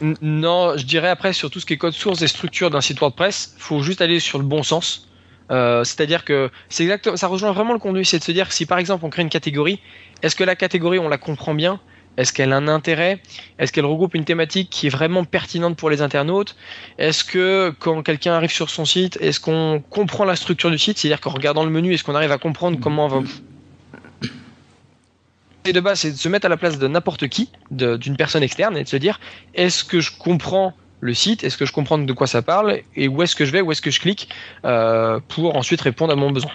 Non, 0.00 0.76
je 0.76 0.84
dirais 0.84 1.08
après 1.08 1.32
sur 1.32 1.50
tout 1.50 1.60
ce 1.60 1.66
qui 1.66 1.74
est 1.74 1.76
code 1.76 1.92
source 1.92 2.22
et 2.22 2.28
structure 2.28 2.70
d'un 2.70 2.80
site 2.80 2.98
WordPress, 3.00 3.54
faut 3.58 3.82
juste 3.82 4.00
aller 4.00 4.20
sur 4.20 4.38
le 4.38 4.44
bon 4.44 4.62
sens. 4.62 5.08
Euh, 5.50 5.84
C'est-à-dire 5.84 6.24
que 6.24 6.50
c'est 6.68 6.88
ça 7.16 7.26
rejoint 7.26 7.52
vraiment 7.52 7.72
le 7.72 7.78
conduit, 7.78 8.04
c'est 8.04 8.18
de 8.18 8.24
se 8.24 8.32
dire 8.32 8.52
si 8.52 8.66
par 8.66 8.78
exemple 8.78 9.04
on 9.04 9.10
crée 9.10 9.22
une 9.22 9.28
catégorie, 9.28 9.80
est-ce 10.22 10.36
que 10.36 10.44
la 10.44 10.56
catégorie 10.56 10.98
on 10.98 11.08
la 11.08 11.18
comprend 11.18 11.54
bien? 11.54 11.80
Est-ce 12.16 12.32
qu'elle 12.32 12.52
a 12.52 12.56
un 12.56 12.68
intérêt? 12.68 13.22
Est-ce 13.58 13.72
qu'elle 13.72 13.86
regroupe 13.86 14.14
une 14.14 14.24
thématique 14.24 14.68
qui 14.70 14.86
est 14.88 14.90
vraiment 14.90 15.24
pertinente 15.24 15.76
pour 15.76 15.90
les 15.90 16.02
internautes? 16.02 16.56
Est-ce 16.98 17.24
que 17.24 17.72
quand 17.78 18.02
quelqu'un 18.02 18.32
arrive 18.34 18.50
sur 18.50 18.68
son 18.68 18.84
site, 18.84 19.16
est-ce 19.20 19.40
qu'on 19.40 19.82
comprend 19.90 20.24
la 20.24 20.36
structure 20.36 20.70
du 20.70 20.78
site? 20.78 20.98
C'est-à-dire 20.98 21.20
qu'en 21.20 21.30
regardant 21.30 21.64
le 21.64 21.70
menu, 21.70 21.94
est-ce 21.94 22.04
qu'on 22.04 22.14
arrive 22.14 22.32
à 22.32 22.38
comprendre 22.38 22.78
comment 22.80 23.06
on 23.06 23.08
va 23.08 23.22
de 25.64 25.80
base, 25.80 26.00
c'est 26.00 26.12
de 26.12 26.16
se 26.16 26.28
mettre 26.28 26.46
à 26.46 26.48
la 26.48 26.56
place 26.56 26.78
de 26.78 26.88
n'importe 26.88 27.28
qui, 27.28 27.50
d'une 27.70 28.16
personne 28.16 28.42
externe, 28.42 28.76
et 28.76 28.84
de 28.84 28.88
se 28.88 28.96
dire 28.96 29.20
est-ce 29.54 29.84
que 29.84 30.00
je 30.00 30.10
comprends 30.18 30.74
le 31.02 31.14
site, 31.14 31.44
est-ce 31.44 31.56
que 31.56 31.64
je 31.64 31.72
comprends 31.72 31.96
de 31.96 32.12
quoi 32.12 32.26
ça 32.26 32.42
parle, 32.42 32.80
et 32.94 33.08
où 33.08 33.22
est-ce 33.22 33.34
que 33.34 33.46
je 33.46 33.52
vais, 33.52 33.62
où 33.62 33.72
est-ce 33.72 33.80
que 33.80 33.90
je 33.90 34.00
clique, 34.00 34.28
euh, 34.66 35.18
pour 35.28 35.56
ensuite 35.56 35.80
répondre 35.80 36.12
à 36.12 36.16
mon 36.16 36.30
besoin? 36.30 36.50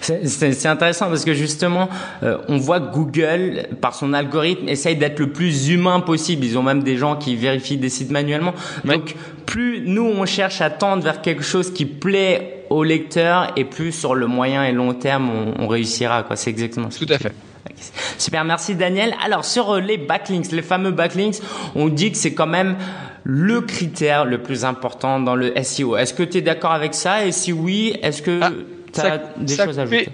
C'est 0.00 0.66
intéressant 0.66 1.08
parce 1.08 1.24
que 1.24 1.34
justement, 1.34 1.88
euh, 2.22 2.38
on 2.46 2.58
voit 2.58 2.78
que 2.78 2.92
Google, 2.92 3.66
par 3.80 3.94
son 3.96 4.12
algorithme, 4.12 4.68
essaye 4.68 4.94
d'être 4.94 5.18
le 5.18 5.32
plus 5.32 5.68
humain 5.68 5.98
possible. 5.98 6.44
Ils 6.44 6.56
ont 6.56 6.62
même 6.62 6.84
des 6.84 6.96
gens 6.96 7.16
qui 7.16 7.34
vérifient 7.34 7.76
des 7.76 7.88
sites 7.88 8.12
manuellement. 8.12 8.54
Donc, 8.84 9.16
plus 9.46 9.82
nous, 9.84 10.06
on 10.06 10.26
cherche 10.26 10.60
à 10.60 10.70
tendre 10.70 11.02
vers 11.02 11.20
quelque 11.20 11.42
chose 11.42 11.72
qui 11.72 11.84
plaît 11.84 12.64
au 12.70 12.84
lecteur, 12.84 13.52
et 13.56 13.64
plus 13.64 13.90
sur 13.90 14.14
le 14.14 14.28
moyen 14.28 14.62
et 14.62 14.70
long 14.70 14.94
terme, 14.94 15.28
on, 15.28 15.64
on 15.64 15.66
réussira. 15.66 16.24
C'est 16.36 16.50
exactement 16.50 16.90
ça. 16.92 17.04
Tout 17.04 17.12
à 17.12 17.18
fait. 17.18 17.32
Super, 18.18 18.44
merci 18.44 18.74
Daniel. 18.74 19.14
Alors 19.24 19.44
sur 19.44 19.70
euh, 19.70 19.80
les 19.80 19.98
backlinks, 19.98 20.52
les 20.52 20.62
fameux 20.62 20.90
backlinks, 20.90 21.36
on 21.74 21.88
dit 21.88 22.12
que 22.12 22.18
c'est 22.18 22.34
quand 22.34 22.46
même 22.46 22.76
le 23.24 23.60
critère 23.60 24.24
le 24.24 24.42
plus 24.42 24.64
important 24.64 25.20
dans 25.20 25.34
le 25.34 25.52
SEO. 25.62 25.96
Est-ce 25.96 26.14
que 26.14 26.22
tu 26.22 26.38
es 26.38 26.42
d'accord 26.42 26.72
avec 26.72 26.94
ça? 26.94 27.24
Et 27.26 27.32
si 27.32 27.52
oui, 27.52 27.94
est-ce 28.02 28.22
que 28.22 28.40
ah, 28.42 28.50
tu 28.92 29.00
as 29.00 29.18
des 29.36 29.56
choses 29.56 29.78
à 29.78 29.82
ajouter? 29.82 30.08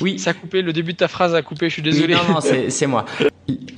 Oui. 0.00 0.18
Ça 0.18 0.30
a 0.30 0.34
coupé, 0.34 0.62
le 0.62 0.72
début 0.72 0.92
de 0.92 0.98
ta 0.98 1.08
phrase 1.08 1.34
a 1.34 1.42
coupé, 1.42 1.68
je 1.68 1.74
suis 1.74 1.82
désolé. 1.82 2.14
non, 2.14 2.34
non, 2.34 2.40
c'est 2.68 2.86
moi. 2.86 3.04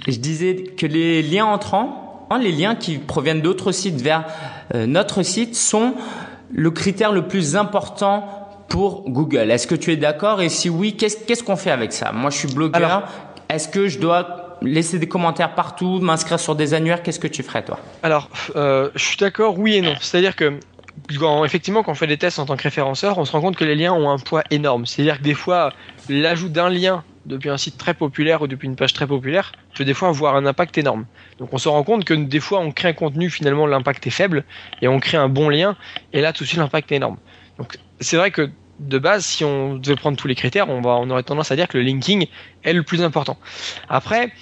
Je 0.07 0.17
disais 0.17 0.55
que 0.77 0.87
les 0.87 1.23
liens 1.23 1.47
entrants, 1.47 2.29
les 2.41 2.53
liens 2.53 2.75
qui 2.75 2.99
proviennent 2.99 3.41
d'autres 3.41 3.73
sites 3.73 4.01
vers 4.01 4.25
euh, 4.75 4.87
notre 4.87 5.23
site 5.23 5.57
sont 5.57 5.95
le 6.53 6.71
critère 6.71 7.13
le 7.13 7.27
plus 7.27 7.57
important 7.57 8.40
pour 8.71 9.11
Google. 9.11 9.51
Est-ce 9.51 9.67
que 9.67 9.75
tu 9.75 9.93
es 9.93 9.97
d'accord? 9.97 10.41
Et 10.41 10.49
si 10.49 10.71
oui, 10.71 10.97
qu'est-ce 10.97 11.45
qu'on 11.45 11.57
fait 11.57 11.71
avec 11.71 11.93
ça? 11.93 12.13
Moi, 12.13 12.31
je 12.31 12.39
suis 12.39 12.55
blogueur. 12.55 13.07
Est-ce 13.51 13.69
que 13.69 13.89
je 13.89 13.99
dois 13.99 14.57
laisser 14.63 14.99
des 14.99 15.09
commentaires 15.09 15.55
partout, 15.55 15.99
m'inscrire 16.01 16.41
sur 16.41 16.55
des 16.55 16.73
annuaires? 16.73 17.03
Qu'est-ce 17.03 17.19
que 17.19 17.27
tu 17.27 17.43
ferais, 17.43 17.65
toi? 17.65 17.79
Alors, 18.03 18.31
euh, 18.57 18.89
je 18.95 19.05
suis 19.05 19.17
d'accord, 19.19 19.59
oui 19.59 19.77
et 19.77 19.81
non. 19.83 19.95
C'est-à-dire 20.01 20.37
que 20.37 20.59
effectivement, 21.45 21.83
quand 21.83 21.93
on 21.93 21.97
fait 21.97 22.07
des 22.07 22.19
tests 22.19 22.39
en 22.39 22.47
tant 22.47 22.57
que 22.57 22.63
référenceur, 22.63 23.19
on 23.19 23.25
se 23.25 23.33
rend 23.33 23.41
compte 23.41 23.57
que 23.57 23.65
les 23.65 23.75
liens 23.75 23.93
ont 23.93 24.09
un 24.09 24.19
poids 24.19 24.45
énorme. 24.51 24.87
C'est-à-dire 24.87 25.19
que 25.19 25.25
des 25.25 25.35
fois, 25.35 25.73
l'ajout 26.09 26.49
d'un 26.49 26.69
lien 26.71 27.03
depuis 27.27 27.51
un 27.51 27.57
site 27.57 27.77
très 27.77 27.95
populaire 27.95 28.43
ou 28.43 28.47
depuis 28.47 28.67
une 28.67 28.77
page 28.77 28.93
très 28.93 29.07
populaire 29.07 29.53
peut 29.75 29.85
des 29.85 29.95
fois 29.95 30.09
avoir 30.09 30.37
un 30.37 30.47
impact 30.47 30.79
énorme. 30.79 31.07
Donc 31.39 31.53
on 31.53 31.59
se 31.59 31.69
rend 31.69 31.83
compte 31.83 32.05
que 32.05 32.15
des 32.15 32.41
fois 32.41 32.61
on 32.61 32.71
crée 32.73 32.89
un 32.89 32.93
contenu, 32.93 33.31
finalement 33.31 33.67
l'impact 33.67 34.07
est 34.07 34.11
faible, 34.11 34.45
et 34.81 34.89
on 34.89 35.01
crée 35.01 35.17
un 35.17 35.29
bon 35.29 35.49
lien, 35.49 35.77
et 36.13 36.21
là 36.21 36.33
tout 36.33 36.45
de 36.45 36.49
suite 36.49 36.61
l'impact 36.61 36.93
est 36.93 36.97
énorme. 36.97 37.19
Donc 37.59 37.79
c'est 38.01 38.17
vrai 38.17 38.31
que 38.31 38.51
de 38.81 38.99
base, 38.99 39.25
si 39.25 39.45
on 39.45 39.77
devait 39.77 39.97
prendre 39.97 40.17
tous 40.17 40.27
les 40.27 40.35
critères, 40.35 40.69
on, 40.69 40.81
va, 40.81 40.91
on 40.93 41.11
aurait 41.11 41.23
tendance 41.23 41.51
à 41.51 41.57
dire 41.57 41.69
que 41.69 41.77
le 41.77 41.85
linking 41.85 42.27
est 42.65 42.73
le 42.73 42.83
plus 42.83 43.03
important. 43.03 43.39
Après, 43.89 44.33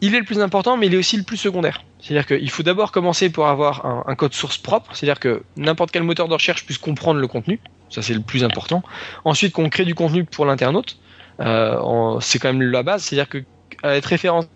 il 0.00 0.14
est 0.14 0.18
le 0.18 0.24
plus 0.24 0.40
important, 0.40 0.76
mais 0.76 0.86
il 0.86 0.94
est 0.94 0.98
aussi 0.98 1.16
le 1.16 1.22
plus 1.22 1.38
secondaire. 1.38 1.84
C'est-à-dire 2.00 2.26
qu'il 2.26 2.50
faut 2.50 2.62
d'abord 2.62 2.92
commencer 2.92 3.30
pour 3.30 3.48
avoir 3.48 4.04
un, 4.06 4.14
code 4.14 4.34
source 4.34 4.58
propre, 4.58 4.94
c'est-à-dire 4.94 5.18
que 5.18 5.42
n'importe 5.56 5.90
quel 5.90 6.04
moteur 6.04 6.28
de 6.28 6.34
recherche 6.34 6.64
puisse 6.64 6.78
comprendre 6.78 7.18
le 7.18 7.26
contenu, 7.26 7.58
ça 7.90 8.02
c'est 8.02 8.14
le 8.14 8.20
plus 8.20 8.44
important. 8.44 8.82
Ensuite, 9.24 9.52
qu'on 9.52 9.68
crée 9.68 9.84
du 9.84 9.94
contenu 9.94 10.24
pour 10.24 10.46
l'internaute, 10.46 10.98
euh, 11.40 12.20
c'est 12.20 12.38
quand 12.38 12.52
même 12.52 12.62
la 12.62 12.82
base, 12.82 13.02
c'est-à-dire 13.02 13.28
que 13.28 13.38
être 13.82 14.06
référencé 14.06 14.48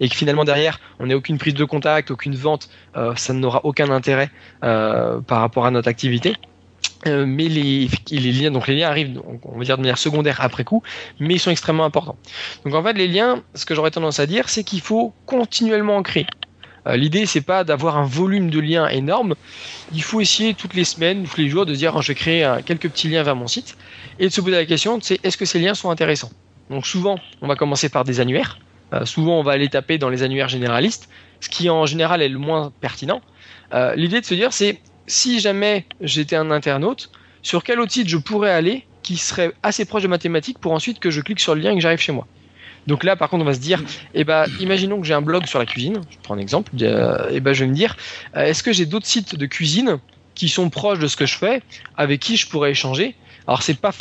et 0.00 0.08
que 0.08 0.14
finalement 0.14 0.44
derrière 0.44 0.80
on 0.98 1.06
n'ait 1.06 1.14
aucune 1.14 1.38
prise 1.38 1.54
de 1.54 1.64
contact, 1.64 2.10
aucune 2.10 2.34
vente, 2.34 2.68
ça 3.16 3.32
n'aura 3.32 3.60
aucun 3.64 3.90
intérêt 3.90 4.30
par 4.60 5.40
rapport 5.40 5.66
à 5.66 5.70
notre 5.70 5.88
activité. 5.88 6.34
mais 7.06 7.48
les, 7.48 7.88
liens, 8.10 8.50
donc 8.50 8.66
les 8.66 8.76
liens 8.76 8.88
arrivent, 8.88 9.20
on 9.44 9.58
va 9.58 9.64
dire 9.64 9.76
de 9.76 9.82
manière 9.82 9.98
secondaire 9.98 10.40
après 10.40 10.64
coup, 10.64 10.82
mais 11.18 11.34
ils 11.34 11.38
sont 11.38 11.50
extrêmement 11.50 11.84
importants. 11.84 12.16
Donc 12.64 12.74
en 12.74 12.82
fait, 12.82 12.94
les 12.94 13.08
liens, 13.08 13.42
ce 13.54 13.64
que 13.64 13.74
j'aurais 13.74 13.90
tendance 13.90 14.20
à 14.20 14.26
dire, 14.26 14.48
c'est 14.48 14.64
qu'il 14.64 14.80
faut 14.80 15.12
continuellement 15.26 15.96
en 15.96 16.02
créer. 16.02 16.26
Euh, 16.86 16.96
l'idée, 16.96 17.26
c'est 17.26 17.40
pas 17.40 17.64
d'avoir 17.64 17.96
un 17.96 18.04
volume 18.04 18.50
de 18.50 18.58
liens 18.58 18.88
énorme. 18.88 19.34
Il 19.92 20.02
faut 20.02 20.20
essayer 20.20 20.54
toutes 20.54 20.74
les 20.74 20.84
semaines, 20.84 21.24
tous 21.24 21.40
les 21.40 21.48
jours, 21.48 21.66
de 21.66 21.74
dire 21.74 22.00
je 22.00 22.08
vais 22.08 22.14
créer 22.14 22.44
euh, 22.44 22.60
quelques 22.64 22.88
petits 22.88 23.08
liens 23.08 23.22
vers 23.22 23.36
mon 23.36 23.46
site 23.46 23.76
et 24.18 24.28
de 24.28 24.32
se 24.32 24.40
poser 24.40 24.56
la 24.56 24.66
question 24.66 24.98
c'est 25.00 25.18
est-ce 25.24 25.36
que 25.36 25.44
ces 25.44 25.58
liens 25.58 25.74
sont 25.74 25.90
intéressants? 25.90 26.30
Donc 26.70 26.86
souvent, 26.86 27.18
on 27.42 27.48
va 27.48 27.56
commencer 27.56 27.88
par 27.88 28.04
des 28.04 28.20
annuaires. 28.20 28.58
Euh, 28.92 29.04
souvent, 29.04 29.38
on 29.38 29.42
va 29.42 29.52
aller 29.52 29.68
taper 29.68 29.98
dans 29.98 30.08
les 30.08 30.22
annuaires 30.22 30.48
généralistes, 30.48 31.08
ce 31.40 31.48
qui 31.48 31.70
en 31.70 31.86
général 31.86 32.22
est 32.22 32.28
le 32.28 32.38
moins 32.38 32.72
pertinent. 32.80 33.20
L'idée 33.94 34.20
de 34.20 34.26
se 34.26 34.34
dire 34.34 34.52
c'est 34.52 34.80
si 35.06 35.38
jamais 35.38 35.86
j'étais 36.00 36.34
un 36.36 36.50
internaute, 36.50 37.10
sur 37.42 37.62
quel 37.62 37.80
autre 37.80 37.92
site 37.92 38.08
je 38.08 38.16
pourrais 38.16 38.50
aller 38.50 38.84
qui 39.02 39.16
serait 39.16 39.52
assez 39.62 39.84
proche 39.84 40.02
de 40.02 40.08
mathématiques 40.08 40.58
pour 40.58 40.72
ensuite 40.72 40.98
que 40.98 41.10
je 41.10 41.20
clique 41.20 41.40
sur 41.40 41.54
le 41.54 41.60
lien 41.60 41.72
et 41.72 41.74
que 41.74 41.80
j'arrive 41.80 42.00
chez 42.00 42.12
moi. 42.12 42.26
Donc 42.86 43.04
là, 43.04 43.16
par 43.16 43.28
contre, 43.28 43.42
on 43.42 43.46
va 43.46 43.54
se 43.54 43.60
dire, 43.60 43.82
eh 44.14 44.24
ben, 44.24 44.46
imaginons 44.58 45.00
que 45.00 45.06
j'ai 45.06 45.14
un 45.14 45.22
blog 45.22 45.46
sur 45.46 45.58
la 45.58 45.66
cuisine. 45.66 46.00
Je 46.10 46.16
prends 46.22 46.34
un 46.34 46.38
exemple. 46.38 46.72
Euh, 46.80 47.28
eh 47.30 47.40
ben, 47.40 47.52
je 47.52 47.64
vais 47.64 47.70
me 47.70 47.74
dire, 47.74 47.96
euh, 48.36 48.44
est-ce 48.44 48.62
que 48.62 48.72
j'ai 48.72 48.86
d'autres 48.86 49.06
sites 49.06 49.34
de 49.34 49.46
cuisine 49.46 49.98
qui 50.34 50.48
sont 50.48 50.70
proches 50.70 50.98
de 50.98 51.06
ce 51.06 51.16
que 51.16 51.26
je 51.26 51.36
fais, 51.36 51.62
avec 51.96 52.20
qui 52.20 52.36
je 52.36 52.48
pourrais 52.48 52.70
échanger 52.70 53.14
Alors 53.46 53.62
c'est 53.62 53.74
pas, 53.74 53.92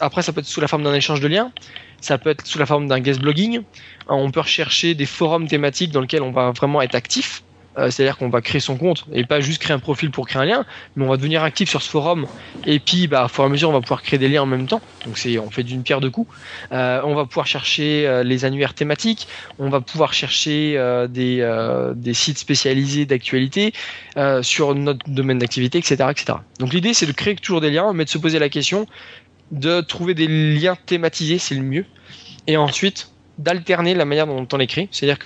après 0.00 0.22
ça 0.22 0.32
peut 0.32 0.40
être 0.40 0.46
sous 0.46 0.60
la 0.60 0.68
forme 0.68 0.82
d'un 0.82 0.94
échange 0.94 1.20
de 1.20 1.28
liens, 1.28 1.52
ça 2.00 2.18
peut 2.18 2.30
être 2.30 2.46
sous 2.46 2.58
la 2.58 2.66
forme 2.66 2.88
d'un 2.88 3.00
guest 3.00 3.20
blogging. 3.20 3.62
On 4.08 4.30
peut 4.30 4.40
rechercher 4.40 4.94
des 4.94 5.06
forums 5.06 5.46
thématiques 5.46 5.92
dans 5.92 6.00
lesquels 6.00 6.22
on 6.22 6.32
va 6.32 6.50
vraiment 6.50 6.82
être 6.82 6.94
actif. 6.94 7.42
Euh, 7.78 7.90
c'est-à-dire 7.90 8.18
qu'on 8.18 8.28
va 8.28 8.40
créer 8.40 8.60
son 8.60 8.76
compte 8.76 9.04
et 9.12 9.24
pas 9.24 9.40
juste 9.40 9.62
créer 9.62 9.74
un 9.74 9.78
profil 9.78 10.10
pour 10.10 10.26
créer 10.26 10.42
un 10.42 10.44
lien, 10.44 10.64
mais 10.96 11.04
on 11.04 11.08
va 11.08 11.16
devenir 11.16 11.44
actif 11.44 11.70
sur 11.70 11.82
ce 11.82 11.88
forum 11.88 12.26
et 12.66 12.80
puis 12.80 13.06
bah, 13.06 13.26
au 13.26 13.28
fur 13.28 13.44
et 13.44 13.46
à 13.46 13.48
mesure 13.48 13.70
on 13.70 13.72
va 13.72 13.80
pouvoir 13.80 14.02
créer 14.02 14.18
des 14.18 14.28
liens 14.28 14.42
en 14.42 14.46
même 14.46 14.66
temps. 14.66 14.80
Donc 15.06 15.16
on 15.44 15.50
fait 15.50 15.62
d'une 15.62 15.84
pierre 15.84 16.00
deux 16.00 16.10
coups. 16.10 16.34
Euh, 16.72 17.00
on 17.04 17.14
va 17.14 17.26
pouvoir 17.26 17.46
chercher 17.46 18.08
euh, 18.08 18.24
les 18.24 18.44
annuaires 18.44 18.74
thématiques, 18.74 19.28
on 19.60 19.68
va 19.68 19.80
pouvoir 19.80 20.12
chercher 20.12 20.50
des, 21.08 22.14
sites 22.14 22.38
spécialisés 22.38 23.06
d'actualité 23.06 23.72
sur 24.42 24.74
notre 24.74 25.08
domaine 25.08 25.38
d'activité, 25.38 25.78
etc., 25.78 25.94
etc. 26.10 26.38
Donc 26.58 26.72
l'idée 26.72 26.92
c'est 26.92 27.06
de 27.06 27.12
créer 27.12 27.36
toujours 27.36 27.60
des 27.60 27.70
liens, 27.70 27.92
mais 27.92 28.04
de 28.04 28.10
se 28.10 28.18
poser 28.18 28.38
la 28.38 28.48
question 28.48 28.86
de 29.52 29.80
trouver 29.80 30.14
des 30.14 30.28
liens 30.28 30.76
thématisés, 30.86 31.38
c'est 31.38 31.54
le 31.54 31.62
mieux, 31.62 31.84
et 32.46 32.56
ensuite 32.56 33.10
d'alterner 33.38 33.94
la 33.94 34.04
manière 34.04 34.26
dont 34.26 34.46
on 34.52 34.66
crée, 34.66 34.88
c'est-à-dire 34.92 35.18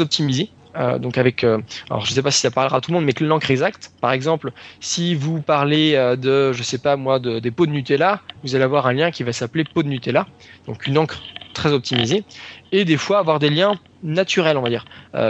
optimisé. 0.00 0.50
Euh, 0.76 0.98
donc 0.98 1.16
avec, 1.16 1.42
euh, 1.42 1.58
alors 1.88 2.04
je 2.04 2.12
sais 2.12 2.22
pas 2.22 2.30
si 2.30 2.40
ça 2.40 2.50
parlera 2.50 2.76
à 2.76 2.80
tout 2.80 2.90
le 2.90 2.96
monde, 2.96 3.04
mais 3.04 3.14
que 3.14 3.24
l'encre 3.24 3.50
exact, 3.50 3.92
par 4.00 4.12
exemple, 4.12 4.52
si 4.80 5.14
vous 5.14 5.40
parlez 5.40 5.94
euh, 5.94 6.16
de, 6.16 6.52
je 6.52 6.62
sais 6.62 6.78
pas 6.78 6.96
moi, 6.96 7.18
de, 7.18 7.38
des 7.38 7.50
pots 7.50 7.66
de 7.66 7.70
Nutella, 7.70 8.20
vous 8.44 8.54
allez 8.54 8.64
avoir 8.64 8.86
un 8.86 8.92
lien 8.92 9.10
qui 9.10 9.22
va 9.22 9.32
s'appeler 9.32 9.64
pot 9.64 9.82
de 9.82 9.88
Nutella, 9.88 10.26
donc 10.66 10.86
une 10.86 10.98
encre 10.98 11.22
très 11.54 11.72
optimisée, 11.72 12.24
et 12.72 12.84
des 12.84 12.98
fois 12.98 13.18
avoir 13.18 13.38
des 13.38 13.48
liens 13.48 13.76
naturels, 14.02 14.58
on 14.58 14.62
va 14.62 14.68
dire, 14.68 14.84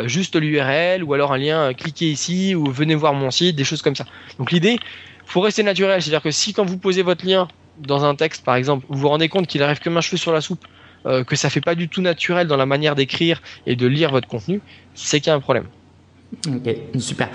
juste 0.07 0.35
l'URL 0.35 1.05
ou 1.05 1.14
alors 1.14 1.33
un 1.33 1.38
lien 1.38 1.73
cliquez 1.73 2.11
ici 2.11 2.57
ou 2.57 2.66
venez 2.66 2.97
voir 2.97 3.14
mon 3.14 3.31
site, 3.31 3.55
des 3.55 3.62
choses 3.62 3.81
comme 3.81 3.95
ça. 3.95 4.07
Donc 4.40 4.51
l'idée, 4.51 4.81
faut 5.25 5.40
rester 5.40 5.62
naturel, 5.62 6.03
c'est-à-dire 6.03 6.23
que 6.23 6.33
si 6.33 6.53
quand 6.53 6.64
vous 6.64 6.79
posez 6.79 7.03
votre 7.03 7.25
lien 7.25 7.47
dans 7.79 8.05
un 8.05 8.16
texte, 8.16 8.45
par 8.45 8.57
exemple, 8.57 8.85
vous 8.88 8.99
vous 8.99 9.09
rendez 9.09 9.29
compte 9.29 9.47
qu'il 9.47 9.62
arrive 9.62 9.79
comme 9.81 9.97
un 9.97 10.01
cheveu 10.01 10.16
sur 10.16 10.33
la 10.33 10.40
soupe, 10.40 10.64
euh, 11.07 11.25
que 11.25 11.37
ça 11.37 11.51
fait 11.51 11.61
pas 11.61 11.75
du 11.75 11.88
tout 11.88 12.03
naturel 12.03 12.49
dans 12.49 12.57
la 12.57 12.66
manière 12.66 12.95
d'écrire 12.95 13.40
et 13.66 13.77
de 13.77 13.87
lire 13.87 14.11
votre 14.11 14.27
contenu, 14.27 14.61
c'est 14.95 15.21
qu'il 15.21 15.29
y 15.29 15.33
a 15.33 15.37
un 15.37 15.40
problème. 15.40 15.66
Ok, 16.49 16.77
super. 16.99 17.29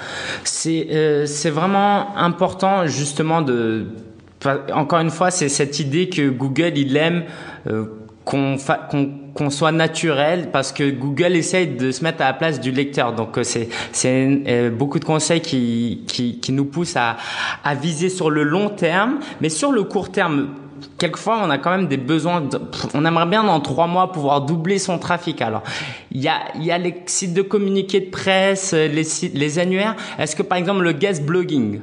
C'est 0.44 0.88
euh, 0.92 1.26
vraiment 1.46 2.16
important 2.18 2.86
justement 2.88 3.42
de 3.42 3.88
encore 4.74 5.00
une 5.00 5.12
fois, 5.12 5.30
c'est 5.30 5.50
cette 5.50 5.80
idée 5.80 6.10
que 6.10 6.28
Google 6.28 6.74
il 6.76 6.98
aime 6.98 7.26
euh, 7.68 7.86
qu'on 8.26 9.50
soit 9.50 9.72
naturel 9.72 10.50
parce 10.52 10.72
que 10.72 10.90
Google 10.90 11.36
essaye 11.36 11.68
de 11.68 11.92
se 11.92 12.04
mettre 12.04 12.24
à 12.24 12.26
la 12.26 12.34
place 12.34 12.60
du 12.60 12.72
lecteur. 12.72 13.14
Donc 13.14 13.40
c'est 13.44 13.70
c'est 13.92 14.70
beaucoup 14.72 15.00
de 15.00 15.06
conseils 15.06 15.42
qui, 15.42 16.04
qui 16.08 16.40
qui 16.40 16.52
nous 16.52 16.66
poussent 16.66 16.98
à 16.98 17.18
à 17.64 17.76
viser 17.76 18.10
sur 18.10 18.30
le 18.30 18.44
long 18.44 18.70
terme, 18.70 19.20
mais 19.42 19.50
sur 19.50 19.72
le 19.72 19.84
court 19.84 20.12
terme 20.12 20.50
quelquefois, 20.98 21.42
on 21.44 21.50
a 21.50 21.58
quand 21.58 21.72
même 21.72 21.88
des 21.88 21.98
besoins. 21.98 22.48
on 22.94 23.06
aimerait 23.06 23.26
bien 23.26 23.44
dans 23.44 23.60
trois 23.60 23.88
mois 23.88 24.12
pouvoir 24.12 24.42
doubler 24.42 24.80
son 24.80 25.00
trafic. 25.00 25.42
Alors, 25.42 25.64
il 26.12 26.22
y 26.22 26.28
a, 26.28 26.40
il 26.56 26.64
y 26.64 26.72
a 26.72 26.78
les 26.78 27.04
sites 27.06 27.34
de 27.34 27.42
communiqués 27.42 28.00
de 28.00 28.10
presse, 28.10 28.74
les 28.74 29.04
sites, 29.04 29.36
les 29.36 29.60
annuaires. 29.60 29.96
Est-ce 30.20 30.36
que 30.36 30.44
par 30.44 30.58
exemple 30.58 30.82
le 30.82 30.92
guest 30.92 31.24
blogging, 31.24 31.82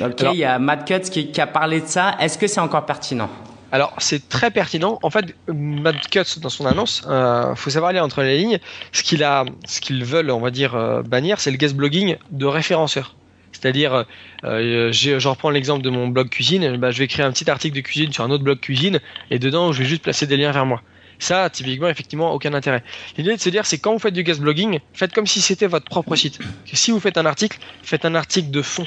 ok, 0.00 0.24
il 0.32 0.38
y 0.38 0.44
a 0.44 0.58
Matt 0.58 0.86
Cutts 0.86 1.10
qui, 1.10 1.30
qui 1.30 1.40
a 1.40 1.46
parlé 1.46 1.80
de 1.80 1.86
ça. 1.86 2.16
Est-ce 2.20 2.38
que 2.38 2.46
c'est 2.46 2.60
encore 2.60 2.86
pertinent? 2.86 3.28
Alors 3.72 3.92
c'est 3.98 4.28
très 4.28 4.50
pertinent. 4.50 4.98
En 5.02 5.10
fait, 5.10 5.34
Matt 5.48 6.08
Cutts 6.08 6.38
dans 6.40 6.48
son 6.48 6.66
annonce, 6.66 7.02
euh, 7.08 7.54
faut 7.54 7.70
savoir 7.70 7.92
lire 7.92 8.04
entre 8.04 8.22
les 8.22 8.38
lignes. 8.38 8.58
Ce 8.92 9.02
qu'il 9.02 9.24
a, 9.24 9.44
ce 9.66 9.80
qu'ils 9.80 10.04
veulent, 10.04 10.30
on 10.30 10.40
va 10.40 10.50
dire 10.50 10.74
euh, 10.74 11.02
bannir, 11.02 11.40
c'est 11.40 11.50
le 11.50 11.56
guest 11.56 11.74
blogging 11.74 12.16
de 12.30 12.46
référenceur. 12.46 13.14
C'est-à-dire, 13.60 14.04
euh, 14.44 14.92
je 14.92 15.28
reprends 15.28 15.50
l'exemple 15.50 15.82
de 15.82 15.90
mon 15.90 16.08
blog 16.08 16.28
cuisine, 16.28 16.76
bah, 16.76 16.90
je 16.90 16.98
vais 16.98 17.08
créer 17.08 17.24
un 17.24 17.32
petit 17.32 17.50
article 17.50 17.74
de 17.74 17.80
cuisine 17.80 18.12
sur 18.12 18.24
un 18.24 18.30
autre 18.30 18.44
blog 18.44 18.60
cuisine, 18.60 19.00
et 19.30 19.38
dedans, 19.38 19.72
je 19.72 19.78
vais 19.80 19.88
juste 19.88 20.02
placer 20.02 20.26
des 20.26 20.36
liens 20.36 20.52
vers 20.52 20.66
moi. 20.66 20.82
Ça, 21.18 21.48
typiquement, 21.50 21.88
effectivement, 21.88 22.32
aucun 22.32 22.54
intérêt. 22.54 22.82
L'idée 23.16 23.34
de 23.34 23.40
se 23.40 23.48
dire, 23.48 23.66
c'est 23.66 23.78
quand 23.78 23.92
vous 23.92 23.98
faites 23.98 24.14
du 24.14 24.22
guest 24.22 24.40
blogging, 24.40 24.80
faites 24.92 25.12
comme 25.12 25.26
si 25.26 25.40
c'était 25.40 25.66
votre 25.66 25.86
propre 25.86 26.14
site. 26.16 26.38
Si 26.72 26.90
vous 26.90 27.00
faites 27.00 27.18
un 27.18 27.26
article, 27.26 27.58
faites 27.82 28.04
un 28.04 28.14
article 28.14 28.50
de 28.50 28.62
fond. 28.62 28.84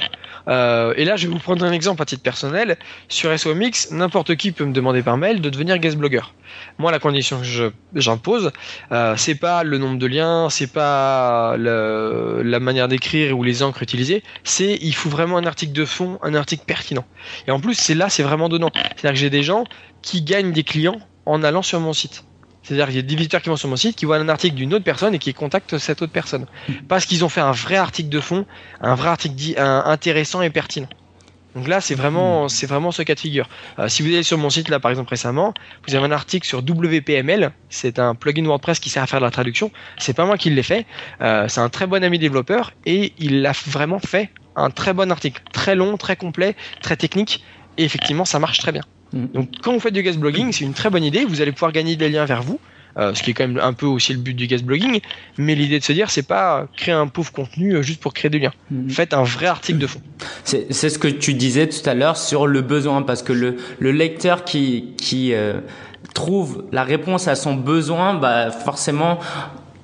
Euh, 0.48 0.94
et 0.96 1.04
là, 1.04 1.16
je 1.16 1.26
vais 1.26 1.32
vous 1.32 1.40
prendre 1.40 1.64
un 1.64 1.72
exemple 1.72 2.02
à 2.02 2.04
titre 2.04 2.22
personnel. 2.22 2.76
Sur 3.08 3.36
SOMX, 3.38 3.90
n'importe 3.90 4.36
qui 4.36 4.52
peut 4.52 4.64
me 4.64 4.72
demander 4.72 5.02
par 5.02 5.16
mail 5.16 5.40
de 5.40 5.50
devenir 5.50 5.78
guest 5.78 5.96
blogueur. 5.96 6.34
Moi, 6.78 6.90
la 6.90 6.98
condition 6.98 7.40
que 7.40 7.72
j'impose, 7.94 8.50
euh, 8.92 9.14
c'est 9.16 9.34
pas 9.34 9.62
le 9.62 9.78
nombre 9.78 9.98
de 9.98 10.06
liens, 10.06 10.50
c'est 10.50 10.72
pas 10.72 11.56
la 11.56 12.60
manière 12.60 12.88
d'écrire 12.88 13.38
ou 13.38 13.42
les 13.42 13.62
encres 13.62 13.82
utilisées, 13.82 14.22
c'est 14.44 14.78
il 14.80 14.94
faut 14.94 15.08
vraiment 15.08 15.36
un 15.36 15.46
article 15.46 15.72
de 15.72 15.84
fond, 15.84 16.18
un 16.22 16.34
article 16.34 16.64
pertinent. 16.66 17.04
Et 17.46 17.50
en 17.50 17.60
plus, 17.60 17.74
c'est 17.74 17.94
là, 17.94 18.08
c'est 18.08 18.22
vraiment 18.22 18.48
donnant. 18.48 18.70
C'est-à-dire 18.74 19.12
que 19.12 19.18
j'ai 19.18 19.30
des 19.30 19.42
gens 19.42 19.64
qui 20.02 20.22
gagnent 20.22 20.52
des 20.52 20.64
clients 20.64 21.00
en 21.30 21.42
allant 21.42 21.62
sur 21.62 21.80
mon 21.80 21.92
site. 21.92 22.24
C'est-à-dire 22.62 22.86
qu'il 22.86 22.96
y 22.96 22.98
a 22.98 23.02
des 23.02 23.16
visiteurs 23.16 23.40
qui 23.40 23.48
vont 23.48 23.56
sur 23.56 23.68
mon 23.68 23.76
site, 23.76 23.96
qui 23.96 24.04
voient 24.04 24.18
un 24.18 24.28
article 24.28 24.54
d'une 24.54 24.74
autre 24.74 24.84
personne 24.84 25.14
et 25.14 25.18
qui 25.18 25.32
contactent 25.32 25.78
cette 25.78 26.02
autre 26.02 26.12
personne. 26.12 26.46
Parce 26.88 27.06
qu'ils 27.06 27.24
ont 27.24 27.28
fait 27.28 27.40
un 27.40 27.52
vrai 27.52 27.76
article 27.76 28.10
de 28.10 28.20
fond, 28.20 28.44
un 28.80 28.94
vrai 28.94 29.08
article 29.08 29.34
dit, 29.34 29.54
intéressant 29.56 30.42
et 30.42 30.50
pertinent. 30.50 30.88
Donc 31.54 31.66
là, 31.66 31.80
c'est 31.80 31.94
vraiment, 31.94 32.48
c'est 32.48 32.66
vraiment 32.66 32.92
ce 32.92 33.02
cas 33.02 33.14
de 33.14 33.20
figure. 33.20 33.48
Euh, 33.78 33.88
si 33.88 34.02
vous 34.02 34.08
allez 34.08 34.22
sur 34.22 34.38
mon 34.38 34.50
site, 34.50 34.68
là, 34.68 34.78
par 34.78 34.90
exemple, 34.90 35.10
récemment, 35.10 35.52
vous 35.86 35.94
avez 35.94 36.04
un 36.04 36.12
article 36.12 36.46
sur 36.46 36.60
WPML. 36.60 37.50
C'est 37.68 37.98
un 37.98 38.14
plugin 38.14 38.44
WordPress 38.44 38.78
qui 38.78 38.88
sert 38.88 39.02
à 39.02 39.06
faire 39.06 39.20
de 39.20 39.24
la 39.24 39.30
traduction. 39.30 39.72
C'est 39.98 40.14
pas 40.14 40.24
moi 40.26 40.38
qui 40.38 40.50
l'ai 40.50 40.62
fait. 40.62 40.86
Euh, 41.20 41.48
c'est 41.48 41.60
un 41.60 41.68
très 41.68 41.86
bon 41.86 42.04
ami 42.04 42.18
développeur 42.18 42.72
et 42.86 43.14
il 43.18 43.44
a 43.46 43.52
vraiment 43.66 43.98
fait 43.98 44.30
un 44.54 44.70
très 44.70 44.92
bon 44.92 45.10
article. 45.10 45.42
Très 45.52 45.74
long, 45.74 45.96
très 45.96 46.16
complet, 46.16 46.54
très 46.82 46.96
technique. 46.96 47.42
Et 47.78 47.84
effectivement, 47.84 48.24
ça 48.24 48.38
marche 48.38 48.58
très 48.58 48.72
bien. 48.72 48.82
Mm. 49.12 49.26
Donc 49.34 49.48
quand 49.62 49.72
vous 49.72 49.80
faites 49.80 49.94
du 49.94 50.02
guest 50.02 50.18
blogging, 50.18 50.52
c'est 50.52 50.64
une 50.64 50.74
très 50.74 50.90
bonne 50.90 51.04
idée. 51.04 51.24
Vous 51.24 51.40
allez 51.40 51.52
pouvoir 51.52 51.72
gagner 51.72 51.96
des 51.96 52.08
liens 52.08 52.24
vers 52.24 52.42
vous. 52.42 52.60
Euh, 52.96 53.14
ce 53.14 53.22
qui 53.22 53.30
est 53.30 53.34
quand 53.34 53.46
même 53.46 53.60
un 53.62 53.72
peu 53.72 53.86
aussi 53.86 54.12
le 54.12 54.18
but 54.18 54.34
du 54.34 54.48
guest 54.48 54.64
blogging, 54.64 55.00
mais 55.38 55.54
l'idée 55.54 55.78
de 55.78 55.84
se 55.84 55.92
dire 55.92 56.10
c'est 56.10 56.26
pas 56.26 56.66
créer 56.76 56.92
un 56.92 57.06
pauvre 57.06 57.30
contenu 57.30 57.74
euh, 57.74 57.82
juste 57.82 58.00
pour 58.00 58.12
créer 58.12 58.30
du 58.30 58.40
lien. 58.40 58.52
Mm. 58.70 58.90
Faites 58.90 59.14
un 59.14 59.22
vrai 59.22 59.46
article 59.46 59.78
de 59.78 59.86
fond. 59.86 60.00
C'est 60.44 60.72
ce 60.72 60.98
que 60.98 61.06
tu 61.06 61.34
disais 61.34 61.68
tout 61.68 61.88
à 61.88 61.94
l'heure 61.94 62.16
sur 62.16 62.48
le 62.48 62.62
besoin, 62.62 63.02
parce 63.02 63.22
que 63.22 63.32
le, 63.32 63.56
le 63.78 63.92
lecteur 63.92 64.44
qui, 64.44 64.94
qui 64.98 65.32
euh, 65.34 65.60
trouve 66.14 66.64
la 66.72 66.82
réponse 66.82 67.28
à 67.28 67.36
son 67.36 67.54
besoin, 67.54 68.14
bah 68.14 68.50
forcément 68.50 69.20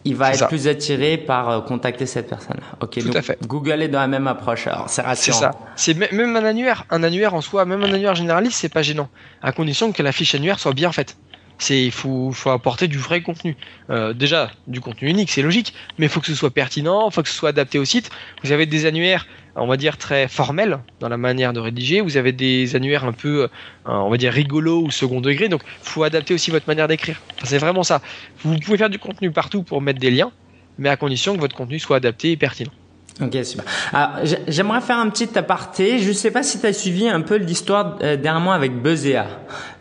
il 0.06 0.14
va 0.14 0.32
être 0.32 0.46
plus 0.46 0.68
attiré 0.68 1.18
par 1.18 1.50
euh, 1.50 1.60
contacter 1.60 2.06
cette 2.06 2.28
personne. 2.28 2.58
Ok, 2.80 2.98
Tout 3.00 3.10
à 3.14 3.22
fait. 3.22 3.38
Google 3.46 3.82
est 3.82 3.88
dans 3.88 3.98
la 4.00 4.06
même 4.06 4.28
approche. 4.28 4.66
Alors 4.66 4.88
c'est 4.88 5.02
rassurant. 5.02 5.36
C'est 5.36 5.44
ça. 5.44 5.50
C'est 5.74 6.12
même 6.12 6.36
un 6.36 6.44
annuaire, 6.44 6.84
un 6.90 7.02
annuaire 7.02 7.34
en 7.34 7.40
soi, 7.40 7.64
même 7.64 7.82
un 7.82 7.92
annuaire 7.92 8.14
généraliste, 8.14 8.58
c'est 8.58 8.72
pas 8.72 8.82
gênant, 8.82 9.08
à 9.42 9.52
condition 9.52 9.92
que 9.92 10.02
la 10.02 10.12
fiche 10.12 10.34
annuaire 10.34 10.58
soit 10.60 10.72
bien 10.72 10.92
faite. 10.92 11.16
C'est 11.58 11.82
il 11.82 11.90
faut, 11.90 12.32
faut 12.32 12.50
apporter 12.50 12.86
du 12.86 12.98
vrai 12.98 13.22
contenu. 13.22 13.56
Euh, 13.90 14.12
déjà 14.12 14.50
du 14.66 14.80
contenu 14.80 15.08
unique, 15.08 15.30
c'est 15.30 15.42
logique, 15.42 15.74
mais 15.98 16.06
il 16.06 16.08
faut 16.08 16.20
que 16.20 16.26
ce 16.26 16.34
soit 16.34 16.50
pertinent, 16.50 17.08
il 17.08 17.12
faut 17.12 17.22
que 17.22 17.28
ce 17.28 17.34
soit 17.34 17.48
adapté 17.48 17.78
au 17.78 17.84
site. 17.84 18.10
Vous 18.44 18.52
avez 18.52 18.66
des 18.66 18.86
annuaires, 18.86 19.26
on 19.56 19.66
va 19.66 19.76
dire 19.76 19.96
très 19.96 20.28
formels 20.28 20.78
dans 21.00 21.08
la 21.08 21.16
manière 21.16 21.52
de 21.52 21.60
rédiger. 21.60 22.00
Vous 22.00 22.16
avez 22.16 22.32
des 22.32 22.76
annuaires 22.76 23.04
un 23.04 23.12
peu, 23.12 23.44
euh, 23.44 23.48
on 23.84 24.10
va 24.10 24.16
dire 24.16 24.32
rigolos 24.32 24.82
ou 24.82 24.90
second 24.90 25.20
degré. 25.20 25.48
Donc 25.48 25.62
faut 25.82 26.02
adapter 26.02 26.34
aussi 26.34 26.50
votre 26.50 26.68
manière 26.68 26.88
d'écrire. 26.88 27.20
c'est 27.42 27.58
vraiment 27.58 27.82
ça. 27.82 28.00
Vous 28.44 28.58
pouvez 28.58 28.78
faire 28.78 28.90
du 28.90 28.98
contenu 28.98 29.30
partout 29.30 29.62
pour 29.62 29.80
mettre 29.80 29.98
des 29.98 30.10
liens, 30.10 30.30
mais 30.78 30.88
à 30.88 30.96
condition 30.96 31.34
que 31.34 31.40
votre 31.40 31.56
contenu 31.56 31.78
soit 31.78 31.96
adapté 31.96 32.32
et 32.32 32.36
pertinent. 32.36 32.72
Ok, 33.18 33.34
super. 33.44 33.64
Alors, 33.94 34.26
j'aimerais 34.46 34.82
faire 34.82 34.98
un 34.98 35.08
petit 35.08 35.38
aparté. 35.38 35.98
Je 36.00 36.08
ne 36.08 36.12
sais 36.12 36.30
pas 36.30 36.42
si 36.42 36.60
tu 36.60 36.66
as 36.66 36.74
suivi 36.74 37.08
un 37.08 37.22
peu 37.22 37.36
l'histoire 37.36 37.96
euh, 38.02 38.16
dernièrement 38.16 38.52
avec 38.52 38.82
Buzzea. 38.82 39.26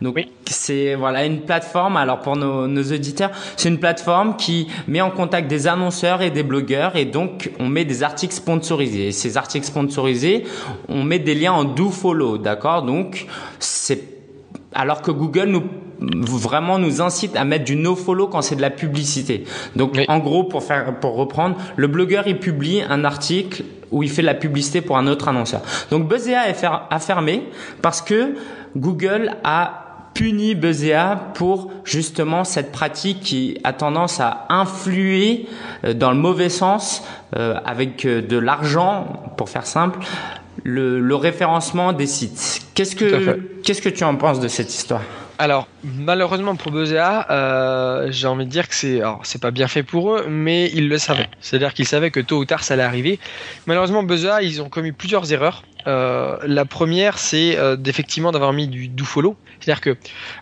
Donc, 0.00 0.18
c'est 0.46 0.94
voilà 0.94 1.26
une 1.26 1.42
plateforme. 1.42 1.98
Alors 1.98 2.20
pour 2.20 2.36
nos, 2.36 2.66
nos 2.66 2.82
auditeurs, 2.82 3.30
c'est 3.56 3.68
une 3.68 3.78
plateforme 3.78 4.36
qui 4.36 4.68
met 4.88 5.02
en 5.02 5.10
contact 5.10 5.48
des 5.48 5.66
annonceurs 5.66 6.22
et 6.22 6.30
des 6.30 6.42
blogueurs, 6.42 6.96
et 6.96 7.04
donc 7.04 7.50
on 7.58 7.68
met 7.68 7.84
des 7.84 8.02
articles 8.02 8.34
sponsorisés. 8.34 9.08
Et 9.08 9.12
ces 9.12 9.36
articles 9.36 9.66
sponsorisés, 9.66 10.44
on 10.88 11.02
met 11.02 11.18
des 11.18 11.34
liens 11.34 11.52
en 11.52 11.64
do 11.64 11.90
follow, 11.90 12.38
d'accord? 12.38 12.84
Donc 12.84 13.26
c'est 13.58 14.02
alors 14.72 15.02
que 15.02 15.10
Google 15.10 15.48
nous 15.48 15.62
vraiment 16.00 16.78
nous 16.78 17.00
incite 17.00 17.36
à 17.36 17.44
mettre 17.44 17.64
du 17.64 17.76
no 17.76 17.96
follow 17.96 18.28
quand 18.28 18.42
c'est 18.42 18.56
de 18.56 18.62
la 18.62 18.70
publicité. 18.70 19.44
Donc 19.76 19.98
en 20.08 20.18
gros 20.18 20.44
pour 20.44 20.62
faire 20.62 20.98
pour 21.00 21.16
reprendre, 21.16 21.56
le 21.76 21.86
blogueur 21.86 22.26
il 22.26 22.38
publie 22.38 22.82
un 22.88 23.04
article 23.04 23.64
où 23.90 24.02
il 24.02 24.10
fait 24.10 24.22
de 24.22 24.26
la 24.26 24.34
publicité 24.34 24.80
pour 24.80 24.98
un 24.98 25.06
autre 25.06 25.28
annonceur. 25.28 25.62
Donc 25.90 26.08
Buzzea 26.08 26.48
est 26.48 26.64
a 26.64 26.98
fermé 26.98 27.44
parce 27.82 28.02
que 28.02 28.34
Google 28.76 29.36
a 29.44 29.86
puni 30.16 30.54
Buzzea 30.54 31.32
pour 31.34 31.70
justement 31.84 32.44
cette 32.44 32.72
pratique 32.72 33.20
qui 33.20 33.58
a 33.64 33.74
tendance 33.74 34.18
à 34.18 34.46
influer 34.48 35.46
euh, 35.84 35.92
dans 35.92 36.10
le 36.10 36.16
mauvais 36.16 36.48
sens 36.48 37.04
euh, 37.36 37.54
avec 37.66 38.06
euh, 38.06 38.22
de 38.22 38.38
l'argent, 38.38 39.22
pour 39.36 39.50
faire 39.50 39.66
simple, 39.66 39.98
le, 40.64 41.00
le 41.00 41.14
référencement 41.14 41.92
des 41.92 42.06
sites. 42.06 42.62
Qu'est-ce 42.74 42.96
que 42.96 43.40
qu'est-ce 43.62 43.82
que 43.82 43.90
tu 43.90 44.04
en 44.04 44.16
penses 44.16 44.40
de 44.40 44.48
cette 44.48 44.74
histoire? 44.74 45.02
Alors, 45.38 45.68
malheureusement 45.84 46.56
pour 46.56 46.72
Buzzea, 46.72 47.26
euh, 47.30 48.08
j'ai 48.10 48.26
envie 48.26 48.46
de 48.46 48.50
dire 48.50 48.68
que 48.68 48.74
c'est, 48.74 49.02
c'est 49.22 49.40
pas 49.40 49.50
bien 49.50 49.68
fait 49.68 49.82
pour 49.82 50.14
eux, 50.14 50.26
mais 50.28 50.70
ils 50.72 50.88
le 50.88 50.98
savaient. 50.98 51.28
C'est-à-dire 51.40 51.74
qu'ils 51.74 51.86
savaient 51.86 52.10
que 52.10 52.20
tôt 52.20 52.38
ou 52.38 52.44
tard 52.44 52.64
ça 52.64 52.74
allait 52.74 52.82
arriver. 52.82 53.18
Malheureusement, 53.66 54.02
Buzzea, 54.02 54.42
ils 54.42 54.62
ont 54.62 54.68
commis 54.68 54.92
plusieurs 54.92 55.32
erreurs. 55.32 55.62
Euh, 55.86 56.36
la 56.46 56.64
première, 56.64 57.18
c'est 57.18 57.56
euh, 57.58 57.76
d'effectivement 57.76 58.32
d'avoir 58.32 58.52
mis 58.52 58.66
du 58.66 58.88
do 58.88 59.04
follow. 59.04 59.36
C'est-à-dire 59.60 59.80
que, 59.80 59.96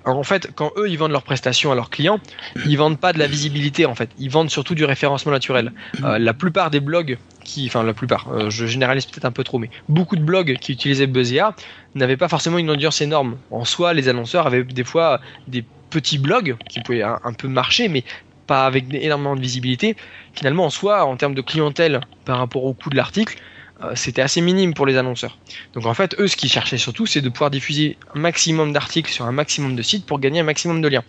en 0.05 0.23
fait, 0.23 0.51
quand 0.55 0.73
eux 0.77 0.89
ils 0.89 0.99
vendent 0.99 1.13
leurs 1.13 1.23
prestations 1.23 1.73
à 1.73 1.75
leurs 1.75 1.91
clients, 1.91 2.19
ils 2.67 2.77
vendent 2.77 2.99
pas 2.99 3.13
de 3.13 3.19
la 3.19 3.27
visibilité 3.27 3.87
en 3.87 3.95
fait. 3.95 4.11
Ils 4.19 4.31
vendent 4.31 4.51
surtout 4.51 4.75
du 4.75 4.85
référencement 4.85 5.33
naturel. 5.33 5.73
La 6.03 6.35
plupart 6.35 6.71
des 6.71 6.81
blogs 6.81 7.19
enfin 7.67 7.83
la 7.83 7.95
plupart, 7.95 8.29
euh, 8.33 8.51
je 8.51 8.67
généralise 8.67 9.07
peut-être 9.07 9.25
un 9.25 9.33
peu 9.33 9.45
trop, 9.45 9.59
mais 9.59 9.71
beaucoup 9.89 10.17
de 10.17 10.23
blogs 10.23 10.57
qui 10.59 10.73
utilisaient 10.73 11.07
Buzzea 11.07 11.55
n'avaient 11.95 12.17
pas 12.17 12.29
forcément 12.29 12.59
une 12.59 12.71
audience 12.71 13.01
énorme. 13.01 13.37
En 13.51 13.65
soi, 13.65 13.95
les 13.95 14.09
annonceurs 14.09 14.47
avaient 14.47 14.65
des 14.65 14.85
fois 14.85 15.21
des 15.49 15.65
petits 15.91 16.19
blogs 16.19 16.57
qui 16.69 16.81
pouvaient 16.81 17.03
un, 17.03 17.21
un 17.23 17.33
peu 17.33 17.49
marcher, 17.49 17.89
mais 17.89 18.05
pas 18.47 18.67
avec 18.67 18.93
énormément 18.93 19.37
de 19.37 19.41
visibilité. 19.41 19.97
Finalement, 20.35 20.67
en 20.67 20.71
soi, 20.71 21.05
en 21.05 21.17
termes 21.17 21.35
de 21.35 21.41
clientèle 21.41 22.01
par 22.25 22.39
rapport 22.39 22.65
au 22.65 22.75
coût 22.75 22.91
de 22.91 22.97
l'article, 22.97 23.39
euh, 23.83 23.93
c'était 23.95 24.23
assez 24.23 24.41
minime 24.41 24.73
pour 24.73 24.87
les 24.87 24.97
annonceurs. 24.97 25.39
Donc 25.73 25.87
en 25.87 25.95
fait, 25.95 26.15
eux, 26.21 26.29
ce 26.29 26.37
qu'ils 26.37 26.51
cherchaient 26.51 26.79
surtout, 26.79 27.07
c'est 27.07 27.21
de 27.21 27.29
pouvoir 27.29 27.51
diffuser 27.51 27.97
un 28.15 28.21
maximum 28.21 28.73
d'articles 28.73 29.11
sur 29.11 29.25
un 29.25 29.33
maximum 29.33 29.75
de 29.75 29.83
sites 29.83 30.07
pour 30.07 30.21
gagner 30.21 30.41
un 30.41 30.45
maximum 30.45 30.81
de 30.81 30.89
liens. 30.89 31.05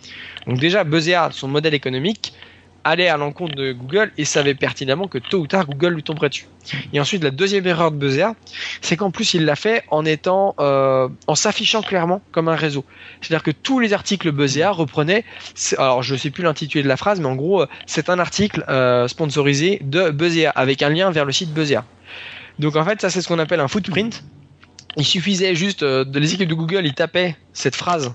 Donc 0.46 0.58
déjà, 0.58 0.82
Buzzea, 0.82 1.30
son 1.32 1.48
modèle 1.48 1.74
économique, 1.74 2.32
allait 2.86 3.08
à 3.08 3.16
l'encontre 3.16 3.54
de 3.56 3.72
Google 3.72 4.12
et 4.16 4.24
savait 4.24 4.54
pertinemment 4.54 5.08
que 5.08 5.18
tôt 5.18 5.38
ou 5.38 5.46
tard 5.46 5.66
Google 5.66 5.94
lui 5.94 6.02
tomberait 6.02 6.28
dessus. 6.28 6.46
Et 6.92 7.00
ensuite 7.00 7.22
la 7.22 7.30
deuxième 7.30 7.66
erreur 7.66 7.90
de 7.90 7.96
Buzzea, 7.96 8.34
c'est 8.80 8.96
qu'en 8.96 9.10
plus 9.10 9.34
il 9.34 9.44
l'a 9.44 9.56
fait 9.56 9.84
en 9.90 10.04
étant, 10.04 10.54
euh, 10.60 11.08
en 11.26 11.34
s'affichant 11.34 11.82
clairement 11.82 12.22
comme 12.30 12.48
un 12.48 12.54
réseau. 12.54 12.84
C'est-à-dire 13.20 13.42
que 13.42 13.50
tous 13.50 13.80
les 13.80 13.92
articles 13.92 14.30
Buzzea 14.30 14.70
reprenaient, 14.70 15.24
alors 15.78 16.02
je 16.02 16.14
sais 16.14 16.30
plus 16.30 16.44
l'intitulé 16.44 16.82
de 16.84 16.88
la 16.88 16.96
phrase, 16.96 17.20
mais 17.20 17.26
en 17.26 17.36
gros 17.36 17.62
euh, 17.62 17.66
c'est 17.86 18.08
un 18.08 18.18
article 18.18 18.64
euh, 18.68 19.08
sponsorisé 19.08 19.80
de 19.82 20.10
Buzzea 20.10 20.50
avec 20.50 20.82
un 20.82 20.90
lien 20.90 21.10
vers 21.10 21.24
le 21.24 21.32
site 21.32 21.52
Buzzea. 21.52 21.84
Donc 22.60 22.76
en 22.76 22.84
fait 22.84 23.00
ça 23.00 23.10
c'est 23.10 23.20
ce 23.20 23.28
qu'on 23.28 23.40
appelle 23.40 23.60
un 23.60 23.68
footprint. 23.68 24.24
Il 24.96 25.04
suffisait 25.04 25.54
juste 25.54 25.84
de 25.84 26.18
les 26.18 26.32
équipes 26.32 26.48
de 26.48 26.54
Google, 26.54 26.86
ils 26.86 26.94
tapaient 26.94 27.36
cette 27.52 27.76
phrase 27.76 28.14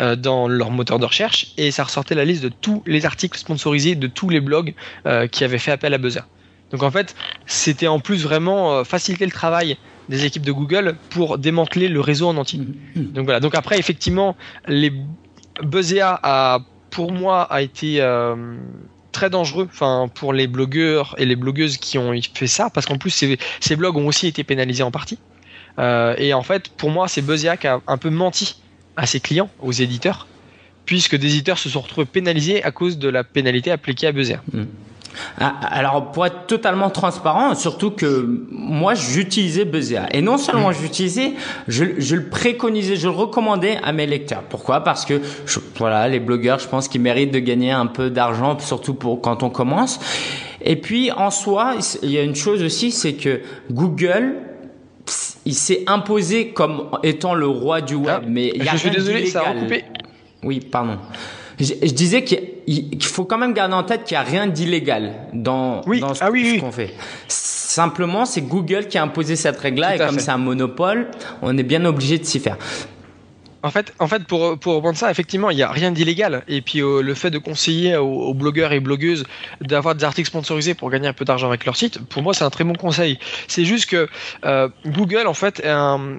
euh, 0.00 0.14
dans 0.14 0.46
leur 0.46 0.70
moteur 0.70 1.00
de 1.00 1.06
recherche 1.06 1.48
et 1.56 1.72
ça 1.72 1.82
ressortait 1.82 2.14
la 2.14 2.24
liste 2.24 2.44
de 2.44 2.50
tous 2.50 2.84
les 2.86 3.04
articles 3.04 3.36
sponsorisés 3.36 3.96
de 3.96 4.06
tous 4.06 4.28
les 4.28 4.38
blogs 4.38 4.74
euh, 5.06 5.26
qui 5.26 5.42
avaient 5.42 5.58
fait 5.58 5.72
appel 5.72 5.92
à 5.92 5.98
Buzzer. 5.98 6.22
Donc 6.70 6.84
en 6.84 6.90
fait, 6.92 7.16
c'était 7.46 7.88
en 7.88 7.98
plus 7.98 8.22
vraiment 8.22 8.74
euh, 8.74 8.84
faciliter 8.84 9.24
le 9.24 9.32
travail 9.32 9.76
des 10.08 10.24
équipes 10.24 10.44
de 10.44 10.52
Google 10.52 10.94
pour 11.10 11.36
démanteler 11.36 11.88
le 11.88 12.00
réseau 12.00 12.28
en 12.28 12.36
entier. 12.36 12.60
Donc 12.94 13.24
voilà. 13.24 13.40
Donc 13.40 13.56
après, 13.56 13.76
effectivement, 13.76 14.36
les 14.68 14.92
Buzzea 15.64 16.20
a, 16.22 16.60
pour 16.90 17.10
moi, 17.10 17.42
a 17.52 17.60
été 17.60 18.00
très 19.10 19.30
dangereux, 19.30 19.68
enfin 19.68 20.08
pour 20.14 20.32
les 20.32 20.46
blogueurs 20.46 21.16
et 21.18 21.26
les 21.26 21.34
blogueuses 21.34 21.76
qui 21.76 21.98
ont 21.98 22.14
fait 22.34 22.46
ça, 22.46 22.70
parce 22.70 22.86
qu'en 22.86 22.98
plus 22.98 23.10
ces, 23.10 23.76
blogs 23.76 23.96
ont 23.96 24.06
aussi 24.06 24.28
été 24.28 24.44
pénalisés 24.44 24.84
en 24.84 24.92
partie. 24.92 25.18
et 25.78 26.32
en 26.32 26.42
fait, 26.42 26.68
pour 26.68 26.90
moi, 26.90 27.08
c'est 27.08 27.20
Buzzea 27.20 27.56
qui 27.56 27.66
a 27.66 27.80
un 27.86 27.98
peu 27.98 28.10
menti 28.10 28.62
à 28.98 29.06
ses 29.06 29.20
clients, 29.20 29.48
aux 29.62 29.72
éditeurs, 29.72 30.26
puisque 30.84 31.16
des 31.16 31.28
éditeurs 31.28 31.58
se 31.58 31.70
sont 31.70 31.80
retrouvés 31.80 32.06
pénalisés 32.06 32.62
à 32.64 32.72
cause 32.72 32.98
de 32.98 33.08
la 33.08 33.24
pénalité 33.24 33.70
appliquée 33.70 34.08
à 34.08 34.12
Buzzer. 34.12 34.40
Hmm. 34.52 34.64
Ah, 35.38 35.54
alors 35.62 36.12
pour 36.12 36.26
être 36.26 36.46
totalement 36.46 36.90
transparent, 36.90 37.54
surtout 37.54 37.90
que 37.90 38.44
moi 38.50 38.94
j'utilisais 38.94 39.64
Buzzer 39.64 40.02
et 40.12 40.20
non 40.20 40.36
seulement 40.36 40.70
hmm. 40.70 40.74
j'utilisais, 40.80 41.32
je, 41.66 41.84
je, 41.98 42.16
le 42.16 42.28
préconisais, 42.28 42.96
je 42.96 43.08
le 43.08 43.14
recommandais 43.14 43.78
à 43.82 43.92
mes 43.92 44.06
lecteurs. 44.06 44.42
Pourquoi? 44.42 44.84
Parce 44.84 45.04
que 45.04 45.20
voilà, 45.76 46.08
les 46.08 46.20
blogueurs, 46.20 46.58
je 46.58 46.68
pense 46.68 46.88
qu'ils 46.88 47.00
méritent 47.00 47.32
de 47.32 47.38
gagner 47.38 47.70
un 47.70 47.86
peu 47.86 48.10
d'argent, 48.10 48.58
surtout 48.58 48.94
pour 48.94 49.20
quand 49.20 49.42
on 49.42 49.50
commence. 49.50 50.00
Et 50.60 50.76
puis 50.76 51.12
en 51.12 51.30
soi, 51.30 51.76
il 52.02 52.10
y 52.10 52.18
a 52.18 52.22
une 52.22 52.36
chose 52.36 52.62
aussi, 52.62 52.90
c'est 52.90 53.14
que 53.14 53.40
Google 53.70 54.47
il 55.44 55.54
s'est 55.54 55.84
imposé 55.86 56.48
comme 56.48 56.88
étant 57.02 57.34
le 57.34 57.46
roi 57.46 57.80
du 57.80 57.94
web. 57.94 58.20
Ah, 58.22 58.26
mais 58.26 58.52
je 58.58 58.76
suis 58.76 58.90
désolé, 58.90 59.26
ça 59.26 59.42
a 59.46 59.52
recoupé. 59.52 59.84
Oui, 60.42 60.60
pardon. 60.60 60.98
Je, 61.58 61.74
disais 61.90 62.22
qu'il 62.22 63.02
faut 63.02 63.24
quand 63.24 63.38
même 63.38 63.52
garder 63.52 63.74
en 63.74 63.82
tête 63.82 64.04
qu'il 64.04 64.14
n'y 64.16 64.20
a 64.20 64.22
rien 64.22 64.46
d'illégal 64.46 65.12
dans, 65.32 65.80
dans 65.80 66.14
ce, 66.14 66.22
ah 66.22 66.30
qu'on 66.60 66.70
fait. 66.70 66.94
Simplement, 67.26 68.24
c'est 68.24 68.42
Google 68.42 68.86
qui 68.86 68.96
a 68.96 69.02
imposé 69.02 69.34
cette 69.34 69.58
règle-là 69.58 69.96
et 69.96 69.98
comme 69.98 70.20
c'est 70.20 70.30
un 70.30 70.38
monopole, 70.38 71.08
on 71.42 71.58
est 71.58 71.64
bien 71.64 71.84
obligé 71.84 72.18
de 72.18 72.24
s'y 72.24 72.38
faire. 72.38 72.56
En 73.62 73.70
fait, 73.70 73.92
en 73.98 74.06
fait, 74.06 74.24
pour 74.24 74.56
pour 74.58 74.74
reprendre 74.74 74.96
ça, 74.96 75.10
effectivement, 75.10 75.50
il 75.50 75.56
n'y 75.56 75.62
a 75.62 75.70
rien 75.70 75.90
d'illégal. 75.90 76.44
Et 76.46 76.60
puis 76.60 76.80
euh, 76.80 77.02
le 77.02 77.14
fait 77.14 77.30
de 77.30 77.38
conseiller 77.38 77.96
aux, 77.96 78.32
blogueurs 78.32 78.72
et 78.72 78.78
blogueuses 78.78 79.24
d'avoir 79.60 79.96
des 79.96 80.04
articles 80.04 80.28
sponsorisés 80.28 80.74
pour 80.74 80.90
gagner 80.90 81.08
un 81.08 81.12
peu 81.12 81.24
d'argent 81.24 81.48
avec 81.48 81.64
leur 81.64 81.76
site, 81.76 81.98
pour 81.98 82.22
moi, 82.22 82.34
c'est 82.34 82.44
un 82.44 82.50
très 82.50 82.62
bon 82.62 82.74
conseil. 82.74 83.18
C'est 83.48 83.64
juste 83.64 83.90
que 83.90 84.08
euh, 84.44 84.68
Google, 84.86 85.26
en 85.26 85.34
fait, 85.34 85.60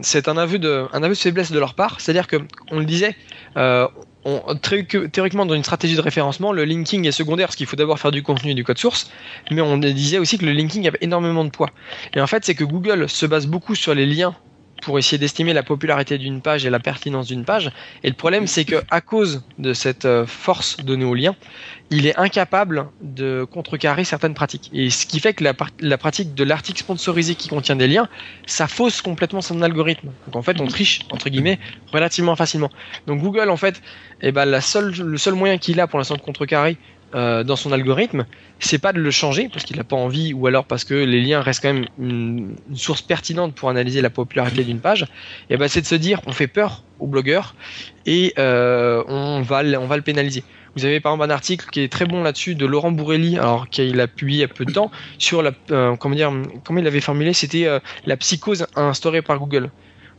c'est 0.01 0.27
un 0.27 0.37
aveu 0.37 0.59
de 0.59 0.85
un 0.91 0.99
de 0.99 1.13
faiblesse 1.13 1.51
de 1.51 1.59
leur 1.59 1.75
part. 1.75 2.01
C'est-à-dire 2.01 2.27
que 2.27 2.37
on 2.71 2.79
le 2.79 2.85
disait. 2.85 3.15
Euh, 3.57 3.87
on, 4.25 4.55
théoriquement, 4.55 5.45
dans 5.45 5.55
une 5.55 5.63
stratégie 5.63 5.95
de 5.95 6.01
référencement, 6.01 6.51
le 6.51 6.65
linking 6.65 7.07
est 7.07 7.13
secondaire 7.13 7.47
parce 7.47 7.55
qu'il 7.55 7.67
faut 7.67 7.77
d'abord 7.77 7.99
faire 7.99 8.11
du 8.11 8.21
contenu 8.21 8.51
et 8.51 8.53
du 8.53 8.65
code 8.65 8.77
source, 8.77 9.09
mais 9.49 9.61
on 9.61 9.77
disait 9.77 10.17
aussi 10.17 10.37
que 10.37 10.45
le 10.45 10.51
linking 10.51 10.85
avait 10.89 10.97
énormément 10.99 11.45
de 11.45 11.49
poids. 11.49 11.69
Et 12.13 12.19
en 12.19 12.27
fait, 12.27 12.43
c'est 12.43 12.53
que 12.53 12.65
Google 12.65 13.07
se 13.07 13.25
base 13.25 13.47
beaucoup 13.47 13.75
sur 13.75 13.95
les 13.95 14.05
liens 14.05 14.35
pour 14.81 14.99
essayer 14.99 15.17
d'estimer 15.17 15.53
la 15.53 15.63
popularité 15.63 16.17
d'une 16.17 16.41
page 16.41 16.65
et 16.65 16.69
la 16.69 16.79
pertinence 16.79 17.27
d'une 17.27 17.45
page. 17.45 17.71
Et 18.03 18.09
le 18.09 18.15
problème, 18.15 18.47
c'est 18.47 18.65
que 18.65 18.75
à 18.89 19.01
cause 19.01 19.43
de 19.57 19.73
cette 19.73 20.05
euh, 20.05 20.25
force 20.25 20.77
donnée 20.77 21.05
au 21.05 21.13
lien, 21.13 21.35
il 21.91 22.05
est 22.05 22.17
incapable 22.17 22.87
de 23.01 23.45
contrecarrer 23.51 24.03
certaines 24.03 24.33
pratiques. 24.33 24.69
Et 24.73 24.89
ce 24.89 25.05
qui 25.05 25.19
fait 25.19 25.33
que 25.33 25.43
la, 25.43 25.97
pratique 25.97 26.35
de 26.35 26.43
l'article 26.43 26.79
sponsorisé 26.79 27.35
qui 27.35 27.49
contient 27.49 27.75
des 27.75 27.87
liens, 27.87 28.07
ça 28.45 28.67
fausse 28.67 29.01
complètement 29.01 29.41
son 29.41 29.61
algorithme. 29.61 30.09
Donc 30.27 30.35
en 30.35 30.41
fait, 30.43 30.61
on 30.61 30.67
triche 30.67 31.01
entre 31.11 31.29
guillemets 31.29 31.59
relativement 31.91 32.35
facilement. 32.35 32.69
Donc 33.07 33.21
Google, 33.21 33.49
en 33.49 33.57
fait, 33.57 33.81
eh 34.21 34.31
ben, 34.31 34.45
le 34.45 35.17
seul 35.17 35.33
moyen 35.33 35.57
qu'il 35.57 35.79
a 35.79 35.87
pour 35.87 35.97
l'instant 35.97 36.15
de 36.15 36.21
contrecarrer 36.21 36.77
euh, 37.15 37.43
dans 37.43 37.55
son 37.55 37.71
algorithme, 37.71 38.25
c'est 38.59 38.77
pas 38.77 38.93
de 38.93 38.99
le 38.99 39.11
changer 39.11 39.49
parce 39.49 39.65
qu'il 39.65 39.77
n'a 39.77 39.83
pas 39.83 39.95
envie 39.95 40.33
ou 40.33 40.45
alors 40.47 40.65
parce 40.65 40.83
que 40.83 40.93
les 40.93 41.21
liens 41.21 41.41
restent 41.41 41.63
quand 41.63 41.73
même 41.73 41.87
une, 41.99 42.55
source 42.75 43.01
pertinente 43.01 43.55
pour 43.55 43.69
analyser 43.69 44.01
la 44.01 44.09
popularité 44.09 44.63
d'une 44.63 44.79
page. 44.79 45.07
Et 45.49 45.57
ben 45.57 45.67
c'est 45.67 45.81
de 45.81 45.85
se 45.85 45.95
dire 45.95 46.21
on 46.27 46.31
fait 46.31 46.47
peur 46.47 46.83
aux 46.99 47.07
blogueurs 47.07 47.55
et 48.05 48.33
euh, 48.37 49.03
on 49.07 49.41
va 49.41 49.63
on 49.79 49.87
va 49.87 49.95
le 49.95 50.03
pénaliser. 50.03 50.43
Vous 50.75 50.85
avez 50.85 50.99
par 50.99 51.13
exemple 51.13 51.31
un 51.31 51.33
article 51.33 51.65
qui 51.71 51.81
est 51.81 51.91
très 51.91 52.05
bon 52.05 52.21
là-dessus 52.21 52.53
de 52.53 52.65
Laurent 52.65 52.91
Bourrelli, 52.91 53.37
alors 53.37 53.69
qu'il 53.69 53.99
a 53.99 54.07
publié 54.07 54.39
il 54.39 54.41
y 54.41 54.45
a 54.45 54.47
peu 54.47 54.65
de 54.65 54.71
temps 54.71 54.91
sur 55.17 55.41
la 55.41 55.51
euh, 55.71 55.95
comment 55.95 56.15
dire 56.15 56.31
comment 56.63 56.79
il 56.79 56.87
avait 56.87 57.01
formulé, 57.01 57.33
c'était 57.33 57.67
la 58.05 58.17
psychose 58.17 58.67
instaurée 58.75 59.21
par 59.21 59.39
Google. 59.39 59.71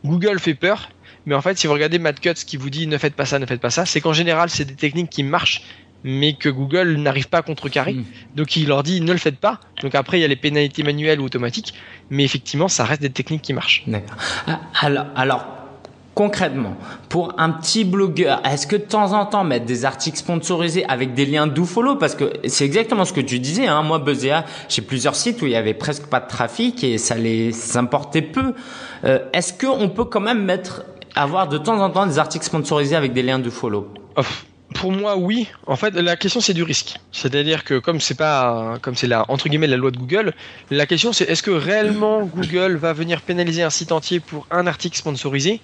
Google 0.03 0.39
fait 0.39 0.55
peur, 0.55 0.89
mais 1.25 1.35
en 1.35 1.41
fait, 1.41 1.57
si 1.57 1.67
vous 1.67 1.73
regardez 1.73 1.99
Matt 1.99 2.19
Cutts 2.19 2.43
qui 2.45 2.57
vous 2.57 2.69
dit 2.69 2.87
ne 2.87 2.97
faites 2.97 3.13
pas 3.13 3.25
ça, 3.25 3.37
ne 3.39 3.45
faites 3.45 3.61
pas 3.61 3.69
ça, 3.69 3.85
c'est 3.85 4.01
qu'en 4.01 4.13
général, 4.13 4.49
c'est 4.49 4.65
des 4.65 4.75
techniques 4.75 5.09
qui 5.09 5.23
marchent 5.23 5.61
mais 6.03 6.33
que 6.33 6.49
Google 6.49 6.95
n'arrive 6.97 7.29
pas 7.29 7.39
à 7.39 7.41
contrecarrer. 7.41 7.93
Hmm. 7.93 8.05
Donc 8.35 8.55
il 8.55 8.67
leur 8.67 8.83
dit 8.83 9.01
ne 9.01 9.11
le 9.11 9.17
faites 9.17 9.39
pas. 9.39 9.59
Donc 9.81 9.95
après 9.95 10.19
il 10.19 10.21
y 10.21 10.25
a 10.25 10.27
les 10.27 10.35
pénalités 10.35 10.83
manuelles 10.83 11.19
ou 11.19 11.25
automatiques, 11.25 11.73
mais 12.09 12.23
effectivement 12.23 12.67
ça 12.67 12.85
reste 12.85 13.01
des 13.01 13.09
techniques 13.09 13.41
qui 13.41 13.53
marchent. 13.53 13.83
D'accord. 13.87 14.17
Ah, 14.47 14.61
alors, 14.81 15.05
alors 15.15 15.45
concrètement, 16.15 16.75
pour 17.09 17.33
un 17.37 17.49
petit 17.51 17.83
blogueur, 17.83 18.41
est-ce 18.45 18.67
que 18.67 18.75
de 18.75 18.81
temps 18.81 19.13
en 19.13 19.25
temps 19.25 19.43
mettre 19.43 19.65
des 19.65 19.85
articles 19.85 20.17
sponsorisés 20.17 20.85
avec 20.85 21.13
des 21.13 21.25
liens 21.25 21.47
do 21.47 21.65
follow? 21.65 21.95
Parce 21.95 22.15
que 22.15 22.33
c'est 22.45 22.65
exactement 22.65 23.05
ce 23.05 23.13
que 23.13 23.21
tu 23.21 23.39
disais. 23.39 23.67
Hein. 23.67 23.81
Moi, 23.81 23.99
Buzzea, 23.99 24.45
j'ai 24.69 24.81
plusieurs 24.81 25.15
sites 25.15 25.41
où 25.41 25.45
il 25.45 25.53
y 25.53 25.55
avait 25.55 25.73
presque 25.73 26.07
pas 26.07 26.19
de 26.19 26.27
trafic 26.27 26.83
et 26.83 26.97
ça 26.97 27.15
les 27.15 27.77
importait 27.77 28.21
peu. 28.21 28.53
Euh, 29.03 29.19
est-ce 29.33 29.53
qu'on 29.53 29.89
peut 29.89 30.05
quand 30.05 30.19
même 30.19 30.43
mettre, 30.43 30.83
avoir 31.15 31.47
de 31.47 31.57
temps 31.57 31.79
en 31.79 31.89
temps 31.89 32.05
des 32.05 32.19
articles 32.19 32.45
sponsorisés 32.45 32.95
avec 32.95 33.13
des 33.13 33.23
liens 33.23 33.39
do 33.39 33.49
follow? 33.49 33.87
Pour 34.73 34.91
moi, 34.91 35.17
oui. 35.17 35.47
En 35.67 35.75
fait, 35.75 35.93
la 35.93 36.15
question 36.15 36.39
c'est 36.39 36.53
du 36.53 36.63
risque. 36.63 36.95
C'est-à-dire 37.11 37.63
que 37.63 37.79
comme 37.79 37.99
c'est 37.99 38.15
pas, 38.15 38.77
comme 38.81 38.95
c'est 38.95 39.07
la 39.07 39.25
entre 39.29 39.49
guillemets 39.49 39.67
la 39.67 39.77
loi 39.77 39.91
de 39.91 39.97
Google, 39.97 40.33
la 40.69 40.85
question 40.85 41.13
c'est 41.13 41.25
est-ce 41.25 41.43
que 41.43 41.51
réellement 41.51 42.23
Google 42.23 42.75
va 42.75 42.93
venir 42.93 43.21
pénaliser 43.21 43.63
un 43.63 43.69
site 43.69 43.91
entier 43.91 44.19
pour 44.19 44.47
un 44.51 44.67
article 44.67 44.97
sponsorisé? 44.97 45.61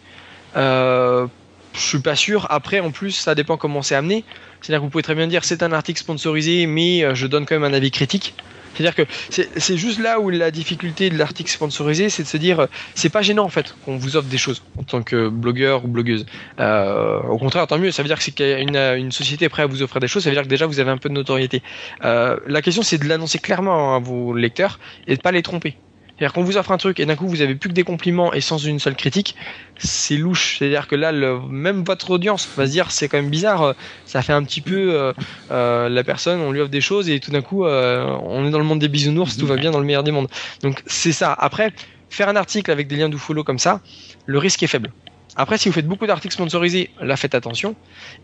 Euh, 0.56 1.28
je 1.74 1.82
suis 1.82 2.00
pas 2.00 2.15
sûr. 2.15 2.48
Après, 2.50 2.80
en 2.80 2.91
plus, 2.91 3.12
ça 3.12 3.36
dépend 3.36 3.58
comment 3.58 3.82
c'est 3.82 3.96
amené. 3.96 4.24
C'est-à-dire 4.62 4.80
que 4.80 4.86
vous 4.86 4.89
pouvez 4.89 5.04
très 5.04 5.15
bien 5.15 5.28
dire 5.28 5.43
c'est 5.46 5.63
un 5.63 5.72
article 5.72 6.00
sponsorisé, 6.00 6.65
mais 6.65 7.04
euh, 7.04 7.13
je 7.15 7.28
donne 7.28 7.46
quand 7.46 7.56
même 7.56 7.72
un 7.72 7.76
avis 7.76 7.91
critique. 7.91 8.34
C'est-à-dire 8.77 8.95
que 8.95 9.11
c'est 9.29 9.77
juste 9.77 9.99
là 9.99 10.19
où 10.19 10.29
la 10.29 10.51
difficulté 10.51 11.09
de 11.09 11.17
l'article 11.17 11.49
sponsorisé, 11.49 12.09
c'est 12.09 12.23
de 12.23 12.27
se 12.27 12.37
dire, 12.37 12.59
euh, 12.59 12.65
c'est 12.93 13.09
pas 13.09 13.23
gênant 13.23 13.45
en 13.45 13.49
fait 13.49 13.75
qu'on 13.83 13.97
vous 13.97 14.15
offre 14.15 14.27
des 14.27 14.37
choses 14.37 14.63
en 14.77 14.83
tant 14.83 15.01
que 15.01 15.29
blogueur 15.29 15.85
ou 15.85 15.87
blogueuse. 15.87 16.25
Euh, 16.59 17.19
au 17.23 17.37
contraire, 17.37 17.65
tant 17.65 17.79
mieux. 17.79 17.91
Ça 17.91 18.03
veut 18.03 18.07
dire 18.07 18.17
que 18.17 18.23
c'est 18.23 18.61
une, 18.61 18.77
une 18.77 19.11
société 19.11 19.49
prête 19.49 19.63
à 19.63 19.67
vous 19.67 19.81
offrir 19.81 19.99
des 19.99 20.07
choses. 20.07 20.23
Ça 20.23 20.29
veut 20.29 20.35
dire 20.35 20.43
que 20.43 20.47
déjà 20.47 20.67
vous 20.67 20.79
avez 20.79 20.91
un 20.91 20.97
peu 20.97 21.09
de 21.09 21.15
notoriété. 21.15 21.63
la 22.01 22.61
question, 22.61 22.83
c'est 22.83 22.97
de 22.97 23.05
l'annoncer 23.05 23.39
clairement 23.39 23.95
à 23.95 23.99
vos 23.99 24.33
lecteurs 24.33 24.79
et 25.07 25.15
de 25.15 25.21
pas 25.21 25.31
les 25.31 25.41
tromper. 25.41 25.77
C'est-à-dire 26.17 26.34
qu'on 26.34 26.43
vous 26.43 26.58
offre 26.58 26.71
un 26.71 26.77
truc 26.77 26.99
et 26.99 27.06
d'un 27.06 27.15
coup 27.15 27.27
vous 27.27 27.41
avez 27.41 27.53
plus 27.53 27.69
que 27.69 27.75
des 27.75 27.84
compliments 27.84 28.34
et 28.34 28.41
sans 28.41 28.58
une 28.58 28.80
seule 28.80 28.95
critique, 28.95 29.36
c'est 29.77 30.17
louche. 30.17 30.58
C'est-à-dire 30.58 30.88
que 30.88 30.95
là, 30.95 31.12
même 31.12 31.84
votre 31.84 32.10
audience 32.10 32.49
va 32.58 32.65
se 32.65 32.71
dire 32.71 32.89
c'est 32.89 33.08
quand 33.08 33.17
même 33.17 33.30
bizarre, 33.30 33.62
euh, 33.62 33.73
ça 34.06 34.23
fait 34.23 34.34
un 34.34 34.43
petit 34.43 34.62
peu 34.62 34.93
euh, 34.93 35.13
euh, 35.51 35.89
la 35.89 36.03
personne, 36.03 36.41
on 36.41 36.51
lui 36.51 36.62
offre 36.62 36.71
des 36.71 36.82
choses 36.82 37.10
et 37.10 37.19
tout 37.19 37.32
d'un 37.32 37.41
coup 37.41 37.65
on 37.65 38.47
est 38.47 38.51
dans 38.51 38.58
le 38.58 38.65
monde 38.65 38.80
des 38.80 38.88
bisounours, 38.88 39.38
tout 39.38 39.45
va 39.45 39.58
bien 39.58 39.71
dans 39.71 39.80
le 39.80 39.86
meilleur 39.86 40.03
des 40.03 40.12
mondes. 40.12 40.27
Donc 40.63 40.82
c'est 40.88 41.12
ça. 41.12 41.34
Après, 41.34 41.71
faire 42.10 42.30
un 42.30 42.36
article 42.36 42.71
avec 42.71 42.88
des 42.88 42.95
liens 42.95 43.10
do 43.10 43.17
follow 43.17 43.43
comme 43.43 43.60
ça, 43.60 43.82
le 44.25 44.39
risque 44.39 44.63
est 44.63 44.67
faible. 44.67 44.91
Après, 45.39 45.60
si 45.60 45.69
vous 45.69 45.73
faites 45.73 45.88
beaucoup 45.88 46.08
d'articles 46.08 46.34
sponsorisés, 46.34 46.89
là, 46.99 47.15
faites 47.15 47.36
attention. 47.36 47.75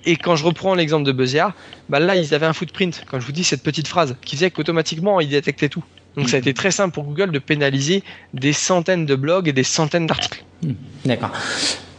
Et 0.04 0.16
quand 0.16 0.36
je 0.36 0.44
reprends 0.44 0.74
l'exemple 0.74 1.06
de 1.06 1.12
Buzzea, 1.12 1.54
bah 1.88 2.00
là, 2.00 2.16
ils 2.16 2.34
avaient 2.34 2.48
un 2.48 2.54
footprint. 2.54 3.06
Quand 3.08 3.20
je 3.20 3.26
vous 3.28 3.32
dis 3.32 3.44
cette 3.44 3.62
petite 3.62 3.88
phrase, 3.88 4.16
qui 4.26 4.36
disait 4.36 4.50
qu'automatiquement, 4.50 5.20
ils 5.20 5.30
détectaient 5.30 5.70
tout. 5.70 5.84
Donc 6.16 6.30
ça 6.30 6.38
a 6.38 6.40
été 6.40 6.54
très 6.54 6.72
simple 6.72 6.94
pour 6.94 7.04
Google 7.04 7.32
de 7.32 7.40
pénaliser 7.40 8.04
des 8.34 8.54
centaines 8.54 9.06
de 9.06 9.16
blogs 9.16 9.48
et 9.48 9.54
des 9.54 9.64
centaines 9.64 10.08
d'articles. 10.08 10.44
Hmm. 10.62 10.74
D'accord. 11.06 11.32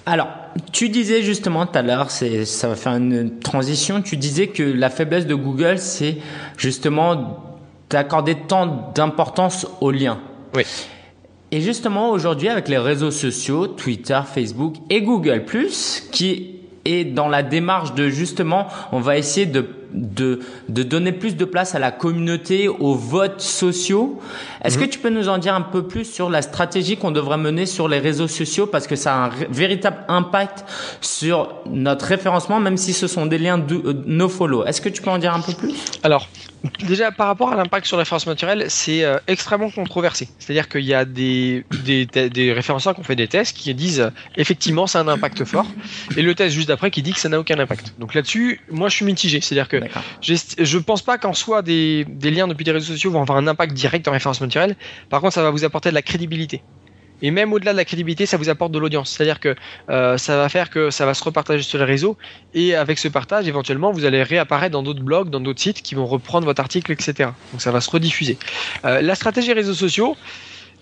Alors, 0.06 0.28
tu 0.72 0.88
disais 0.88 1.22
justement 1.22 1.66
tout 1.66 1.78
à 1.78 1.82
l'heure, 1.82 2.10
ça 2.10 2.68
va 2.68 2.76
faire 2.76 2.94
une 2.94 3.38
transition, 3.40 4.02
tu 4.02 4.16
disais 4.16 4.48
que 4.48 4.62
la 4.62 4.90
faiblesse 4.90 5.26
de 5.26 5.34
Google, 5.34 5.78
c'est 5.78 6.18
justement 6.58 7.42
d'accorder 7.90 8.36
tant 8.46 8.92
d'importance 8.94 9.66
aux 9.80 9.90
liens. 9.90 10.20
Oui. 10.54 10.64
Et 11.50 11.60
justement, 11.60 12.10
aujourd'hui, 12.10 12.48
avec 12.48 12.68
les 12.68 12.78
réseaux 12.78 13.10
sociaux, 13.10 13.66
Twitter, 13.66 14.20
Facebook 14.32 14.74
et 14.90 15.02
Google+, 15.02 15.44
qui 16.10 16.60
est 16.84 17.04
dans 17.04 17.28
la 17.28 17.42
démarche 17.42 17.94
de 17.94 18.08
justement, 18.08 18.66
on 18.92 19.00
va 19.00 19.16
essayer 19.16 19.46
de 19.46 19.64
de, 19.94 20.40
de 20.68 20.82
donner 20.82 21.12
plus 21.12 21.36
de 21.36 21.44
place 21.44 21.74
à 21.74 21.78
la 21.78 21.90
communauté, 21.90 22.68
aux 22.68 22.94
votes 22.94 23.40
sociaux. 23.40 24.20
Est-ce 24.64 24.76
que 24.76 24.84
mhm. 24.84 24.90
tu 24.90 24.98
peux 24.98 25.10
nous 25.10 25.28
en 25.28 25.38
dire 25.38 25.54
un 25.54 25.60
peu 25.60 25.86
plus 25.86 26.04
sur 26.04 26.28
la 26.30 26.42
stratégie 26.42 26.96
qu'on 26.96 27.10
devrait 27.10 27.38
mener 27.38 27.66
sur 27.66 27.88
les 27.88 27.98
réseaux 27.98 28.28
sociaux? 28.28 28.66
Parce 28.66 28.86
que 28.86 28.96
ça 28.96 29.14
a 29.14 29.26
un 29.26 29.30
véritable 29.50 29.98
impact 30.08 30.64
sur 31.00 31.54
notre 31.66 32.06
référencement, 32.06 32.60
même 32.60 32.76
si 32.76 32.92
ce 32.92 33.06
sont 33.06 33.26
des 33.26 33.38
liens 33.38 33.58
de, 33.58 33.74
euh, 33.74 34.02
no 34.06 34.28
follow. 34.28 34.64
Est-ce 34.64 34.80
que 34.80 34.88
tu 34.88 35.02
peux 35.02 35.10
en 35.10 35.18
dire 35.18 35.34
un 35.34 35.40
peu 35.40 35.52
plus? 35.52 35.74
Alors, 36.02 36.28
déjà 36.86 37.12
par 37.12 37.26
rapport 37.26 37.52
à 37.52 37.56
l'impact 37.56 37.86
sur 37.86 37.96
le 37.96 38.02
référencement 38.02 38.32
naturel, 38.32 38.66
c'est 38.68 39.04
euh, 39.04 39.18
extrêmement 39.28 39.70
controversé. 39.70 40.28
C'est-à-dire 40.38 40.68
qu'il 40.68 40.84
y 40.84 40.94
a 40.94 41.04
des, 41.04 41.64
des, 41.84 42.06
des 42.06 42.52
référenceurs 42.52 42.94
qui 42.94 43.00
ont 43.00 43.04
fait 43.04 43.16
des 43.16 43.28
tests 43.28 43.56
qui 43.56 43.72
disent 43.74 44.00
euh, 44.00 44.10
effectivement 44.36 44.86
c'est 44.86 44.98
un 44.98 45.08
impact 45.08 45.44
fort, 45.44 45.66
et 46.16 46.22
le 46.22 46.34
test 46.34 46.54
juste 46.54 46.70
après 46.70 46.90
qui 46.90 47.02
dit 47.02 47.12
que 47.12 47.20
ça 47.20 47.28
n'a 47.28 47.38
aucun 47.38 47.58
impact. 47.58 47.94
Donc 47.98 48.14
là-dessus, 48.14 48.60
moi 48.70 48.88
je 48.88 48.96
suis 48.96 49.04
mitigé. 49.04 49.40
C'est-à-dire 49.40 49.68
que 49.68 49.76
je 50.20 50.78
pense 50.78 51.02
pas 51.02 51.18
qu'en 51.18 51.34
soi 51.34 51.62
des, 51.62 52.04
liens 52.22 52.48
depuis 52.48 52.64
des 52.64 52.72
réseaux 52.72 52.92
sociaux 52.92 53.10
vont 53.10 53.22
avoir 53.22 53.38
un 53.38 53.46
impact 53.46 53.74
direct 53.74 54.06
en 54.08 54.12
référencement 54.12 54.46
naturel. 54.46 54.76
Par 55.10 55.20
contre, 55.20 55.34
ça 55.34 55.42
va 55.42 55.50
vous 55.50 55.64
apporter 55.64 55.90
de 55.90 55.94
la 55.94 56.02
crédibilité. 56.02 56.62
Et 57.22 57.30
même 57.30 57.52
au-delà 57.52 57.72
de 57.72 57.76
la 57.76 57.84
crédibilité, 57.84 58.26
ça 58.26 58.36
vous 58.36 58.48
apporte 58.48 58.72
de 58.72 58.78
l'audience. 58.78 59.10
C'est-à-dire 59.10 59.40
que 59.40 59.54
euh, 59.88 60.18
ça 60.18 60.36
va 60.36 60.48
faire 60.48 60.68
que 60.68 60.90
ça 60.90 61.06
va 61.06 61.14
se 61.14 61.24
repartager 61.24 61.62
sur 61.62 61.78
les 61.78 61.84
réseaux. 61.84 62.18
Et 62.54 62.74
avec 62.74 62.98
ce 62.98 63.08
partage, 63.08 63.48
éventuellement, 63.48 63.92
vous 63.92 64.04
allez 64.04 64.22
réapparaître 64.22 64.72
dans 64.72 64.82
d'autres 64.82 65.02
blogs, 65.02 65.30
dans 65.30 65.40
d'autres 65.40 65.60
sites 65.60 65.80
qui 65.80 65.94
vont 65.94 66.06
reprendre 66.06 66.44
votre 66.44 66.60
article, 66.60 66.92
etc. 66.92 67.30
Donc 67.52 67.62
ça 67.62 67.70
va 67.70 67.80
se 67.80 67.90
rediffuser. 67.90 68.36
Euh, 68.84 69.00
la 69.00 69.14
stratégie 69.14 69.52
réseaux 69.52 69.74
sociaux, 69.74 70.16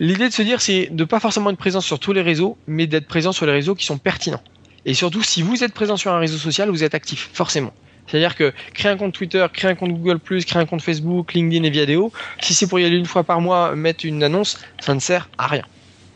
l'idée 0.01 0.29
de 0.29 0.35
se 0.35 0.43
dire, 0.43 0.61
c'est 0.61 0.89
de 0.91 1.05
pas 1.05 1.21
forcément 1.21 1.51
être 1.51 1.59
présent 1.59 1.81
sur 1.81 2.01
tous 2.01 2.13
les 2.13 2.23
réseaux, 2.23 2.57
mais 2.67 2.87
d'être 2.87 3.07
présent 3.07 3.33
sur 3.33 3.47
les 3.47 3.53
réseaux 3.53 3.75
qui 3.75 3.87
sont 3.87 3.99
pertinents. 3.99 4.43
Et 4.85 4.95
surtout, 4.95 5.23
si 5.23 5.43
vous 5.43 5.63
êtes 5.63 5.73
présent 5.73 5.97
sur 5.97 6.13
un 6.13 6.19
réseau 6.19 6.39
social, 6.39 6.69
vous 6.71 6.83
êtes 6.83 6.95
actif, 6.95 7.31
forcément. 7.33 7.73
C'est-à-dire 8.07 8.35
que 8.37 8.53
créer 8.75 8.91
un 8.91 8.97
compte 8.97 9.15
Twitter, 9.15 9.47
créer 9.53 9.71
un 9.71 9.75
compte 9.75 9.93
Google+, 9.93 10.19
créer 10.21 10.63
un 10.63 10.67
compte 10.67 10.83
Facebook, 10.83 11.33
LinkedIn 11.33 11.65
et 11.65 11.71
Viadeo, 11.71 12.13
si 12.41 12.55
c'est 12.55 12.67
pour 12.67 12.79
y 12.79 12.85
aller 12.85 12.97
une 12.97 13.07
fois 13.07 13.25
par 13.25 13.41
mois, 13.41 13.75
mettre 13.75 14.05
une 14.05 14.23
annonce, 14.23 14.59
ça 14.81 14.95
ne 14.95 15.01
sert 15.01 15.29
à 15.39 15.47
rien. 15.47 15.65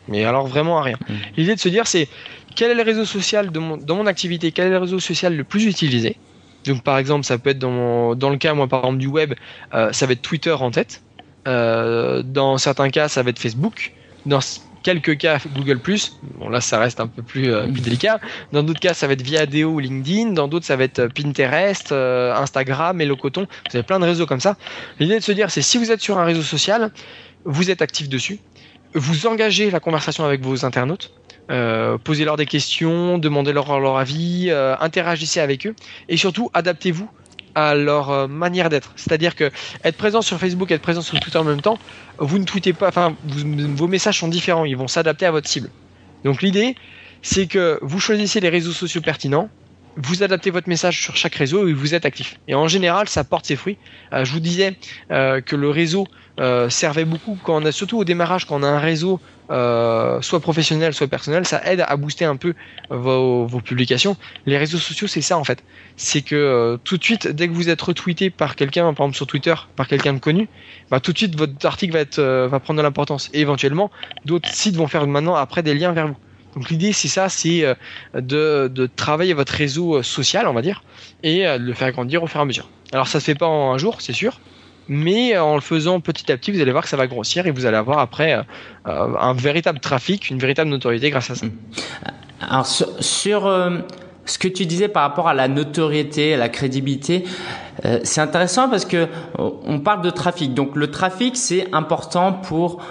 Mais 0.07 0.23
alors 0.25 0.47
vraiment 0.47 0.79
à 0.79 0.83
rien. 0.83 0.97
Mmh. 1.07 1.13
L'idée 1.37 1.55
de 1.55 1.59
se 1.59 1.69
dire 1.69 1.87
c'est 1.87 2.07
quel 2.55 2.71
est 2.71 2.75
le 2.75 2.83
réseau 2.83 3.05
social 3.05 3.51
de 3.51 3.59
mon, 3.59 3.77
dans 3.77 3.95
mon 3.95 4.07
activité, 4.07 4.51
quel 4.51 4.67
est 4.67 4.71
le 4.71 4.79
réseau 4.79 4.99
social 4.99 5.35
le 5.35 5.43
plus 5.43 5.65
utilisé? 5.65 6.17
Donc 6.65 6.83
par 6.83 6.97
exemple, 6.97 7.23
ça 7.25 7.37
peut 7.37 7.51
être 7.51 7.59
dans, 7.59 8.15
dans 8.15 8.29
le 8.29 8.37
cas, 8.37 8.53
moi 8.53 8.67
par 8.67 8.79
exemple 8.79 8.97
du 8.97 9.07
web, 9.07 9.33
euh, 9.73 9.91
ça 9.93 10.05
va 10.05 10.13
être 10.13 10.21
Twitter 10.21 10.51
en 10.51 10.71
tête. 10.71 11.01
Euh, 11.47 12.23
dans 12.23 12.57
certains 12.57 12.89
cas, 12.89 13.07
ça 13.07 13.23
va 13.23 13.29
être 13.29 13.39
Facebook. 13.39 13.93
Dans 14.25 14.41
quelques 14.83 15.17
cas 15.17 15.39
Google 15.55 15.79
bon 16.39 16.49
là 16.49 16.61
ça 16.61 16.79
reste 16.79 16.99
un 16.99 17.07
peu 17.07 17.21
plus, 17.21 17.51
euh, 17.51 17.67
délicat. 17.67 18.19
Dans 18.51 18.63
d'autres 18.63 18.79
cas 18.79 18.93
ça 18.93 19.07
va 19.07 19.13
être 19.13 19.21
Viadeo 19.21 19.69
ou 19.69 19.79
LinkedIn, 19.79 20.31
dans 20.31 20.47
d'autres 20.47 20.65
ça 20.65 20.75
va 20.75 20.83
être 20.83 20.99
euh, 20.99 21.09
Pinterest, 21.09 21.91
euh, 21.91 22.35
Instagram 22.35 22.99
et 23.01 23.05
Locoton. 23.05 23.47
Vous 23.69 23.77
avez 23.77 23.83
plein 23.83 23.99
de 23.99 24.05
réseaux 24.05 24.25
comme 24.25 24.39
ça. 24.39 24.57
L'idée 24.99 25.19
de 25.19 25.23
se 25.23 25.31
dire 25.31 25.51
c'est 25.51 25.61
si 25.61 25.77
vous 25.77 25.91
êtes 25.91 26.01
sur 26.01 26.17
un 26.17 26.25
réseau 26.25 26.41
social, 26.41 26.91
vous 27.45 27.69
êtes 27.69 27.81
actif 27.81 28.09
dessus, 28.09 28.39
vous 28.93 29.27
engagez 29.27 29.71
la 29.71 29.79
conversation 29.79 30.25
avec 30.25 30.41
vos 30.41 30.65
internautes. 30.65 31.11
posez-leur 32.03 32.37
des 32.37 32.45
questions, 32.45 33.17
demandez-leur 33.17 33.79
leur 33.79 33.97
avis, 33.97 34.51
interagissez 34.79 35.39
avec 35.39 35.65
eux 35.65 35.75
et 36.09 36.17
surtout 36.17 36.49
adaptez-vous 36.53 37.09
à 37.57 37.73
leur 37.73 38.11
euh, 38.11 38.27
manière 38.27 38.69
d'être. 38.69 38.93
C'est-à-dire 38.95 39.35
que 39.35 39.49
être 39.83 39.97
présent 39.97 40.21
sur 40.21 40.37
Facebook, 40.37 40.69
être 40.69 40.83
présent 40.83 41.01
sur 41.01 41.19
Twitter 41.19 41.39
en 41.39 41.43
même 41.43 41.61
temps, 41.61 41.79
vous 42.19 42.37
ne 42.37 42.43
tweetez 42.43 42.71
pas, 42.73 42.87
enfin, 42.87 43.15
vos 43.25 43.87
messages 43.87 44.19
sont 44.19 44.27
différents, 44.27 44.63
ils 44.63 44.77
vont 44.77 44.87
s'adapter 44.87 45.25
à 45.25 45.31
votre 45.31 45.49
cible. 45.49 45.71
Donc 46.23 46.43
l'idée, 46.43 46.75
c'est 47.23 47.47
que 47.47 47.79
vous 47.81 47.99
choisissez 47.99 48.39
les 48.41 48.49
réseaux 48.49 48.73
sociaux 48.73 49.01
pertinents, 49.01 49.49
vous 49.95 50.21
adaptez 50.21 50.51
votre 50.51 50.69
message 50.69 51.01
sur 51.01 51.15
chaque 51.15 51.33
réseau 51.33 51.67
et 51.67 51.73
vous 51.73 51.95
êtes 51.95 52.05
actif. 52.05 52.39
Et 52.47 52.53
en 52.53 52.67
général, 52.67 53.09
ça 53.09 53.23
porte 53.23 53.47
ses 53.47 53.55
fruits. 53.55 53.79
Euh, 54.13 54.23
je 54.23 54.31
vous 54.33 54.39
disais 54.39 54.77
euh, 55.09 55.41
que 55.41 55.55
le 55.55 55.71
réseau 55.71 56.07
servait 56.69 57.05
beaucoup 57.05 57.35
quand 57.43 57.59
on 57.59 57.65
a, 57.65 57.71
surtout 57.71 57.97
au 57.97 58.03
démarrage, 58.03 58.45
quand 58.45 58.59
on 58.59 58.63
a 58.63 58.67
un 58.67 58.77
réseau 58.77 59.19
soit 59.49 60.39
professionnel, 60.39 60.93
soit 60.93 61.07
personnel, 61.07 61.45
ça 61.45 61.61
aide 61.65 61.83
à 61.85 61.95
booster 61.97 62.25
un 62.25 62.35
peu 62.35 62.53
vos, 62.89 63.47
publications. 63.63 64.17
Les 64.45 64.57
réseaux 64.57 64.77
sociaux, 64.77 65.07
c'est 65.07 65.21
ça 65.21 65.37
en 65.37 65.43
fait. 65.43 65.63
C'est 65.95 66.21
que 66.21 66.77
tout 66.83 66.97
de 66.97 67.03
suite, 67.03 67.27
dès 67.27 67.47
que 67.47 67.53
vous 67.53 67.69
êtes 67.69 67.81
retweeté 67.81 68.29
par 68.29 68.55
quelqu'un, 68.55 68.83
par 68.93 69.05
exemple 69.05 69.15
sur 69.15 69.27
Twitter, 69.27 69.55
par 69.75 69.87
quelqu'un 69.87 70.13
de 70.13 70.19
connu, 70.19 70.47
bah, 70.91 70.99
tout 70.99 71.13
de 71.13 71.17
suite 71.17 71.35
votre 71.35 71.65
article 71.65 71.93
va 72.17 72.59
prendre 72.59 72.77
de 72.77 72.83
l'importance. 72.83 73.29
Et 73.33 73.41
éventuellement, 73.41 73.91
d'autres 74.25 74.49
sites 74.49 74.75
vont 74.75 74.87
faire 74.87 75.07
maintenant 75.07 75.35
après 75.35 75.63
des 75.63 75.73
liens 75.73 75.91
vers 75.91 76.07
vous. 76.07 76.17
Donc 76.57 76.71
l'idée 76.71 76.91
c'est 76.91 77.07
ça, 77.07 77.29
c'est 77.29 77.63
euh, 77.63 77.75
de, 78.15 78.89
travailler 78.95 79.33
votre 79.33 79.53
réseau 79.53 79.97
euh, 79.97 80.01
social, 80.01 80.47
on 80.47 80.53
va 80.53 80.63
dire, 80.63 80.83
et 81.21 81.45
euh, 81.45 81.59
de 81.59 81.63
le 81.63 81.73
faire 81.73 81.91
grandir 81.91 82.23
au 82.23 82.27
fur 82.27 82.39
et 82.39 82.41
à 82.41 82.45
mesure. 82.45 82.67
Alors 82.91 83.07
ça 83.07 83.19
se 83.19 83.25
fait 83.25 83.35
pas 83.35 83.45
en 83.45 83.73
un 83.73 83.77
jour, 83.77 84.01
c'est 84.01 84.11
sûr, 84.13 84.39
mais 84.89 85.37
en 85.37 85.55
le 85.55 85.61
faisant 85.61 85.99
petit 85.99 86.31
à 86.31 86.37
petit, 86.37 86.51
vous 86.51 86.61
allez 86.61 86.71
voir 86.71 86.83
que 86.83 86.89
ça 86.89 86.97
va 86.97 87.07
grossir 87.07 87.47
et 87.47 87.51
vous 87.51 87.65
allez 87.65 87.77
avoir 87.77 87.99
après 87.99 88.39
un 88.85 89.33
véritable 89.33 89.79
trafic, 89.79 90.29
une 90.29 90.39
véritable 90.39 90.69
notoriété 90.69 91.09
grâce 91.09 91.29
à 91.29 91.35
ça. 91.35 91.45
Alors 92.41 92.65
sur, 92.65 93.51
ce 94.25 94.37
que 94.37 94.47
tu 94.47 94.65
disais 94.65 94.87
par 94.87 95.03
rapport 95.03 95.27
à 95.27 95.33
la 95.33 95.47
notoriété, 95.47 96.33
à 96.33 96.37
la 96.37 96.49
crédibilité, 96.49 97.23
c'est 98.03 98.21
intéressant 98.21 98.69
parce 98.69 98.85
que 98.85 99.07
on 99.37 99.79
parle 99.79 100.01
de 100.01 100.09
trafic. 100.09 100.53
Donc 100.53 100.75
le 100.75 100.89
trafic 100.91 101.35
c'est 101.35 101.67
important 101.73 102.33
pour 102.33 102.81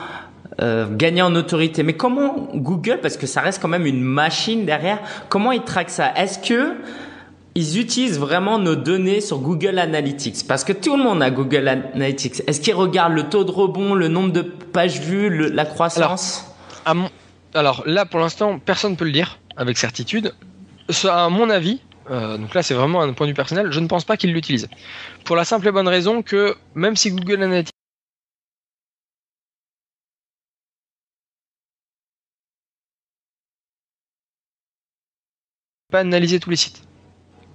euh, 0.63 0.87
gagner 0.91 1.21
en 1.21 1.35
autorité. 1.35 1.83
Mais 1.83 1.93
comment 1.93 2.49
Google, 2.55 3.01
parce 3.03 3.19
que 3.19 3.27
ça 3.27 3.43
reste 3.43 3.61
quand 3.61 3.69
même 3.69 3.85
une 3.85 4.01
machine 4.01 4.65
derrière, 4.65 5.01
comment 5.29 5.53
ils 5.53 5.61
traquent 5.61 5.91
ça? 5.91 6.15
Est-ce 6.17 6.39
que 6.39 6.73
ils 7.57 7.79
utilisent 7.81 8.19
vraiment 8.19 8.59
nos 8.59 8.77
données 8.77 9.23
sur 9.23 9.39
Google 9.39 9.79
Analytics 9.79 10.47
Parce 10.47 10.63
que 10.63 10.75
tout 10.75 10.97
le 10.97 11.03
monde 11.03 11.23
a 11.23 11.31
Google 11.31 11.69
Analytics. 11.69 12.43
Est-ce 12.47 12.61
qu'ils 12.61 12.75
regardent 12.75 13.15
le 13.15 13.31
taux 13.31 13.45
de 13.45 13.51
rebond, 13.51 13.95
le 13.95 14.09
nombre 14.09 14.31
de 14.31 14.43
pages 14.43 15.01
vues, 15.01 15.51
la 15.51 15.65
croissance? 15.65 16.45
Alors, 17.55 17.83
là, 17.87 18.05
pour 18.05 18.21
l'instant, 18.21 18.59
personne 18.59 18.93
ne 18.93 18.97
peut 18.97 19.07
le 19.07 19.13
dire. 19.13 19.39
avec 19.57 19.79
certitude, 19.79 20.35
à 21.09 21.31
mon 21.31 21.49
avis, 21.49 21.81
euh, 22.11 22.37
donc 22.37 22.53
là 22.53 22.63
c'est 22.63 22.75
vraiment 22.75 23.01
un 23.01 23.15
point 23.15 23.27
de 23.27 23.31
vue 23.31 23.35
personnel, 23.35 23.73
je 23.73 23.81
ne 23.81 23.87
pense 23.87 24.05
pas 24.05 24.19
qu'il 24.19 24.35
l'utilise. 24.35 24.69
Pour 25.25 25.35
la 25.35 25.45
simple 25.47 25.67
et 25.67 25.73
bonne 25.73 25.89
raison 25.89 26.23
que 26.23 26.55
même 26.75 26.95
si 26.95 27.11
Google 27.11 27.43
Analytics 27.43 27.73
pas 35.91 36.01
analyser 36.01 36.39
tous 36.39 36.51
les 36.51 36.57
sites. 36.57 36.86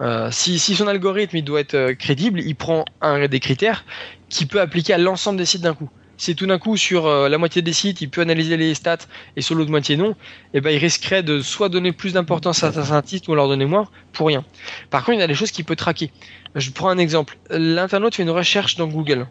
Euh, 0.01 0.29
si, 0.31 0.57
son 0.59 0.87
algorithme 0.87 1.39
doit 1.41 1.59
être 1.59 1.75
euh, 1.75 1.93
crédible, 1.93 2.39
il 2.41 2.55
prend 2.55 2.85
un 3.01 3.27
des 3.27 3.39
critères 3.39 3.85
qui 4.29 4.47
peut 4.47 4.59
appliquer 4.59 4.93
à 4.93 4.97
l'ensemble 4.97 5.37
des 5.37 5.45
sites 5.45 5.61
d'un 5.61 5.75
coup. 5.75 5.89
Si 6.17 6.35
tout 6.35 6.47
d'un 6.47 6.57
coup 6.57 6.75
sur 6.75 7.05
euh, 7.05 7.29
la 7.29 7.37
moitié 7.37 7.61
des 7.61 7.73
sites 7.73 8.01
il 8.01 8.09
peut 8.09 8.21
analyser 8.21 8.57
les 8.57 8.73
stats 8.73 9.07
et 9.35 9.41
sur 9.41 9.55
l'autre 9.55 9.69
moitié 9.69 9.97
non, 9.97 10.15
eh 10.53 10.61
ben 10.61 10.71
il 10.71 10.77
risquerait 10.77 11.23
de 11.23 11.41
soit 11.41 11.69
donner 11.69 11.91
plus 11.91 12.13
d'importance 12.13 12.63
à 12.63 12.71
certains 12.71 13.01
sites 13.03 13.27
ou 13.27 13.35
leur 13.35 13.47
donner 13.47 13.65
moins 13.65 13.87
pour 14.11 14.27
rien. 14.27 14.43
Par 14.89 15.03
contre 15.03 15.17
il 15.17 15.21
y 15.21 15.23
a 15.23 15.27
des 15.27 15.35
choses 15.35 15.51
qu'il 15.51 15.65
peut 15.65 15.75
traquer. 15.75 16.11
Je 16.55 16.71
prends 16.71 16.89
un 16.89 16.97
exemple. 16.97 17.37
L'internaute 17.49 18.15
fait 18.15 18.23
une 18.23 18.29
recherche 18.29 18.75
dans 18.75 18.87
Google, 18.87 19.27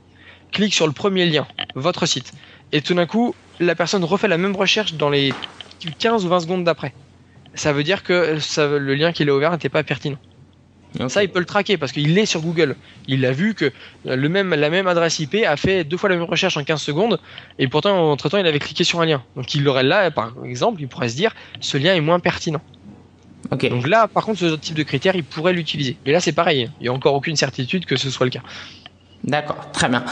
clique 0.53 0.75
sur 0.75 0.87
le 0.87 0.93
premier 0.93 1.27
lien, 1.27 1.47
votre 1.75 2.07
site, 2.07 2.33
et 2.73 2.81
tout 2.81 2.95
d'un 2.95 3.07
coup 3.07 3.35
la 3.61 3.75
personne 3.75 4.05
refait 4.05 4.29
la 4.29 4.39
même 4.39 4.57
recherche 4.57 4.95
dans 4.95 5.11
les 5.11 5.33
15 5.99 6.25
ou 6.25 6.29
20 6.29 6.41
secondes 6.41 6.65
d'après. 6.65 6.93
Ça 7.55 7.73
veut 7.73 7.85
dire 7.85 8.03
que 8.03 8.39
le 8.59 8.95
lien 8.95 9.13
qu'il 9.13 9.29
a 9.31 9.35
ouvert 9.35 9.53
n'était 9.53 9.69
pas 9.69 9.83
pertinent. 9.83 10.19
Ça, 11.09 11.23
il 11.23 11.29
peut 11.29 11.39
le 11.39 11.45
traquer 11.45 11.77
parce 11.77 11.93
qu'il 11.93 12.19
est 12.19 12.27
sur 12.27 12.41
Google. 12.41 12.77
Il 13.07 13.25
a 13.25 13.33
vu 13.33 13.55
que 13.55 13.73
le 14.05 14.29
même, 14.29 14.55
la 14.55 14.71
même 14.71 14.87
adresse 14.87 15.21
IP 15.21 15.37
a 15.47 15.57
fait 15.57 15.85
deux 15.85 15.97
fois 15.97 16.09
la 16.09 16.17
même 16.17 16.25
recherche 16.25 16.57
en 16.57 16.65
15 16.65 16.81
secondes 16.81 17.21
et 17.59 17.69
pourtant, 17.69 18.11
entre 18.11 18.29
temps, 18.29 18.39
il 18.39 18.47
avait 18.47 18.59
cliqué 18.59 18.85
sur 18.85 19.01
un 19.01 19.07
lien. 19.07 19.23
Donc, 19.37 19.55
il 19.55 19.63
l'aurait 19.63 19.85
là, 19.85 20.11
par 20.11 20.33
exemple, 20.45 20.81
il 20.81 20.89
pourrait 20.89 21.09
se 21.09 21.17
dire 21.17 21.35
ce 21.61 21.79
lien 21.79 21.95
est 21.95 22.01
moins 22.01 22.19
pertinent. 22.19 22.61
Donc 23.51 23.87
là, 23.87 24.07
par 24.07 24.25
contre, 24.25 24.39
ce 24.39 24.55
type 24.55 24.75
de 24.75 24.83
critère, 24.83 25.17
il 25.17 25.25
pourrait 25.25 25.53
l'utiliser. 25.53 25.97
Mais 26.05 26.13
là, 26.13 26.21
c'est 26.21 26.33
pareil. 26.33 26.71
Il 26.79 26.83
n'y 26.83 26.89
a 26.89 26.93
encore 26.93 27.15
aucune 27.15 27.37
certitude 27.37 27.87
que 27.87 27.97
ce 27.97 28.11
soit 28.11 28.27
le 28.27 28.31
cas. 28.31 28.43
D'accord, 29.23 29.71
très 29.73 29.89
bien. 29.89 30.03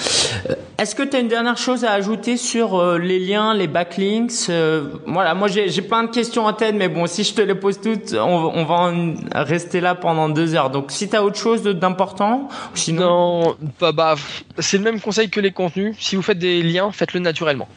Euh, 0.50 0.54
est-ce 0.76 0.94
que 0.94 1.02
tu 1.02 1.16
as 1.16 1.20
une 1.20 1.28
dernière 1.28 1.56
chose 1.56 1.84
à 1.84 1.92
ajouter 1.92 2.36
sur 2.36 2.78
euh, 2.78 2.98
les 2.98 3.18
liens, 3.18 3.54
les 3.54 3.66
backlinks 3.66 4.50
euh, 4.50 4.90
Voilà, 5.06 5.34
moi 5.34 5.48
j'ai 5.48 5.82
plein 5.82 6.04
de 6.04 6.10
questions 6.10 6.44
en 6.44 6.52
tête, 6.52 6.74
mais 6.74 6.88
bon, 6.88 7.06
si 7.06 7.24
je 7.24 7.32
te 7.32 7.40
les 7.40 7.54
pose 7.54 7.80
toutes, 7.80 8.12
on, 8.12 8.64
va 8.64 8.74
en 8.74 9.14
rester 9.34 9.80
là 9.80 9.94
pendant 9.94 10.28
deux 10.28 10.54
heures. 10.54 10.68
Donc, 10.68 10.90
si 10.90 11.08
tu 11.08 11.16
as 11.16 11.24
autre 11.24 11.38
chose 11.38 11.62
d'important, 11.62 12.48
sinon... 12.74 13.56
Non, 13.80 13.92
bah, 13.92 14.16
c'est 14.58 14.76
le 14.76 14.84
même 14.84 15.00
conseil 15.00 15.30
que 15.30 15.40
les 15.40 15.52
contenus. 15.52 15.96
Si 15.98 16.14
vous 16.14 16.22
faites 16.22 16.38
des 16.38 16.62
liens, 16.62 16.92
faites-le 16.92 17.20
naturellement. 17.20 17.68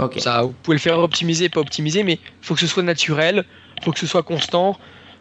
Ok. 0.00 0.18
Ça, 0.18 0.42
vous 0.42 0.54
pouvez 0.62 0.76
le 0.76 0.80
faire 0.80 0.98
optimiser, 0.98 1.48
pas 1.48 1.60
optimiser, 1.60 2.02
mais 2.02 2.14
il 2.14 2.46
faut 2.46 2.54
que 2.54 2.60
ce 2.60 2.66
soit 2.66 2.82
naturel, 2.82 3.44
il 3.78 3.84
faut 3.84 3.92
que 3.92 3.98
ce 3.98 4.06
soit 4.06 4.24
constant, 4.24 4.76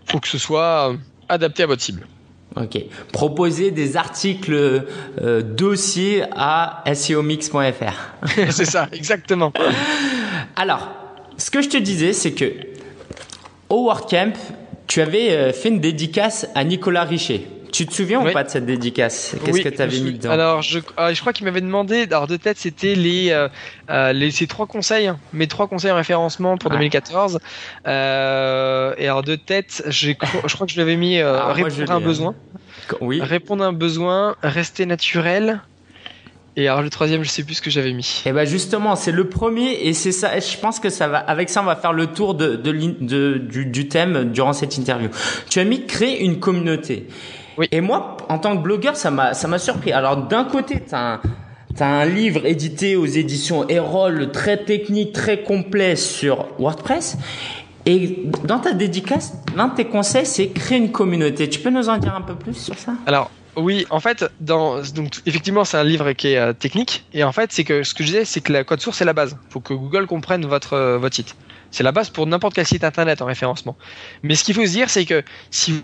il 0.07 0.11
faut 0.11 0.19
que 0.19 0.27
ce 0.27 0.39
soit 0.39 0.93
adapté 1.27 1.61
à 1.61 1.67
votre 1.67 1.81
cible. 1.81 2.07
Ok. 2.55 2.83
Proposer 3.11 3.71
des 3.71 3.95
articles 3.95 4.53
euh, 4.53 5.41
dossiers 5.41 6.23
à 6.35 6.83
SEOmix.fr. 6.91 8.27
c'est 8.51 8.65
ça, 8.65 8.87
exactement. 8.91 9.53
Alors, 10.55 10.89
ce 11.37 11.51
que 11.51 11.61
je 11.61 11.69
te 11.69 11.77
disais, 11.77 12.13
c'est 12.13 12.31
que 12.31 12.51
au 13.69 13.85
WordCamp, 13.85 14.33
tu 14.87 15.01
avais 15.01 15.31
euh, 15.31 15.53
fait 15.53 15.69
une 15.69 15.79
dédicace 15.79 16.47
à 16.55 16.63
Nicolas 16.63 17.03
Richer. 17.03 17.47
Tu 17.71 17.85
te 17.85 17.93
souviens 17.93 18.21
ou 18.21 18.31
pas 18.31 18.43
de 18.43 18.49
cette 18.49 18.65
dédicace? 18.65 19.35
Qu'est-ce 19.43 19.61
que 19.61 19.69
tu 19.69 19.81
avais 19.81 19.99
mis 19.99 20.13
dedans? 20.13 20.31
Alors, 20.31 20.61
je, 20.61 20.79
ah, 20.97 21.13
je 21.13 21.19
crois 21.21 21.33
qu'il 21.33 21.45
m'avait 21.45 21.61
demandé, 21.61 22.07
alors 22.09 22.27
de 22.27 22.37
tête, 22.37 22.57
c'était 22.57 22.95
les, 22.95 23.31
euh, 23.31 23.47
euh, 23.89 24.13
les 24.13 24.31
ces 24.31 24.47
trois 24.47 24.67
conseils, 24.67 25.07
hein, 25.07 25.19
mes 25.33 25.47
trois 25.47 25.67
conseils 25.67 25.91
en 25.91 25.95
référencement 25.95 26.57
pour 26.57 26.71
2014. 26.71 27.39
Euh, 27.87 28.93
et 28.97 29.05
alors 29.05 29.23
de 29.23 29.35
tête, 29.35 29.83
je 29.87 30.11
crois 30.11 30.67
que 30.67 30.73
je 30.73 30.77
l'avais 30.77 30.95
mis 30.95 31.19
ah, 31.19 31.53
répondre 31.53 31.91
à 31.91 31.95
un 31.95 32.01
besoin. 32.01 32.35
Oui. 33.01 33.21
Répondre 33.21 33.63
à 33.63 33.67
un 33.67 33.73
besoin, 33.73 34.35
rester 34.41 34.85
naturel. 34.85 35.61
Et 36.55 36.67
alors 36.67 36.81
le 36.81 36.89
troisième, 36.89 37.23
je 37.23 37.29
sais 37.29 37.43
plus 37.43 37.55
ce 37.55 37.61
que 37.61 37.69
j'avais 37.69 37.93
mis. 37.93 38.23
Et 38.25 38.29
eh 38.29 38.31
ben 38.33 38.45
justement, 38.45 38.95
c'est 38.95 39.13
le 39.13 39.29
premier 39.29 39.87
et 39.87 39.93
c'est 39.93 40.11
ça. 40.11 40.37
Je 40.39 40.57
pense 40.57 40.79
que 40.79 40.89
ça 40.89 41.07
va. 41.07 41.19
Avec 41.19 41.49
ça, 41.49 41.61
on 41.61 41.65
va 41.65 41.75
faire 41.75 41.93
le 41.93 42.07
tour 42.07 42.33
de, 42.33 42.55
de, 42.55 42.71
de 42.71 43.37
du, 43.37 43.65
du, 43.65 43.87
thème 43.87 44.31
durant 44.31 44.51
cette 44.51 44.77
interview. 44.77 45.09
Tu 45.49 45.59
as 45.59 45.63
mis 45.63 45.85
créer 45.85 46.21
une 46.21 46.39
communauté. 46.39 47.07
Et 47.71 47.81
moi, 47.81 48.17
en 48.29 48.39
tant 48.39 48.55
que 48.57 48.61
blogueur, 48.61 48.95
ça 48.95 49.11
m'a, 49.11 49.33
ça 49.33 49.47
m'a 49.47 49.59
surpris. 49.59 49.91
Alors, 49.91 50.17
d'un 50.17 50.43
côté, 50.45 50.81
t'as 50.81 51.15
un, 51.15 51.21
T'as 51.75 51.87
un 51.87 52.05
livre 52.05 52.45
édité 52.45 52.95
aux 52.95 53.05
éditions 53.05 53.67
Erol, 53.69 54.31
très 54.31 54.57
technique, 54.57 55.13
très 55.13 55.43
complet 55.43 55.95
sur 55.95 56.47
WordPress. 56.57 57.17
Et 57.85 58.23
dans 58.43 58.59
ta 58.59 58.73
dédicace, 58.73 59.33
l'un 59.55 59.69
de 59.69 59.75
tes 59.75 59.85
conseils, 59.85 60.25
c'est 60.25 60.49
créer 60.49 60.77
une 60.77 60.91
communauté. 60.91 61.47
Tu 61.47 61.59
peux 61.59 61.69
nous 61.69 61.87
en 61.87 61.97
dire 61.97 62.15
un 62.15 62.21
peu 62.21 62.35
plus 62.35 62.55
sur 62.55 62.77
ça? 62.77 62.93
Alors, 63.05 63.31
oui, 63.55 63.85
en 63.91 63.99
fait, 63.99 64.25
dans, 64.41 64.81
donc, 64.93 65.21
effectivement, 65.25 65.63
c'est 65.63 65.77
un 65.77 65.83
livre 65.83 66.11
qui 66.13 66.29
est 66.29 66.37
euh, 66.37 66.53
technique. 66.53 67.05
Et 67.13 67.23
en 67.23 67.31
fait, 67.31 67.51
c'est 67.51 67.63
que 67.63 67.83
ce 67.83 67.93
que 67.93 68.03
je 68.03 68.09
disais, 68.09 68.25
c'est 68.25 68.41
que 68.41 68.51
la 68.51 68.63
code 68.63 68.81
source, 68.81 68.97
c'est 68.97 69.05
la 69.05 69.13
base. 69.13 69.37
Il 69.49 69.53
faut 69.53 69.59
que 69.59 69.73
Google 69.73 70.07
comprenne 70.07 70.45
votre, 70.45 70.73
euh, 70.73 70.97
votre 70.97 71.15
site. 71.15 71.35
C'est 71.71 71.83
la 71.83 71.91
base 71.91 72.09
pour 72.09 72.25
n'importe 72.25 72.55
quel 72.55 72.65
site 72.65 72.83
internet 72.83 73.21
en 73.21 73.25
référencement. 73.25 73.77
Mais 74.23 74.35
ce 74.35 74.43
qu'il 74.43 74.55
faut 74.55 74.65
se 74.65 74.71
dire, 74.71 74.89
c'est 74.89 75.05
que 75.05 75.23
si 75.51 75.83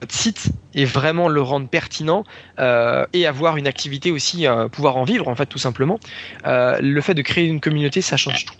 votre 0.00 0.14
site 0.14 0.48
et 0.74 0.84
vraiment 0.84 1.28
le 1.28 1.42
rendre 1.42 1.68
pertinent 1.68 2.24
euh, 2.58 3.04
et 3.12 3.26
avoir 3.26 3.56
une 3.56 3.66
activité 3.66 4.10
aussi, 4.10 4.46
euh, 4.46 4.68
pouvoir 4.68 4.96
en 4.96 5.04
vivre 5.04 5.28
en 5.28 5.34
fait 5.34 5.46
tout 5.46 5.58
simplement. 5.58 5.98
Euh, 6.46 6.78
le 6.80 7.00
fait 7.00 7.14
de 7.14 7.22
créer 7.22 7.46
une 7.46 7.60
communauté, 7.60 8.00
ça 8.00 8.16
change 8.16 8.44
tout. 8.44 8.54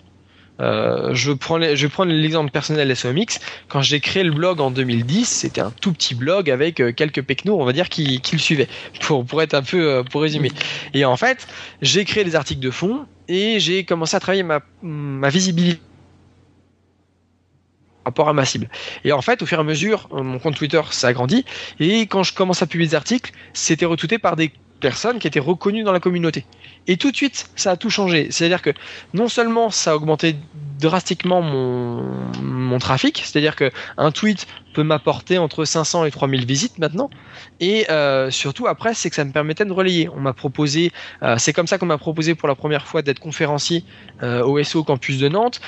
je 0.59 1.31
prends 1.31 1.59
je 1.61 1.81
vais 1.81 1.89
prendre 1.89 2.11
l'exemple 2.11 2.51
personnel 2.51 2.93
SOMX. 2.95 3.39
Quand 3.69 3.81
j'ai 3.81 3.99
créé 4.01 4.23
le 4.23 4.31
blog 4.31 4.59
en 4.59 4.71
2010, 4.71 5.25
c'était 5.25 5.61
un 5.61 5.71
tout 5.71 5.93
petit 5.93 6.15
blog 6.15 6.49
avec 6.49 6.75
quelques 6.95 7.21
pecnos, 7.21 7.57
on 7.59 7.65
va 7.65 7.73
dire, 7.73 7.87
qui, 7.87 8.19
qui 8.19 8.35
le 8.35 8.41
suivaient. 8.41 8.67
Pour, 9.01 9.25
pour 9.25 9.41
être 9.41 9.53
un 9.53 9.63
peu, 9.63 10.03
pour 10.11 10.21
résumer. 10.21 10.51
Et 10.93 11.05
en 11.05 11.15
fait, 11.15 11.47
j'ai 11.81 12.03
créé 12.03 12.23
des 12.25 12.35
articles 12.35 12.61
de 12.61 12.71
fond 12.71 13.05
et 13.29 13.59
j'ai 13.59 13.85
commencé 13.85 14.17
à 14.17 14.19
travailler 14.19 14.43
ma, 14.43 14.59
ma 14.81 15.29
visibilité 15.29 15.79
rapport 18.05 18.29
à 18.29 18.33
ma 18.33 18.45
cible. 18.45 18.69
Et 19.03 19.11
en 19.11 19.21
fait, 19.21 19.41
au 19.41 19.45
fur 19.45 19.57
et 19.57 19.61
à 19.61 19.63
mesure, 19.63 20.07
euh, 20.13 20.23
mon 20.23 20.39
compte 20.39 20.55
Twitter 20.55 20.81
s'agrandit 20.91 21.45
et 21.79 22.01
quand 22.07 22.23
je 22.23 22.33
commence 22.33 22.61
à 22.61 22.67
publier 22.67 22.89
des 22.89 22.95
articles, 22.95 23.31
c'était 23.53 23.85
retweeté 23.85 24.17
par 24.19 24.35
des 24.35 24.51
personnes 24.79 25.19
qui 25.19 25.27
étaient 25.27 25.39
reconnues 25.39 25.83
dans 25.83 25.91
la 25.91 25.99
communauté. 25.99 26.45
Et 26.87 26.97
tout 26.97 27.11
de 27.11 27.15
suite, 27.15 27.49
ça 27.55 27.71
a 27.71 27.77
tout 27.77 27.89
changé. 27.89 28.27
C'est-à-dire 28.31 28.61
que 28.61 28.71
non 29.13 29.27
seulement 29.27 29.69
ça 29.69 29.91
a 29.91 29.95
augmenté 29.95 30.35
drastiquement 30.79 31.41
mon, 31.41 32.03
mon 32.41 32.79
trafic, 32.79 33.21
c'est-à-dire 33.25 33.55
que 33.55 33.71
un 33.97 34.11
tweet 34.11 34.47
peut 34.79 34.83
m'apporter 34.83 35.37
entre 35.37 35.65
500 35.65 36.05
et 36.05 36.11
3000 36.11 36.45
visites 36.45 36.79
maintenant. 36.79 37.09
Et 37.59 37.91
euh, 37.91 38.31
surtout 38.31 38.65
après, 38.67 38.93
c'est 38.93 39.09
que 39.09 39.15
ça 39.17 39.25
me 39.25 39.33
permettait 39.33 39.65
de 39.65 39.73
relayer. 39.73 40.07
On 40.15 40.21
m'a 40.21 40.31
proposé, 40.31 40.93
euh, 41.21 41.35
c'est 41.37 41.51
comme 41.51 41.67
ça 41.67 41.77
qu'on 41.77 41.85
m'a 41.85 41.97
proposé 41.97 42.33
pour 42.33 42.47
la 42.47 42.55
première 42.55 42.87
fois 42.87 43.01
d'être 43.01 43.19
conférencier 43.19 43.83
euh, 44.23 44.41
au 44.41 44.63
SO 44.63 44.85
Campus 44.85 45.17
de 45.17 45.27
Nantes. 45.27 45.59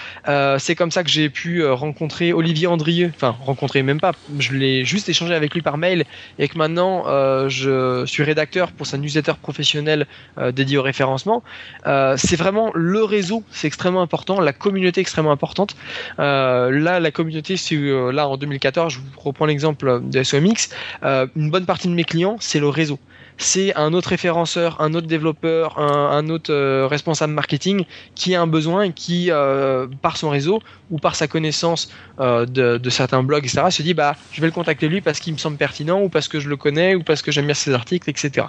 C'est 0.59 0.76
comme 0.76 0.91
ça 0.91 1.03
que 1.03 1.09
j'ai 1.09 1.30
pu 1.30 1.66
rencontrer 1.66 2.32
Olivier 2.32 2.68
Andrieux. 2.68 3.12
Enfin, 3.14 3.36
rencontrer 3.41 3.84
même 3.84 3.99
pas. 3.99 4.14
Je 4.39 4.53
l'ai 4.53 4.86
juste 4.86 5.09
échangé 5.09 5.34
avec 5.34 5.53
lui 5.53 5.62
par 5.62 5.78
mail 5.78 6.05
et 6.39 6.47
que 6.47 6.57
maintenant 6.57 7.03
je 7.49 8.05
suis 8.05 8.24
rédacteur 8.24 8.72
pour 8.72 8.88
sa 8.88 8.97
newsletter 8.97 9.34
professionnelle 9.41 10.07
dédiée 10.53 10.78
au 10.78 10.84
référencement. 10.84 11.43
c'est 11.86 12.38
vraiment 12.38 12.72
le 12.74 13.03
réseau, 13.03 13.43
c'est 13.51 13.68
extrêmement 13.68 14.01
important, 14.01 14.39
la 14.39 14.53
communauté 14.53 15.01
extrêmement 15.01 15.32
importante. 15.32 15.76
là, 16.18 16.99
la 16.99 17.12
communauté, 17.12 17.57
c'est 17.57 17.76
là 17.76 18.28
en 18.30 18.38
2014 18.38 18.91
je 18.91 18.99
reprends 19.18 19.45
l'exemple 19.45 20.02
de 20.04 20.24
SOMX, 20.24 20.70
euh, 21.04 21.28
une 21.36 21.49
bonne 21.49 21.66
partie 21.66 21.88
de 21.88 21.93
mes 21.93 22.04
clients, 22.04 22.38
c'est 22.39 22.60
le 22.60 22.70
réseau. 22.70 22.99
C'est 23.38 23.76
un 23.76 23.93
autre 23.93 24.10
référenceur, 24.10 24.80
un 24.82 24.93
autre 24.93 25.08
développeur, 25.08 25.80
un, 25.80 26.30
autre 26.30 26.54
euh, 26.54 26.86
responsable 26.88 27.34
marketing 27.34 27.86
qui 28.14 28.36
a 28.36 28.41
un 28.41 28.45
besoin 28.45 28.84
et 28.84 28.91
qui, 28.91 29.32
euh, 29.32 29.88
par 30.02 30.18
son 30.18 30.30
réseau 30.30 30.62
ou 30.91 30.99
par 30.99 31.16
sa 31.16 31.28
connaissance 31.28 31.91
de, 32.20 32.89
certains 32.89 33.24
blogs, 33.24 33.45
etc., 33.45 33.64
se 33.72 33.82
dit 33.82 33.95
bah 33.95 34.16
je 34.32 34.41
vais 34.41 34.47
le 34.47 34.54
contacter 34.54 34.88
lui 34.88 35.02
parce 35.02 35.20
qu'il 35.20 35.34
me 35.34 35.39
semble 35.39 35.58
pertinent 35.58 36.02
ou 36.04 36.10
parce 36.10 36.28
que 36.28 36.39
je 36.39 36.49
le 36.49 36.58
connais 36.58 36.93
ou 36.93 37.02
parce 37.02 37.24
que 37.24 37.32
j'aime 37.32 37.45
bien 37.45 37.56
ses 37.56 37.74
articles, 37.74 38.08
etc. 38.10 38.47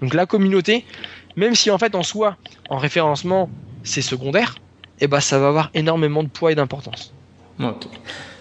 Donc 0.00 0.14
la 0.14 0.26
communauté, 0.26 0.84
même 1.36 1.56
si 1.56 1.70
en 1.70 1.78
fait 1.78 1.96
en 1.96 2.04
soi, 2.04 2.36
en 2.68 2.76
référencement, 2.76 3.50
c'est 3.82 4.02
secondaire, 4.02 4.54
eh 5.00 5.08
bah 5.08 5.20
ça 5.20 5.38
va 5.38 5.48
avoir 5.48 5.70
énormément 5.74 6.22
de 6.22 6.28
poids 6.28 6.52
et 6.52 6.54
d'importance. 6.54 7.12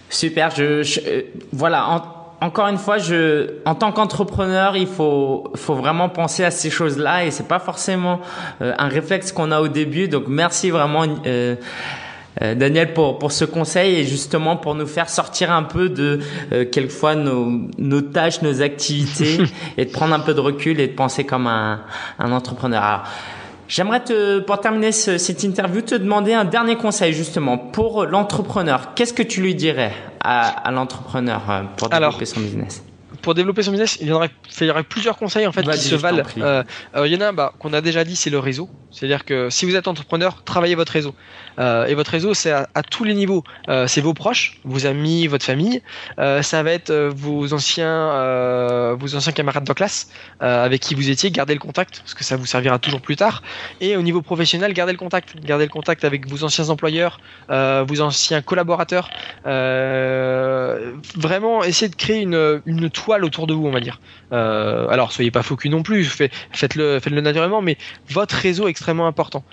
Super. 0.10 0.52
Je, 0.52 1.00
euh, 1.08 1.22
voilà. 1.52 2.04
encore 2.42 2.68
une 2.68 2.78
fois, 2.78 2.98
je, 2.98 3.52
en 3.66 3.76
tant 3.76 3.92
qu'entrepreneur, 3.92 4.78
il 4.78 4.88
faut, 4.88 5.52
faut 5.56 5.76
vraiment 5.76 6.10
penser 6.10 6.44
à 6.44 6.52
ces 6.52 6.70
choses-là 6.70 7.26
et 7.26 7.32
c'est 7.32 7.48
pas 7.48 7.60
forcément 7.60 8.22
euh, 8.62 8.74
un 8.78 8.88
réflexe 8.88 9.32
qu'on 9.32 9.52
a 9.52 9.60
au 9.60 9.68
début. 9.68 10.08
Donc, 10.08 10.26
merci 10.28 10.70
vraiment. 10.70 11.06
Euh, 11.26 11.56
Daniel 12.40 12.94
pour 12.94 13.18
pour 13.18 13.32
ce 13.32 13.46
conseil 13.46 13.96
et 13.96 14.04
justement 14.04 14.58
pour 14.58 14.76
nous 14.76 14.86
faire 14.86 15.10
sortir 15.10 15.52
un 15.52 15.64
peu 15.64 15.90
de 15.90 16.20
quelquefois 16.72 17.16
nos 17.16 17.52
nos 17.80 18.02
tâches, 18.02 18.44
nos 18.44 18.62
activités 18.62 19.40
et 19.78 19.86
de 19.86 19.90
prendre 19.90 20.14
un 20.14 20.20
peu 20.20 20.36
de 20.36 20.40
recul 20.40 20.80
et 20.80 20.86
de 20.86 20.94
penser 20.94 21.24
comme 21.24 21.48
un 21.48 21.82
un 22.20 22.32
entrepreneur. 22.32 23.06
J'aimerais 23.68 24.04
te, 24.04 24.40
pour 24.40 24.60
terminer 24.60 24.92
cette 24.92 25.44
interview, 25.44 25.82
te 25.82 25.96
demander 25.96 26.34
un 26.34 26.46
dernier 26.46 26.78
conseil 26.78 27.14
justement 27.14 27.58
pour 27.58 28.06
l'entrepreneur. 28.06 28.94
Qu'est-ce 28.96 29.14
que 29.14 29.24
tu 29.24 29.42
lui 29.42 29.56
dirais 29.56 29.94
à, 30.22 30.48
à 30.48 30.72
l'entrepreneur 30.72 31.42
euh, 31.50 31.62
pour 31.76 31.90
développer 31.90 32.26
son 32.26 32.40
business? 32.40 32.84
pour 33.28 33.34
développer 33.34 33.62
son 33.62 33.72
business, 33.72 33.98
il 34.00 34.08
y, 34.08 34.12
aurait, 34.14 34.30
il 34.62 34.68
y 34.68 34.70
aurait 34.70 34.84
plusieurs 34.84 35.18
conseils 35.18 35.46
en 35.48 35.52
fait 35.52 35.70
qui 35.70 35.80
se 35.80 35.96
valent. 35.96 36.24
Euh, 36.38 36.64
il 37.06 37.14
y 37.14 37.18
en 37.18 37.22
a 37.22 37.28
un 37.28 37.34
bah, 37.34 37.52
qu'on 37.60 37.74
a 37.74 37.82
déjà 37.82 38.06
dit, 38.06 38.16
c'est 38.16 38.30
le 38.30 38.40
réseau. 38.40 38.70
C'est-à-dire 38.90 39.26
que 39.26 39.50
si 39.50 39.66
vous 39.66 39.76
êtes 39.76 39.90
entrepreneur, 39.90 40.44
travaillez 40.46 40.76
votre 40.76 40.94
réseau. 40.94 41.14
Euh, 41.60 41.86
et 41.86 41.96
votre 41.96 42.12
réseau, 42.12 42.34
c'est 42.34 42.52
à, 42.52 42.68
tous 42.90 43.04
les 43.04 43.14
niveaux. 43.14 43.44
Euh, 43.70 43.88
c'est 43.88 44.02
vos 44.02 44.14
proches, 44.14 44.60
vos 44.64 44.86
amis, 44.86 45.28
votre 45.28 45.46
famille. 45.46 45.82
Euh, 46.20 46.42
ça 46.42 46.64
va 46.64 46.72
être 46.72 46.90
euh, 46.90 47.12
vos 47.14 47.54
anciens, 47.54 47.88
euh, 47.88 48.96
vos 49.00 49.16
anciens 49.16 49.32
camarades 49.32 49.64
de 49.64 49.74
classe 49.74 50.10
avec 50.40 50.82
qui 50.82 50.96
vous 50.96 51.10
étiez. 51.10 51.32
Gardez 51.32 51.54
le 51.54 51.60
contact 51.60 52.00
parce 52.00 52.14
que 52.14 52.24
ça 52.24 52.36
vous 52.38 52.46
servira 52.46 52.80
toujours 52.80 53.02
plus 53.02 53.16
tard. 53.16 53.42
Et 53.82 53.98
au 53.98 54.02
niveau 54.02 54.22
professionnel, 54.22 54.74
gardez 54.74 54.92
le 54.92 54.98
contact. 54.98 55.36
Gardez 55.44 55.66
le 55.66 55.72
contact 55.72 56.04
avec 56.06 56.28
vos 56.30 56.44
anciens 56.44 56.70
employeurs, 56.70 57.20
vos 57.50 58.02
anciens 58.02 58.42
collaborateurs. 58.42 59.10
vraiment, 61.16 61.64
essayez 61.64 61.90
de 61.90 61.96
créer 61.96 62.22
une, 62.22 62.62
une 62.66 62.90
toile 62.90 63.26
autour 63.26 63.48
de 63.48 63.54
vous, 63.54 63.66
on 63.66 63.72
va 63.72 63.80
dire. 63.80 64.00
alors, 64.32 65.12
soyez 65.12 65.32
pas 65.32 65.44
faux 65.44 65.58
non 65.66 65.84
plus. 65.84 66.06
Faites-le, 66.06 67.00
faites-le 67.00 67.22
naturellement, 67.22 67.62
mais 67.62 67.78
votre 68.10 68.36
réseau 68.36 68.68
est 68.68 68.72
extrêmement 68.72 69.08
important. 69.08 69.44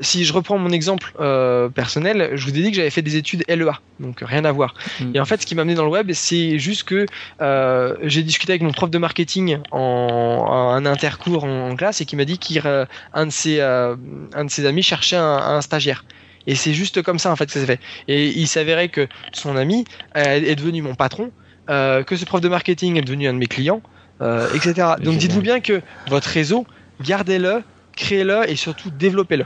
si 0.00 0.24
je 0.24 0.32
reprends 0.32 0.58
mon 0.58 0.70
exemple 0.70 1.11
euh, 1.20 1.68
personnel, 1.68 2.30
je 2.34 2.44
vous 2.44 2.50
ai 2.50 2.62
dit 2.62 2.70
que 2.70 2.76
j'avais 2.76 2.90
fait 2.90 3.02
des 3.02 3.16
études 3.16 3.44
LEA, 3.48 3.80
donc 4.00 4.22
rien 4.22 4.44
à 4.44 4.52
voir. 4.52 4.74
Mm. 5.00 5.12
Et 5.14 5.20
en 5.20 5.24
fait, 5.24 5.42
ce 5.42 5.46
qui 5.46 5.54
m'a 5.54 5.62
amené 5.62 5.74
dans 5.74 5.84
le 5.84 5.90
web, 5.90 6.10
c'est 6.12 6.58
juste 6.58 6.84
que 6.84 7.06
euh, 7.40 7.96
j'ai 8.02 8.22
discuté 8.22 8.52
avec 8.52 8.62
mon 8.62 8.72
prof 8.72 8.90
de 8.90 8.98
marketing 8.98 9.58
en, 9.70 10.46
un 10.74 10.86
intercours 10.86 11.44
en, 11.44 11.74
classe 11.76 12.00
et 12.00 12.04
qui 12.04 12.16
m'a 12.16 12.24
dit 12.24 12.38
qu'un 12.38 12.64
euh, 12.66 12.86
de 13.24 13.30
ses 13.30 13.60
un 13.60 14.44
de 14.44 14.50
ses 14.50 14.66
amis 14.66 14.82
cherchait 14.82 15.16
un, 15.16 15.60
stagiaire. 15.60 16.04
Et 16.46 16.54
c'est 16.54 16.74
juste 16.74 17.02
comme 17.02 17.18
ça 17.18 17.30
en 17.30 17.36
fait 17.36 17.46
que 17.46 17.52
ça 17.52 17.60
s'est 17.60 17.66
fait. 17.66 17.80
Et 18.08 18.28
il 18.28 18.48
s'avérait 18.48 18.88
que 18.88 19.06
son 19.32 19.56
ami 19.56 19.84
est 20.14 20.56
devenu 20.56 20.82
mon 20.82 20.94
patron, 20.94 21.30
que 21.68 22.16
ce 22.16 22.24
prof 22.24 22.40
de 22.40 22.48
marketing 22.48 22.96
est 22.96 23.02
devenu 23.02 23.28
un 23.28 23.34
de 23.34 23.38
mes 23.38 23.46
clients, 23.46 23.82
etc. 24.20 24.88
Donc 25.00 25.18
dites-vous 25.18 25.42
bien 25.42 25.60
que 25.60 25.80
votre 26.08 26.28
réseau, 26.28 26.66
gardez-le, 27.00 27.62
créez-le 27.96 28.50
et 28.50 28.56
surtout 28.56 28.90
développez-le. 28.90 29.44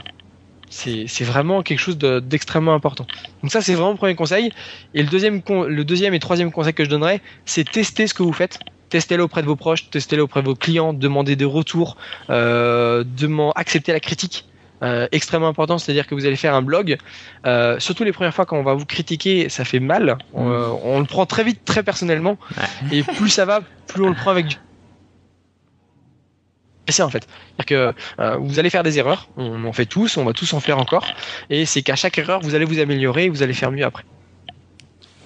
C'est 0.69 1.23
vraiment 1.23 1.63
quelque 1.63 1.79
chose 1.79 1.97
d'extrêmement 1.97 2.73
important. 2.73 3.07
Donc 3.41 3.51
ça, 3.51 3.61
c'est 3.61 3.73
vraiment 3.73 3.91
le 3.91 3.97
premier 3.97 4.15
conseil. 4.15 4.51
Et 4.93 5.01
le 5.01 5.09
deuxième, 5.09 5.41
le 5.49 5.83
deuxième 5.83 6.13
et 6.13 6.19
troisième 6.19 6.51
conseil 6.51 6.73
que 6.73 6.83
je 6.83 6.89
donnerais, 6.89 7.21
c'est 7.45 7.69
tester 7.69 8.07
ce 8.07 8.13
que 8.13 8.23
vous 8.23 8.33
faites. 8.33 8.59
Testez-le 8.89 9.23
auprès 9.23 9.41
de 9.41 9.47
vos 9.47 9.55
proches, 9.55 9.89
testez-le 9.89 10.23
auprès 10.23 10.41
de 10.41 10.47
vos 10.47 10.55
clients, 10.55 10.93
demandez 10.93 11.35
des 11.35 11.45
retours, 11.45 11.97
euh, 12.29 13.03
accepter 13.55 13.91
la 13.91 13.99
critique. 13.99 14.45
Euh, 14.83 15.07
extrêmement 15.11 15.47
important, 15.47 15.79
c'est-à-dire 15.79 16.05
que 16.05 16.13
vous 16.13 16.27
allez 16.27 16.35
faire 16.35 16.53
un 16.53 16.61
blog. 16.61 16.97
Euh, 17.47 17.79
surtout 17.79 18.03
les 18.03 18.11
premières 18.11 18.33
fois 18.33 18.45
quand 18.45 18.57
on 18.57 18.63
va 18.63 18.75
vous 18.75 18.85
critiquer, 18.85 19.49
ça 19.49 19.65
fait 19.65 19.79
mal. 19.79 20.19
On, 20.33 20.45
mm. 20.45 20.79
on 20.83 20.99
le 20.99 21.05
prend 21.05 21.25
très 21.25 21.43
vite, 21.43 21.65
très 21.65 21.81
personnellement. 21.81 22.37
Et 22.91 23.01
plus 23.01 23.29
ça 23.29 23.45
va, 23.45 23.61
plus 23.87 24.03
on 24.03 24.09
le 24.09 24.15
prend 24.15 24.29
avec 24.29 24.45
du 24.45 24.55
c'est 26.93 27.03
en 27.03 27.09
fait. 27.09 27.27
C'est-à-dire 27.57 27.93
que 27.95 28.21
euh, 28.21 28.37
vous 28.39 28.59
allez 28.59 28.69
faire 28.69 28.83
des 28.83 28.99
erreurs, 28.99 29.29
on 29.37 29.65
en 29.65 29.73
fait 29.73 29.85
tous, 29.85 30.17
on 30.17 30.25
va 30.25 30.33
tous 30.33 30.53
en 30.53 30.59
faire 30.59 30.79
encore, 30.79 31.05
et 31.49 31.65
c'est 31.65 31.81
qu'à 31.81 31.95
chaque 31.95 32.17
erreur, 32.17 32.39
vous 32.41 32.55
allez 32.55 32.65
vous 32.65 32.79
améliorer 32.79 33.25
et 33.25 33.29
vous 33.29 33.43
allez 33.43 33.53
faire 33.53 33.71
mieux 33.71 33.85
après. 33.85 34.03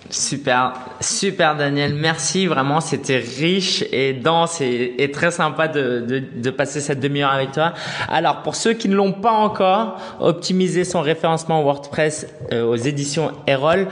Super, 0.10 0.74
super 1.00 1.56
Daniel, 1.56 1.94
merci 1.94 2.46
vraiment, 2.46 2.82
c'était 2.82 3.20
riche 3.20 3.86
et 3.94 4.12
dense 4.12 4.60
et, 4.60 5.10
très 5.14 5.32
sympa 5.32 5.70
de, 5.70 6.26
de, 6.36 6.50
passer 6.50 6.82
cette 6.82 7.00
demi-heure 7.00 7.32
avec 7.32 7.54
toi. 7.54 7.74
Alors 8.10 8.42
pour 8.42 8.56
ceux 8.56 8.74
qui 8.74 8.90
ne 8.90 8.96
l'ont 8.96 9.14
pas 9.14 9.32
encore, 9.32 10.02
optimiser 10.20 10.84
son 10.84 11.00
référencement 11.00 11.64
WordPress 11.64 12.28
euh, 12.52 12.66
aux 12.66 12.76
éditions 12.76 13.32
Erol, 13.48 13.88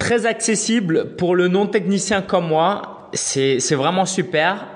très 0.00 0.26
accessible 0.26 1.14
pour 1.16 1.36
le 1.36 1.46
non-technicien 1.46 2.20
comme 2.20 2.48
moi, 2.48 3.08
c'est 3.12 3.58
vraiment 3.74 4.06
super 4.06 4.66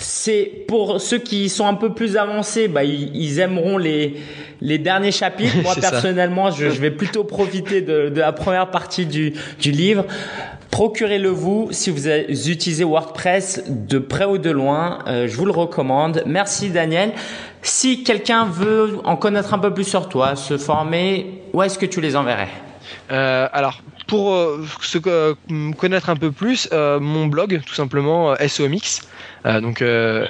c'est 0.00 0.64
pour 0.66 1.00
ceux 1.00 1.18
qui 1.18 1.48
sont 1.48 1.66
un 1.66 1.74
peu 1.74 1.92
plus 1.92 2.16
avancés, 2.16 2.68
bah, 2.68 2.84
ils, 2.84 3.38
aimeront 3.38 3.76
les, 3.76 4.16
les 4.60 4.78
derniers 4.78 5.12
chapitres. 5.12 5.56
Moi, 5.62 5.74
personnellement, 5.78 6.50
je, 6.50 6.70
je, 6.70 6.80
vais 6.80 6.90
plutôt 6.90 7.24
profiter 7.24 7.82
de, 7.82 8.08
de, 8.08 8.20
la 8.20 8.32
première 8.32 8.70
partie 8.70 9.04
du, 9.04 9.34
du 9.60 9.70
livre. 9.70 10.04
Procurez-le 10.70 11.28
vous 11.28 11.68
si 11.72 11.90
vous 11.90 12.08
utilisez 12.08 12.84
WordPress 12.84 13.64
de 13.68 13.98
près 13.98 14.24
ou 14.24 14.38
de 14.38 14.50
loin. 14.50 15.00
Euh, 15.06 15.28
je 15.28 15.36
vous 15.36 15.44
le 15.44 15.52
recommande. 15.52 16.22
Merci 16.24 16.70
Daniel. 16.70 17.12
Si 17.60 18.02
quelqu'un 18.02 18.46
veut 18.46 18.98
en 19.04 19.16
connaître 19.16 19.52
un 19.52 19.58
peu 19.58 19.74
plus 19.74 19.84
sur 19.84 20.08
toi, 20.08 20.36
se 20.36 20.56
former, 20.56 21.42
où 21.52 21.62
est-ce 21.62 21.78
que 21.78 21.86
tu 21.86 22.00
les 22.00 22.16
enverrais? 22.16 22.48
Euh, 23.10 23.48
Alors, 23.52 23.82
pour 24.10 24.34
euh, 24.34 24.66
se 24.82 24.98
connaître 25.76 26.10
un 26.10 26.16
peu 26.16 26.32
plus, 26.32 26.68
euh, 26.72 26.98
mon 26.98 27.26
blog, 27.26 27.60
tout 27.64 27.74
simplement, 27.74 28.34
SOMX. 28.44 29.02
Euh, 29.46 29.60
donc 29.60 29.82
euh. 29.82 30.26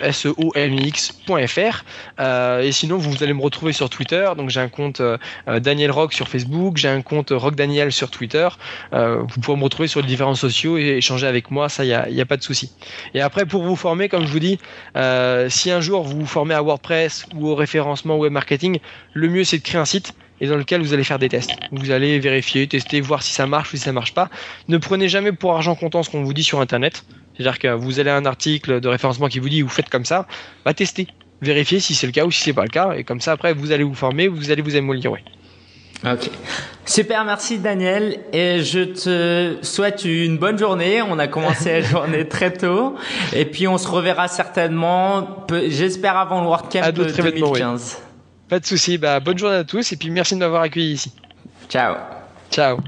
Euh, 2.20 2.60
et 2.60 2.72
sinon, 2.72 2.98
vous 2.98 3.22
allez 3.22 3.32
me 3.32 3.40
retrouver 3.40 3.72
sur 3.72 3.88
Twitter. 3.88 4.28
Donc 4.36 4.50
j'ai 4.50 4.60
un 4.60 4.68
compte 4.68 5.00
Daniel 5.46 5.90
Rock 5.90 6.12
sur 6.12 6.28
Facebook, 6.28 6.76
j'ai 6.76 6.88
un 6.88 7.00
compte 7.00 7.30
Rock 7.30 7.54
Daniel 7.54 7.90
sur 7.90 8.10
Twitter. 8.10 8.48
vous 8.92 9.40
pouvez 9.40 9.56
me 9.56 9.64
retrouver 9.64 9.88
sur 9.88 10.02
les 10.02 10.06
différents 10.06 10.34
sociaux 10.34 10.76
et 10.76 10.98
échanger 10.98 11.26
avec 11.26 11.50
moi. 11.50 11.70
Ça, 11.70 11.84
il 11.84 11.88
n'y 11.88 11.94
a, 11.94 12.22
a, 12.22 12.26
pas 12.26 12.36
de 12.36 12.42
souci. 12.42 12.72
Et 13.14 13.22
après, 13.22 13.46
pour 13.46 13.62
vous 13.62 13.76
former, 13.76 14.10
comme 14.10 14.26
je 14.26 14.32
vous 14.32 14.40
dis, 14.40 14.58
si 15.48 15.70
un 15.70 15.80
jour 15.80 16.02
vous 16.02 16.20
vous 16.20 16.26
formez 16.26 16.54
à 16.54 16.62
WordPress 16.62 17.26
ou 17.34 17.48
au 17.48 17.54
référencement 17.54 18.18
web 18.18 18.32
marketing, 18.32 18.78
le 19.14 19.28
mieux 19.28 19.44
c'est 19.44 19.58
de 19.58 19.62
créer 19.62 19.80
un 19.80 19.86
site 19.86 20.12
et 20.40 20.46
dans 20.46 20.56
lequel 20.56 20.80
vous 20.80 20.92
allez 20.94 21.04
faire 21.04 21.18
des 21.18 21.28
tests. 21.28 21.52
Vous 21.72 21.90
allez 21.90 22.18
vérifier, 22.18 22.66
tester, 22.66 23.00
voir 23.00 23.22
si 23.22 23.32
ça 23.32 23.46
marche 23.46 23.72
ou 23.72 23.76
si 23.76 23.82
ça 23.82 23.92
marche 23.92 24.14
pas. 24.14 24.28
Ne 24.68 24.78
prenez 24.78 25.08
jamais 25.08 25.32
pour 25.32 25.54
argent 25.54 25.74
comptant 25.74 26.02
ce 26.02 26.10
qu'on 26.10 26.22
vous 26.22 26.34
dit 26.34 26.44
sur 26.44 26.60
Internet. 26.60 27.04
C'est-à-dire 27.36 27.58
que 27.58 27.68
vous 27.68 28.00
allez 28.00 28.10
à 28.10 28.16
un 28.16 28.26
article 28.26 28.80
de 28.80 28.88
référencement 28.88 29.28
qui 29.28 29.38
vous 29.38 29.48
dit 29.48 29.62
vous 29.62 29.68
faites 29.68 29.88
comme 29.88 30.04
ça, 30.04 30.26
va 30.64 30.74
tester, 30.74 31.06
vérifier 31.40 31.80
si 31.80 31.94
c'est 31.94 32.06
le 32.06 32.12
cas 32.12 32.24
ou 32.24 32.30
si 32.30 32.42
c'est 32.42 32.52
pas 32.52 32.64
le 32.64 32.68
cas, 32.68 32.92
et 32.92 33.04
comme 33.04 33.20
ça 33.20 33.32
après 33.32 33.54
vous 33.54 33.72
allez 33.72 33.84
vous 33.84 33.94
former, 33.94 34.28
vous 34.28 34.50
allez 34.50 34.62
vous 34.62 34.76
améliorer. 34.76 35.24
Ok. 36.04 36.30
Super, 36.86 37.24
merci 37.24 37.58
Daniel. 37.58 38.20
Et 38.32 38.62
je 38.62 38.84
te 38.84 39.58
souhaite 39.62 40.04
une 40.04 40.38
bonne 40.38 40.58
journée. 40.58 41.02
On 41.02 41.18
a 41.18 41.28
commencé 41.28 41.72
la 41.72 41.80
journée 41.88 42.26
très 42.26 42.52
tôt. 42.52 42.96
Et 43.34 43.44
puis 43.44 43.68
on 43.68 43.76
se 43.76 43.86
reverra 43.86 44.26
certainement, 44.28 45.46
j'espère 45.68 46.16
avant 46.16 46.40
le 46.40 46.46
WordCamp 46.46 46.92
2015. 46.92 47.98
Pas 48.50 48.58
de 48.58 48.66
souci. 48.66 48.98
Bah, 48.98 49.20
bonne 49.20 49.38
journée 49.38 49.56
à 49.56 49.64
tous 49.64 49.92
et 49.92 49.96
puis 49.96 50.10
merci 50.10 50.34
de 50.34 50.40
m'avoir 50.40 50.62
accueilli 50.62 50.94
ici. 50.94 51.12
Ciao. 51.68 51.94
Ciao. 52.50 52.78